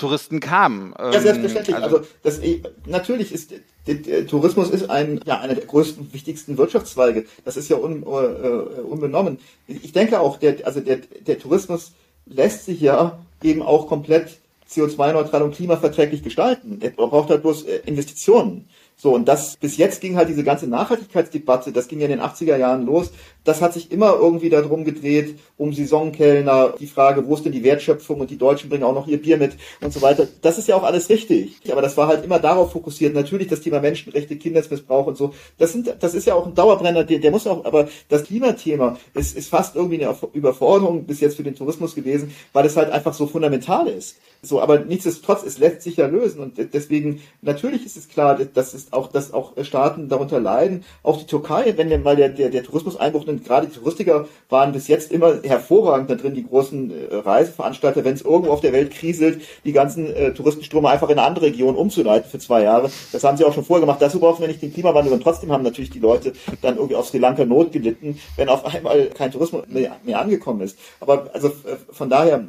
Touristen 0.00 0.40
kamen. 0.40 0.94
Ja, 0.98 1.12
ähm, 1.12 1.22
selbstverständlich. 1.22 1.76
Also, 1.76 1.98
also 1.98 2.08
das, 2.22 2.40
natürlich 2.86 3.32
ist 3.32 3.52
der, 3.86 4.26
Tourismus 4.26 4.70
ist 4.70 4.90
ein, 4.90 5.20
ja, 5.24 5.40
einer 5.40 5.54
der 5.54 5.64
größten, 5.66 6.12
wichtigsten 6.12 6.58
Wirtschaftszweige. 6.58 7.24
Das 7.44 7.56
ist 7.56 7.68
ja 7.68 7.76
un, 7.76 8.02
uh, 8.02 8.88
unbenommen. 8.88 9.38
Ich 9.66 9.92
denke 9.92 10.20
auch, 10.20 10.38
der, 10.38 10.66
also 10.66 10.80
der, 10.80 10.96
der 10.96 11.38
Tourismus 11.38 11.92
lässt 12.26 12.66
sich 12.66 12.80
ja 12.80 13.18
eben 13.42 13.62
auch 13.62 13.88
komplett 13.88 14.38
CO2-neutral 14.70 15.42
und 15.42 15.54
klimaverträglich 15.54 16.22
gestalten. 16.22 16.78
Er 16.80 16.90
braucht 16.90 17.30
halt 17.30 17.42
bloß 17.42 17.64
äh, 17.64 17.80
Investitionen. 17.86 18.68
So, 19.02 19.14
und 19.14 19.28
das, 19.28 19.56
bis 19.56 19.78
jetzt 19.78 20.02
ging 20.02 20.16
halt 20.16 20.28
diese 20.28 20.44
ganze 20.44 20.66
Nachhaltigkeitsdebatte, 20.66 21.72
das 21.72 21.88
ging 21.88 22.00
ja 22.00 22.04
in 22.04 22.10
den 22.10 22.20
80er 22.20 22.58
Jahren 22.58 22.84
los, 22.84 23.12
das 23.44 23.62
hat 23.62 23.72
sich 23.72 23.90
immer 23.90 24.12
irgendwie 24.12 24.50
darum 24.50 24.84
gedreht, 24.84 25.38
um 25.56 25.72
Saisonkellner, 25.72 26.74
die 26.78 26.86
Frage, 26.86 27.26
wo 27.26 27.34
ist 27.34 27.46
denn 27.46 27.52
die 27.52 27.64
Wertschöpfung 27.64 28.20
und 28.20 28.28
die 28.28 28.36
Deutschen 28.36 28.68
bringen 28.68 28.84
auch 28.84 28.92
noch 28.92 29.06
ihr 29.06 29.22
Bier 29.22 29.38
mit 29.38 29.56
und 29.80 29.90
so 29.90 30.02
weiter. 30.02 30.28
Das 30.42 30.58
ist 30.58 30.68
ja 30.68 30.76
auch 30.76 30.82
alles 30.82 31.08
richtig. 31.08 31.60
Aber 31.72 31.80
das 31.80 31.96
war 31.96 32.08
halt 32.08 32.26
immer 32.26 32.38
darauf 32.38 32.72
fokussiert. 32.72 33.14
Natürlich 33.14 33.48
das 33.48 33.62
Thema 33.62 33.80
Menschenrechte, 33.80 34.36
Kindesmissbrauch 34.36 35.06
und 35.06 35.16
so. 35.16 35.32
Das 35.56 35.72
sind, 35.72 35.94
das 35.98 36.12
ist 36.12 36.26
ja 36.26 36.34
auch 36.34 36.46
ein 36.46 36.54
Dauerbrenner, 36.54 37.04
der, 37.04 37.20
der 37.20 37.30
muss 37.30 37.46
auch, 37.46 37.64
aber 37.64 37.88
das 38.10 38.24
Klimathema 38.24 38.98
ist, 39.14 39.34
ist 39.34 39.48
fast 39.48 39.76
irgendwie 39.76 40.04
eine 40.04 40.14
Überforderung 40.34 41.04
bis 41.04 41.20
jetzt 41.20 41.36
für 41.36 41.42
den 41.42 41.54
Tourismus 41.54 41.94
gewesen, 41.94 42.34
weil 42.52 42.66
es 42.66 42.76
halt 42.76 42.90
einfach 42.90 43.14
so 43.14 43.26
fundamental 43.26 43.88
ist. 43.88 44.16
So, 44.42 44.60
aber 44.60 44.78
nichtsdestotrotz, 44.78 45.44
es 45.44 45.58
lässt 45.58 45.82
sich 45.82 45.96
ja 45.96 46.06
lösen 46.06 46.40
und 46.40 46.54
deswegen, 46.72 47.20
natürlich 47.42 47.84
ist 47.84 47.98
es 47.98 48.08
klar, 48.08 48.38
dass 48.38 48.72
es 48.72 48.92
auch, 48.92 49.08
dass 49.08 49.34
auch 49.34 49.52
Staaten 49.62 50.08
darunter 50.08 50.40
leiden. 50.40 50.84
Auch 51.02 51.18
die 51.18 51.26
Türkei, 51.26 51.74
wenn 51.76 51.90
denn 51.90 52.02
mal 52.02 52.16
der, 52.16 52.30
der, 52.30 52.48
der 52.48 52.62
Tourismuseinbruch, 52.62 53.26
und 53.26 53.44
gerade 53.44 53.66
die 53.66 53.74
Touristiker 53.74 54.26
waren 54.48 54.72
bis 54.72 54.88
jetzt 54.88 55.12
immer 55.12 55.42
hervorragend 55.42 56.08
da 56.08 56.14
drin, 56.14 56.34
die 56.34 56.46
großen 56.46 56.90
äh, 56.90 57.16
Reiseveranstalter, 57.16 58.04
wenn 58.04 58.14
es 58.14 58.22
irgendwo 58.22 58.50
auf 58.50 58.62
der 58.62 58.72
Welt 58.72 58.92
kriselt, 58.92 59.42
die 59.64 59.72
ganzen 59.72 60.06
äh, 60.14 60.32
Touristenströme 60.32 60.88
einfach 60.88 61.10
in 61.10 61.18
eine 61.18 61.26
andere 61.26 61.46
Region 61.46 61.76
umzuleiten 61.76 62.30
für 62.30 62.38
zwei 62.38 62.62
Jahre. 62.62 62.90
Das 63.12 63.22
haben 63.24 63.36
sie 63.36 63.44
auch 63.44 63.52
schon 63.52 63.64
vorher 63.64 63.84
gemacht. 63.84 64.00
Dazu 64.00 64.20
brauchen 64.20 64.40
wir 64.40 64.48
nicht 64.48 64.62
den 64.62 64.72
Klimawandel 64.72 65.12
und 65.12 65.22
trotzdem 65.22 65.52
haben 65.52 65.64
natürlich 65.64 65.90
die 65.90 65.98
Leute 65.98 66.32
dann 66.62 66.76
irgendwie 66.76 66.96
auf 66.96 67.08
Sri 67.08 67.18
Lanka 67.18 67.44
Not 67.44 67.72
gelitten, 67.72 68.18
wenn 68.36 68.48
auf 68.48 68.64
einmal 68.64 69.06
kein 69.08 69.30
Tourismus 69.30 69.64
mehr, 69.68 69.96
mehr 70.02 70.18
angekommen 70.18 70.62
ist. 70.62 70.78
Aber 71.00 71.28
also 71.34 71.48
äh, 71.48 71.76
von 71.90 72.08
daher, 72.08 72.44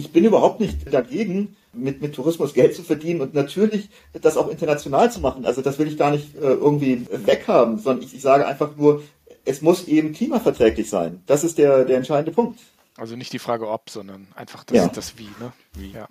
ich 0.00 0.12
bin 0.12 0.24
überhaupt 0.24 0.60
nicht 0.60 0.92
dagegen, 0.92 1.56
mit, 1.74 2.00
mit 2.00 2.14
Tourismus 2.14 2.54
Geld 2.54 2.74
zu 2.74 2.82
verdienen 2.82 3.20
und 3.20 3.34
natürlich 3.34 3.90
das 4.12 4.36
auch 4.36 4.48
international 4.48 5.12
zu 5.12 5.20
machen. 5.20 5.44
Also 5.44 5.60
das 5.60 5.78
will 5.78 5.86
ich 5.86 5.98
gar 5.98 6.10
nicht 6.10 6.34
äh, 6.36 6.40
irgendwie 6.40 7.06
weghaben, 7.10 7.78
sondern 7.78 8.04
ich, 8.04 8.14
ich 8.14 8.22
sage 8.22 8.46
einfach 8.46 8.76
nur, 8.76 9.02
es 9.44 9.60
muss 9.60 9.86
eben 9.86 10.12
klimaverträglich 10.12 10.88
sein. 10.88 11.22
Das 11.26 11.44
ist 11.44 11.58
der, 11.58 11.84
der 11.84 11.98
entscheidende 11.98 12.32
Punkt. 12.32 12.58
Also 12.96 13.14
nicht 13.14 13.32
die 13.32 13.38
Frage 13.38 13.68
ob, 13.68 13.90
sondern 13.90 14.26
einfach 14.34 14.64
das, 14.64 14.76
ja. 14.76 14.88
das 14.88 15.18
Wie. 15.18 15.28
Ne? 15.38 15.52
Wie. 15.74 15.92
Ja. 15.92 16.08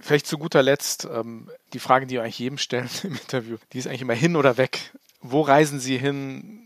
Vielleicht 0.00 0.26
zu 0.26 0.38
guter 0.38 0.62
Letzt 0.62 1.08
ähm, 1.10 1.48
die 1.72 1.78
Frage, 1.78 2.06
die 2.06 2.14
wir 2.14 2.22
eigentlich 2.22 2.38
jedem 2.38 2.58
stellen 2.58 2.90
im 3.04 3.12
Interview, 3.12 3.56
die 3.72 3.78
ist 3.78 3.86
eigentlich 3.86 4.02
immer 4.02 4.14
hin 4.14 4.36
oder 4.36 4.58
weg. 4.58 4.92
Wo 5.20 5.40
reisen 5.40 5.80
Sie 5.80 5.98
hin, 5.98 6.65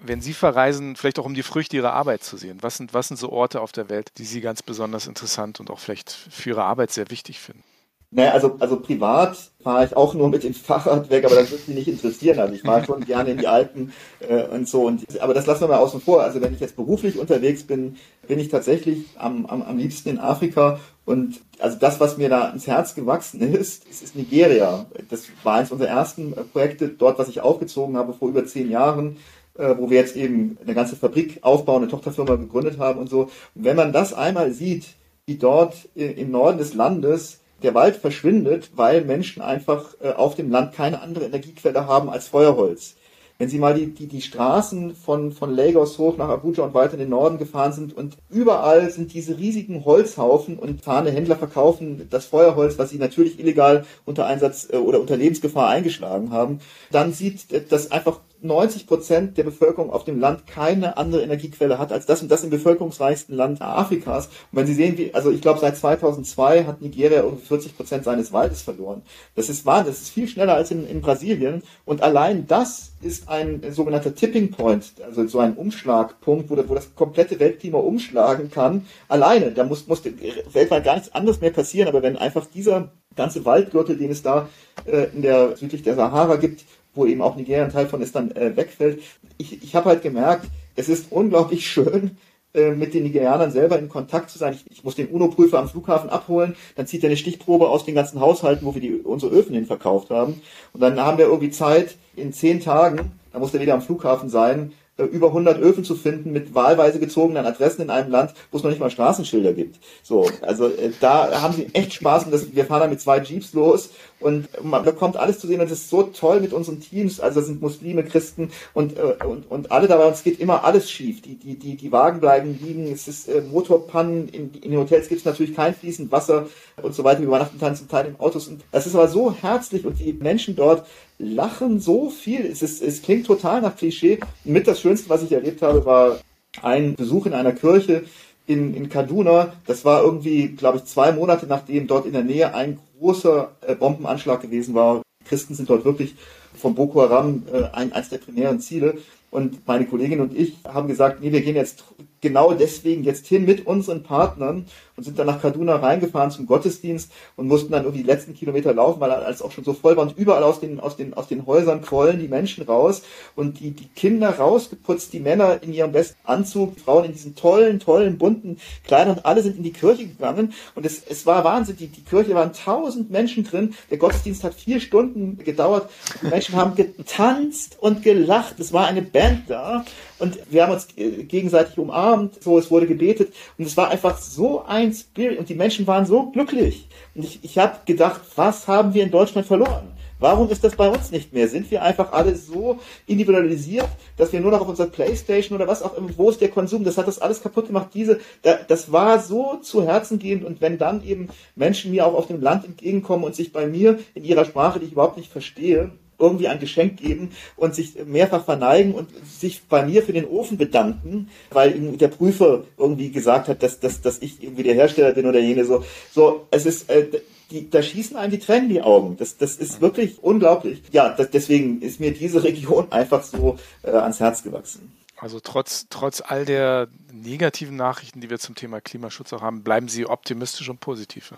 wenn 0.00 0.20
Sie 0.20 0.32
verreisen, 0.32 0.96
vielleicht 0.96 1.18
auch 1.18 1.26
um 1.26 1.34
die 1.34 1.42
Früchte 1.42 1.76
Ihrer 1.76 1.92
Arbeit 1.92 2.22
zu 2.22 2.36
sehen? 2.36 2.58
Was 2.60 2.76
sind, 2.76 2.94
was 2.94 3.08
sind 3.08 3.16
so 3.16 3.30
Orte 3.30 3.60
auf 3.60 3.72
der 3.72 3.88
Welt, 3.88 4.12
die 4.18 4.24
Sie 4.24 4.40
ganz 4.40 4.62
besonders 4.62 5.06
interessant 5.06 5.60
und 5.60 5.70
auch 5.70 5.78
vielleicht 5.78 6.10
für 6.10 6.50
Ihre 6.50 6.64
Arbeit 6.64 6.90
sehr 6.90 7.10
wichtig 7.10 7.40
finden? 7.40 7.64
Naja, 8.10 8.30
also, 8.30 8.56
also 8.58 8.80
privat 8.80 9.36
fahre 9.62 9.84
ich 9.84 9.94
auch 9.94 10.14
nur 10.14 10.30
mit 10.30 10.42
dem 10.42 10.54
Fahrrad 10.54 11.10
weg, 11.10 11.26
aber 11.26 11.34
das 11.34 11.50
wird 11.50 11.68
mich 11.68 11.76
nicht 11.76 11.88
interessieren. 11.88 12.38
Also 12.38 12.54
ich 12.54 12.62
fahre 12.62 12.84
schon 12.84 13.04
gerne 13.04 13.32
in 13.32 13.38
die 13.38 13.46
Alpen 13.46 13.92
äh, 14.20 14.44
und 14.44 14.66
so. 14.66 14.86
Und, 14.86 15.20
aber 15.20 15.34
das 15.34 15.44
lassen 15.44 15.62
wir 15.62 15.68
mal 15.68 15.78
außen 15.78 16.00
vor. 16.00 16.22
Also 16.22 16.40
wenn 16.40 16.54
ich 16.54 16.60
jetzt 16.60 16.76
beruflich 16.76 17.18
unterwegs 17.18 17.64
bin, 17.64 17.96
bin 18.26 18.38
ich 18.38 18.48
tatsächlich 18.48 19.04
am, 19.16 19.44
am, 19.44 19.60
am 19.62 19.76
liebsten 19.76 20.08
in 20.08 20.18
Afrika. 20.18 20.80
Und 21.04 21.40
also 21.58 21.76
das, 21.78 22.00
was 22.00 22.16
mir 22.16 22.30
da 22.30 22.48
ins 22.48 22.66
Herz 22.66 22.94
gewachsen 22.94 23.40
ist, 23.40 23.84
ist, 23.86 24.02
ist 24.02 24.16
Nigeria. 24.16 24.86
Das 25.10 25.24
war 25.42 25.56
eines 25.56 25.70
unserer 25.70 25.90
ersten 25.90 26.34
Projekte 26.52 26.88
dort, 26.88 27.18
was 27.18 27.28
ich 27.28 27.42
aufgezogen 27.42 27.98
habe 27.98 28.14
vor 28.14 28.28
über 28.28 28.46
zehn 28.46 28.70
Jahren 28.70 29.18
äh, 29.58 29.74
wo 29.76 29.90
wir 29.90 29.98
jetzt 29.98 30.16
eben 30.16 30.56
eine 30.64 30.74
ganze 30.74 30.96
Fabrik 30.96 31.40
aufbauen, 31.42 31.82
eine 31.82 31.90
Tochterfirma 31.90 32.36
gegründet 32.36 32.78
haben 32.78 32.98
und 32.98 33.10
so. 33.10 33.22
Und 33.54 33.64
wenn 33.64 33.76
man 33.76 33.92
das 33.92 34.14
einmal 34.14 34.52
sieht, 34.52 34.86
wie 35.26 35.36
dort 35.36 35.74
im 35.94 36.30
Norden 36.30 36.56
des 36.56 36.72
Landes 36.72 37.40
der 37.62 37.74
Wald 37.74 37.96
verschwindet, 37.96 38.70
weil 38.76 39.04
Menschen 39.04 39.42
einfach 39.42 39.94
äh, 40.00 40.12
auf 40.12 40.34
dem 40.36 40.50
Land 40.50 40.74
keine 40.74 41.02
andere 41.02 41.26
Energiequelle 41.26 41.86
haben 41.86 42.08
als 42.08 42.28
Feuerholz. 42.28 42.94
Wenn 43.36 43.48
Sie 43.48 43.58
mal 43.58 43.74
die, 43.74 43.94
die, 43.94 44.08
die 44.08 44.20
Straßen 44.20 44.96
von, 44.96 45.30
von 45.30 45.54
Lagos 45.54 45.96
hoch 45.98 46.16
nach 46.16 46.28
Abuja 46.28 46.64
und 46.64 46.74
weiter 46.74 46.94
in 46.94 46.98
den 46.98 47.10
Norden 47.10 47.38
gefahren 47.38 47.72
sind 47.72 47.96
und 47.96 48.16
überall 48.30 48.90
sind 48.90 49.14
diese 49.14 49.38
riesigen 49.38 49.84
Holzhaufen 49.84 50.58
und 50.58 50.82
fahrende 50.82 51.12
Händler 51.12 51.36
verkaufen 51.36 52.08
das 52.10 52.26
Feuerholz, 52.26 52.78
was 52.78 52.90
sie 52.90 52.98
natürlich 52.98 53.38
illegal 53.38 53.84
unter 54.04 54.26
Einsatz 54.26 54.68
äh, 54.72 54.76
oder 54.76 55.00
unter 55.00 55.16
Lebensgefahr 55.16 55.68
eingeschlagen 55.68 56.32
haben, 56.32 56.60
dann 56.90 57.12
sieht 57.12 57.70
das 57.70 57.92
einfach 57.92 58.20
90 58.40 58.86
Prozent 58.86 59.36
der 59.36 59.44
Bevölkerung 59.44 59.90
auf 59.90 60.04
dem 60.04 60.20
Land 60.20 60.46
keine 60.46 60.96
andere 60.96 61.22
Energiequelle 61.22 61.78
hat 61.78 61.92
als 61.92 62.06
das 62.06 62.22
und 62.22 62.30
das 62.30 62.44
im 62.44 62.50
bevölkerungsreichsten 62.50 63.34
Land 63.34 63.60
Afrikas. 63.60 64.26
Und 64.26 64.58
wenn 64.58 64.66
Sie 64.66 64.74
sehen, 64.74 64.96
wie, 64.96 65.12
also 65.14 65.30
ich 65.30 65.40
glaube 65.40 65.60
seit 65.60 65.76
2002 65.76 66.64
hat 66.64 66.80
Nigeria 66.80 67.22
um 67.22 67.38
40 67.38 67.76
Prozent 67.76 68.04
seines 68.04 68.32
Waldes 68.32 68.62
verloren. 68.62 69.02
Das 69.34 69.48
ist 69.48 69.66
wahr, 69.66 69.84
das 69.84 70.00
ist 70.00 70.10
viel 70.10 70.28
schneller 70.28 70.54
als 70.54 70.70
in, 70.70 70.86
in 70.86 71.00
Brasilien. 71.00 71.62
Und 71.84 72.02
allein 72.02 72.46
das 72.46 72.92
ist 73.00 73.28
ein 73.28 73.62
sogenannter 73.70 74.14
Tipping 74.14 74.50
Point, 74.50 74.92
also 75.04 75.26
so 75.26 75.38
ein 75.38 75.54
Umschlagpunkt, 75.54 76.50
wo, 76.50 76.56
wo 76.68 76.74
das 76.74 76.94
komplette 76.94 77.38
Weltklima 77.38 77.78
umschlagen 77.78 78.50
kann. 78.50 78.86
Alleine, 79.08 79.52
da 79.52 79.64
muss, 79.64 79.86
muss 79.86 80.02
weltweit 80.04 80.84
gar 80.84 80.94
nichts 80.94 81.14
anderes 81.14 81.40
mehr 81.40 81.50
passieren, 81.50 81.88
aber 81.88 82.02
wenn 82.02 82.16
einfach 82.16 82.46
dieser 82.46 82.90
ganze 83.16 83.44
Waldgürtel, 83.44 83.96
den 83.96 84.10
es 84.10 84.22
da 84.22 84.48
äh, 84.86 85.08
in 85.14 85.22
der 85.22 85.56
südlich 85.56 85.82
der 85.82 85.96
Sahara 85.96 86.36
gibt, 86.36 86.64
wo 86.98 87.06
eben 87.06 87.22
auch 87.22 87.36
Nigeria 87.36 87.64
ein 87.64 87.72
Teil 87.72 87.86
von 87.86 88.02
ist, 88.02 88.14
dann 88.14 88.32
äh, 88.32 88.56
wegfällt. 88.56 89.02
Ich, 89.38 89.62
ich 89.62 89.74
habe 89.74 89.88
halt 89.88 90.02
gemerkt, 90.02 90.46
es 90.76 90.88
ist 90.88 91.10
unglaublich 91.10 91.66
schön, 91.66 92.18
äh, 92.54 92.72
mit 92.72 92.94
den 92.94 93.04
Nigerianern 93.04 93.50
selber 93.50 93.78
in 93.78 93.88
Kontakt 93.88 94.30
zu 94.30 94.38
sein. 94.38 94.54
Ich, 94.54 94.64
ich 94.70 94.84
muss 94.84 94.96
den 94.96 95.08
UNO-Prüfer 95.08 95.58
am 95.58 95.68
Flughafen 95.68 96.10
abholen, 96.10 96.56
dann 96.76 96.86
zieht 96.86 97.04
er 97.04 97.08
eine 97.08 97.16
Stichprobe 97.16 97.68
aus 97.68 97.84
den 97.84 97.94
ganzen 97.94 98.20
Haushalten, 98.20 98.66
wo 98.66 98.74
wir 98.74 98.80
die, 98.80 98.94
unsere 98.94 99.32
Öfen 99.32 99.54
hin 99.54 99.66
verkauft 99.66 100.10
haben. 100.10 100.42
Und 100.72 100.80
dann 100.80 100.98
haben 100.98 101.18
wir 101.18 101.26
irgendwie 101.26 101.50
Zeit, 101.50 101.96
in 102.16 102.32
zehn 102.32 102.60
Tagen, 102.60 103.12
da 103.32 103.38
muss 103.38 103.54
er 103.54 103.60
wieder 103.60 103.74
am 103.74 103.82
Flughafen 103.82 104.28
sein, 104.28 104.72
über 105.04 105.28
100 105.28 105.58
Öfen 105.60 105.84
zu 105.84 105.94
finden 105.94 106.32
mit 106.32 106.54
wahlweise 106.54 106.98
gezogenen 106.98 107.46
Adressen 107.46 107.82
in 107.82 107.90
einem 107.90 108.10
Land, 108.10 108.34
wo 108.50 108.58
es 108.58 108.64
noch 108.64 108.70
nicht 108.70 108.80
mal 108.80 108.90
Straßenschilder 108.90 109.52
gibt. 109.52 109.78
So, 110.02 110.28
also 110.42 110.66
äh, 110.66 110.90
da 111.00 111.40
haben 111.40 111.54
sie 111.54 111.68
echt 111.72 111.94
Spaß 111.94 112.24
und 112.24 112.32
das, 112.32 112.54
wir 112.54 112.64
fahren 112.64 112.80
da 112.80 112.86
mit 112.88 113.00
zwei 113.00 113.20
Jeeps 113.20 113.52
los 113.52 113.90
und 114.20 114.48
man 114.64 114.84
bekommt 114.84 115.16
alles 115.16 115.38
zu 115.38 115.46
sehen 115.46 115.60
und 115.60 115.66
es 115.66 115.72
ist 115.72 115.90
so 115.90 116.02
toll 116.02 116.40
mit 116.40 116.52
unseren 116.52 116.80
Teams. 116.80 117.20
Also 117.20 117.40
sind 117.40 117.62
Muslime, 117.62 118.04
Christen 118.04 118.50
und, 118.74 118.96
äh, 118.96 119.24
und, 119.24 119.50
und 119.50 119.70
alle 119.70 119.86
dabei 119.86 120.06
und 120.06 120.14
es 120.14 120.24
geht 120.24 120.40
immer 120.40 120.64
alles 120.64 120.90
schief. 120.90 121.22
Die, 121.22 121.36
die, 121.36 121.56
die, 121.56 121.76
die 121.76 121.92
Wagen 121.92 122.20
bleiben 122.20 122.58
liegen, 122.60 122.90
es 122.90 123.06
ist 123.06 123.28
äh, 123.28 123.40
Motorpannen, 123.40 124.28
in, 124.28 124.52
in 124.54 124.72
den 124.72 124.80
Hotels 124.80 125.08
gibt 125.08 125.20
es 125.20 125.24
natürlich 125.24 125.54
kein 125.54 125.74
fließend 125.74 126.10
Wasser 126.10 126.46
und 126.82 126.94
so 126.94 127.04
weiter. 127.04 127.20
Wir 127.20 127.28
übernachten 127.28 127.58
dann 127.58 127.76
zum 127.76 127.88
Teil 127.88 128.06
in 128.06 128.18
Autos 128.18 128.48
und 128.48 128.62
das 128.72 128.86
ist 128.86 128.94
aber 128.94 129.08
so 129.08 129.32
herzlich 129.32 129.86
und 129.86 130.00
die 130.00 130.12
Menschen 130.12 130.56
dort 130.56 130.84
lachen 131.18 131.80
so 131.80 132.10
viel. 132.10 132.46
Es, 132.46 132.62
ist, 132.62 132.82
es 132.82 133.02
klingt 133.02 133.26
total 133.26 133.60
nach 133.60 133.76
Klischee. 133.76 134.20
Mit 134.44 134.66
das 134.66 134.80
Schönste, 134.80 135.08
was 135.10 135.22
ich 135.22 135.32
erlebt 135.32 135.62
habe, 135.62 135.84
war 135.84 136.18
ein 136.62 136.94
Besuch 136.94 137.26
in 137.26 137.34
einer 137.34 137.52
Kirche 137.52 138.04
in, 138.46 138.74
in 138.74 138.88
Kaduna. 138.88 139.52
Das 139.66 139.84
war 139.84 140.02
irgendwie, 140.02 140.48
glaube 140.48 140.78
ich, 140.78 140.84
zwei 140.84 141.12
Monate 141.12 141.46
nachdem 141.46 141.86
dort 141.86 142.06
in 142.06 142.12
der 142.12 142.24
Nähe 142.24 142.54
ein 142.54 142.78
großer 142.98 143.52
äh, 143.66 143.74
Bombenanschlag 143.74 144.40
gewesen 144.40 144.74
war. 144.74 145.02
Christen 145.24 145.54
sind 145.54 145.68
dort 145.68 145.84
wirklich 145.84 146.14
von 146.56 146.74
Boko 146.74 147.02
Haram 147.02 147.42
äh, 147.52 147.64
ein, 147.72 147.92
eines 147.92 148.08
der 148.08 148.18
primären 148.18 148.60
Ziele. 148.60 148.98
Und 149.30 149.66
meine 149.66 149.84
Kollegin 149.84 150.20
und 150.20 150.36
ich 150.36 150.56
haben 150.64 150.88
gesagt, 150.88 151.20
nee, 151.20 151.32
wir 151.32 151.42
gehen 151.42 151.56
jetzt 151.56 151.84
genau 152.20 152.52
deswegen 152.52 153.04
jetzt 153.04 153.26
hin 153.26 153.44
mit 153.44 153.66
unseren 153.66 154.02
Partnern 154.02 154.66
und 154.96 155.04
sind 155.04 155.18
dann 155.18 155.26
nach 155.26 155.40
Kaduna 155.40 155.76
reingefahren 155.76 156.30
zum 156.30 156.46
Gottesdienst 156.46 157.12
und 157.36 157.46
mussten 157.46 157.70
dann 157.70 157.84
irgendwie 157.84 158.02
die 158.02 158.08
letzten 158.08 158.34
Kilometer 158.34 158.74
laufen, 158.74 159.00
weil 159.00 159.10
es 159.30 159.42
auch 159.42 159.52
schon 159.52 159.64
so 159.64 159.72
voll 159.72 159.96
war 159.96 160.02
und 160.02 160.18
überall 160.18 160.42
aus 160.42 160.60
den, 160.60 160.80
aus 160.80 160.96
den, 160.96 161.14
aus 161.14 161.28
den 161.28 161.46
Häusern 161.46 161.82
quollen 161.82 162.18
die 162.18 162.28
Menschen 162.28 162.64
raus 162.64 163.02
und 163.36 163.60
die, 163.60 163.70
die 163.70 163.88
Kinder 163.88 164.30
rausgeputzt, 164.30 165.12
die 165.12 165.20
Männer 165.20 165.62
in 165.62 165.72
ihrem 165.72 165.92
besten 165.92 166.18
Anzug, 166.24 166.74
die 166.74 166.80
Frauen 166.80 167.04
in 167.04 167.12
diesen 167.12 167.36
tollen, 167.36 167.78
tollen, 167.78 168.18
bunten 168.18 168.58
Kleidern 168.84 169.16
und 169.16 169.26
alle 169.26 169.42
sind 169.42 169.56
in 169.56 169.62
die 169.62 169.72
Kirche 169.72 170.06
gegangen 170.06 170.52
und 170.74 170.84
es, 170.84 171.02
es 171.08 171.26
war 171.26 171.44
Wahnsinn, 171.44 171.76
die, 171.76 171.86
die 171.86 172.02
Kirche 172.02 172.34
waren 172.34 172.52
tausend 172.52 173.10
Menschen 173.10 173.44
drin, 173.44 173.74
der 173.90 173.98
Gottesdienst 173.98 174.42
hat 174.42 174.54
vier 174.54 174.80
Stunden 174.80 175.38
gedauert, 175.38 175.88
die 176.22 176.26
Menschen 176.26 176.56
haben 176.56 176.74
getanzt 176.74 177.76
und 177.80 178.02
gelacht, 178.02 178.58
es 178.58 178.72
war 178.72 178.86
eine 178.86 179.02
Band 179.02 179.48
da 179.48 179.84
und 180.18 180.38
wir 180.50 180.62
haben 180.62 180.72
uns 180.72 180.88
gegenseitig 180.96 181.78
umarmt, 181.78 182.42
so, 182.42 182.58
es 182.58 182.70
wurde 182.70 182.86
gebetet 182.86 183.32
und 183.56 183.66
es 183.66 183.76
war 183.76 183.88
einfach 183.88 184.18
so 184.18 184.64
ein 184.64 184.92
Spirit 184.92 185.38
und 185.38 185.48
die 185.48 185.54
Menschen 185.54 185.86
waren 185.86 186.06
so 186.06 186.30
glücklich. 186.30 186.88
Und 187.14 187.24
ich, 187.24 187.40
ich 187.42 187.58
habe 187.58 187.78
gedacht, 187.84 188.20
was 188.36 188.68
haben 188.68 188.94
wir 188.94 189.02
in 189.02 189.10
Deutschland 189.10 189.46
verloren? 189.46 189.92
Warum 190.20 190.50
ist 190.50 190.64
das 190.64 190.74
bei 190.74 190.88
uns 190.88 191.12
nicht 191.12 191.32
mehr? 191.32 191.46
Sind 191.46 191.70
wir 191.70 191.82
einfach 191.82 192.12
alle 192.12 192.34
so 192.34 192.80
individualisiert, 193.06 193.88
dass 194.16 194.32
wir 194.32 194.40
nur 194.40 194.50
noch 194.50 194.60
auf 194.60 194.68
unserer 194.68 194.88
Playstation 194.88 195.56
oder 195.56 195.68
was 195.68 195.82
auch 195.82 195.96
immer, 195.96 196.10
wo 196.16 196.28
ist 196.28 196.40
der 196.40 196.48
Konsum? 196.48 196.82
Das 196.82 196.98
hat 196.98 197.06
das 197.06 197.20
alles 197.20 197.40
kaputt 197.40 197.68
gemacht. 197.68 197.90
Diese, 197.94 198.18
das 198.42 198.90
war 198.90 199.20
so 199.20 199.58
zu 199.62 199.86
Herzen 199.86 200.18
gehend 200.18 200.44
und 200.44 200.60
wenn 200.60 200.76
dann 200.76 201.04
eben 201.04 201.28
Menschen 201.54 201.92
mir 201.92 202.04
auch 202.04 202.14
auf 202.14 202.26
dem 202.26 202.40
Land 202.40 202.64
entgegenkommen 202.64 203.24
und 203.24 203.36
sich 203.36 203.52
bei 203.52 203.66
mir 203.68 204.00
in 204.14 204.24
ihrer 204.24 204.44
Sprache, 204.44 204.80
die 204.80 204.86
ich 204.86 204.92
überhaupt 204.92 205.18
nicht 205.18 205.30
verstehe, 205.30 205.92
irgendwie 206.18 206.48
ein 206.48 206.58
Geschenk 206.58 206.98
geben 206.98 207.30
und 207.56 207.74
sich 207.74 208.04
mehrfach 208.04 208.44
verneigen 208.44 208.94
und 208.94 209.08
sich 209.26 209.62
bei 209.68 209.84
mir 209.84 210.02
für 210.02 210.12
den 210.12 210.26
Ofen 210.26 210.58
bedanken, 210.58 211.30
weil 211.50 211.72
der 211.72 212.08
Prüfer 212.08 212.64
irgendwie 212.76 213.10
gesagt 213.10 213.48
hat, 213.48 213.62
dass, 213.62 213.80
dass, 213.80 214.00
dass 214.00 214.20
ich 214.20 214.42
irgendwie 214.42 214.64
der 214.64 214.74
Hersteller 214.74 215.12
bin 215.12 215.26
oder 215.26 215.38
jene 215.38 215.64
so. 215.64 215.84
So, 216.12 216.46
es 216.50 216.66
ist, 216.66 216.90
äh, 216.90 217.06
die, 217.50 217.70
da 217.70 217.82
schießen 217.82 218.16
einem 218.16 218.32
die 218.32 218.38
Tränen 218.38 218.64
in 218.64 218.74
die 218.74 218.82
Augen. 218.82 219.16
Das, 219.16 219.36
das 219.36 219.56
ist 219.56 219.80
wirklich 219.80 220.22
unglaublich. 220.22 220.82
Ja, 220.92 221.10
das, 221.10 221.30
deswegen 221.30 221.80
ist 221.80 222.00
mir 222.00 222.12
diese 222.12 222.44
Region 222.44 222.92
einfach 222.92 223.22
so 223.22 223.58
äh, 223.82 223.90
ans 223.90 224.20
Herz 224.20 224.42
gewachsen. 224.42 224.92
Also 225.16 225.40
trotz, 225.40 225.86
trotz 225.90 226.22
all 226.24 226.44
der 226.44 226.88
negativen 227.12 227.76
Nachrichten, 227.76 228.20
die 228.20 228.30
wir 228.30 228.38
zum 228.38 228.54
Thema 228.54 228.80
Klimaschutz 228.80 229.32
auch 229.32 229.42
haben, 229.42 229.62
bleiben 229.64 229.88
Sie 229.88 230.06
optimistisch 230.06 230.68
und 230.68 230.78
positiv. 230.78 231.34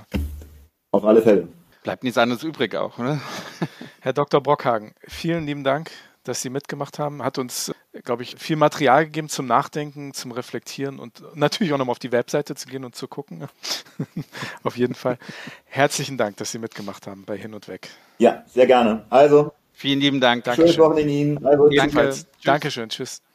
Auf 0.91 1.05
alle 1.05 1.23
Fälle. 1.23 1.49
Bleibt 1.83 2.05
nichts 2.05 2.19
anderes 2.19 2.43
übrig 2.43 2.75
auch, 2.75 2.99
oder? 2.99 3.21
Herr 4.01 4.13
Dr. 4.13 4.43
Brockhagen, 4.43 4.93
vielen 5.07 5.47
lieben 5.47 5.65
Dank, 5.65 5.91
dass 6.25 6.43
Sie 6.43 6.51
mitgemacht 6.51 6.99
haben. 6.99 7.23
Hat 7.23 7.39
uns, 7.39 7.73
glaube 8.05 8.23
ich, 8.23 8.37
viel 8.39 8.57
Material 8.57 9.07
gegeben 9.07 9.29
zum 9.29 9.47
Nachdenken, 9.47 10.13
zum 10.13 10.33
Reflektieren 10.33 10.99
und 10.99 11.23
natürlich 11.35 11.73
auch 11.73 11.79
nochmal 11.79 11.93
auf 11.93 11.99
die 11.99 12.13
Webseite 12.13 12.55
zu 12.55 12.69
gehen 12.69 12.85
und 12.85 12.95
zu 12.95 13.09
gucken. 13.09 13.49
auf 14.63 14.77
jeden 14.77 14.95
Fall. 14.95 15.19
Herzlichen 15.65 16.19
Dank, 16.19 16.37
dass 16.37 16.53
Sie 16.53 16.59
mitgemacht 16.59 17.07
haben 17.07 17.25
bei 17.25 17.39
Hin 17.39 17.55
und 17.55 17.67
Weg. 17.69 17.89
Ja, 18.19 18.45
sehr 18.47 18.67
gerne. 18.67 19.07
Also. 19.09 19.53
Vielen 19.73 20.01
lieben 20.01 20.21
Dank. 20.21 20.45
Dankeschön. 20.45 20.67
Schönes 20.67 20.79
Wochenende 20.79 21.13
Ihnen. 21.13 21.47
Also, 21.47 21.69
Danke. 21.71 22.15
Dankeschön. 22.45 22.89
Tschüss. 22.91 23.23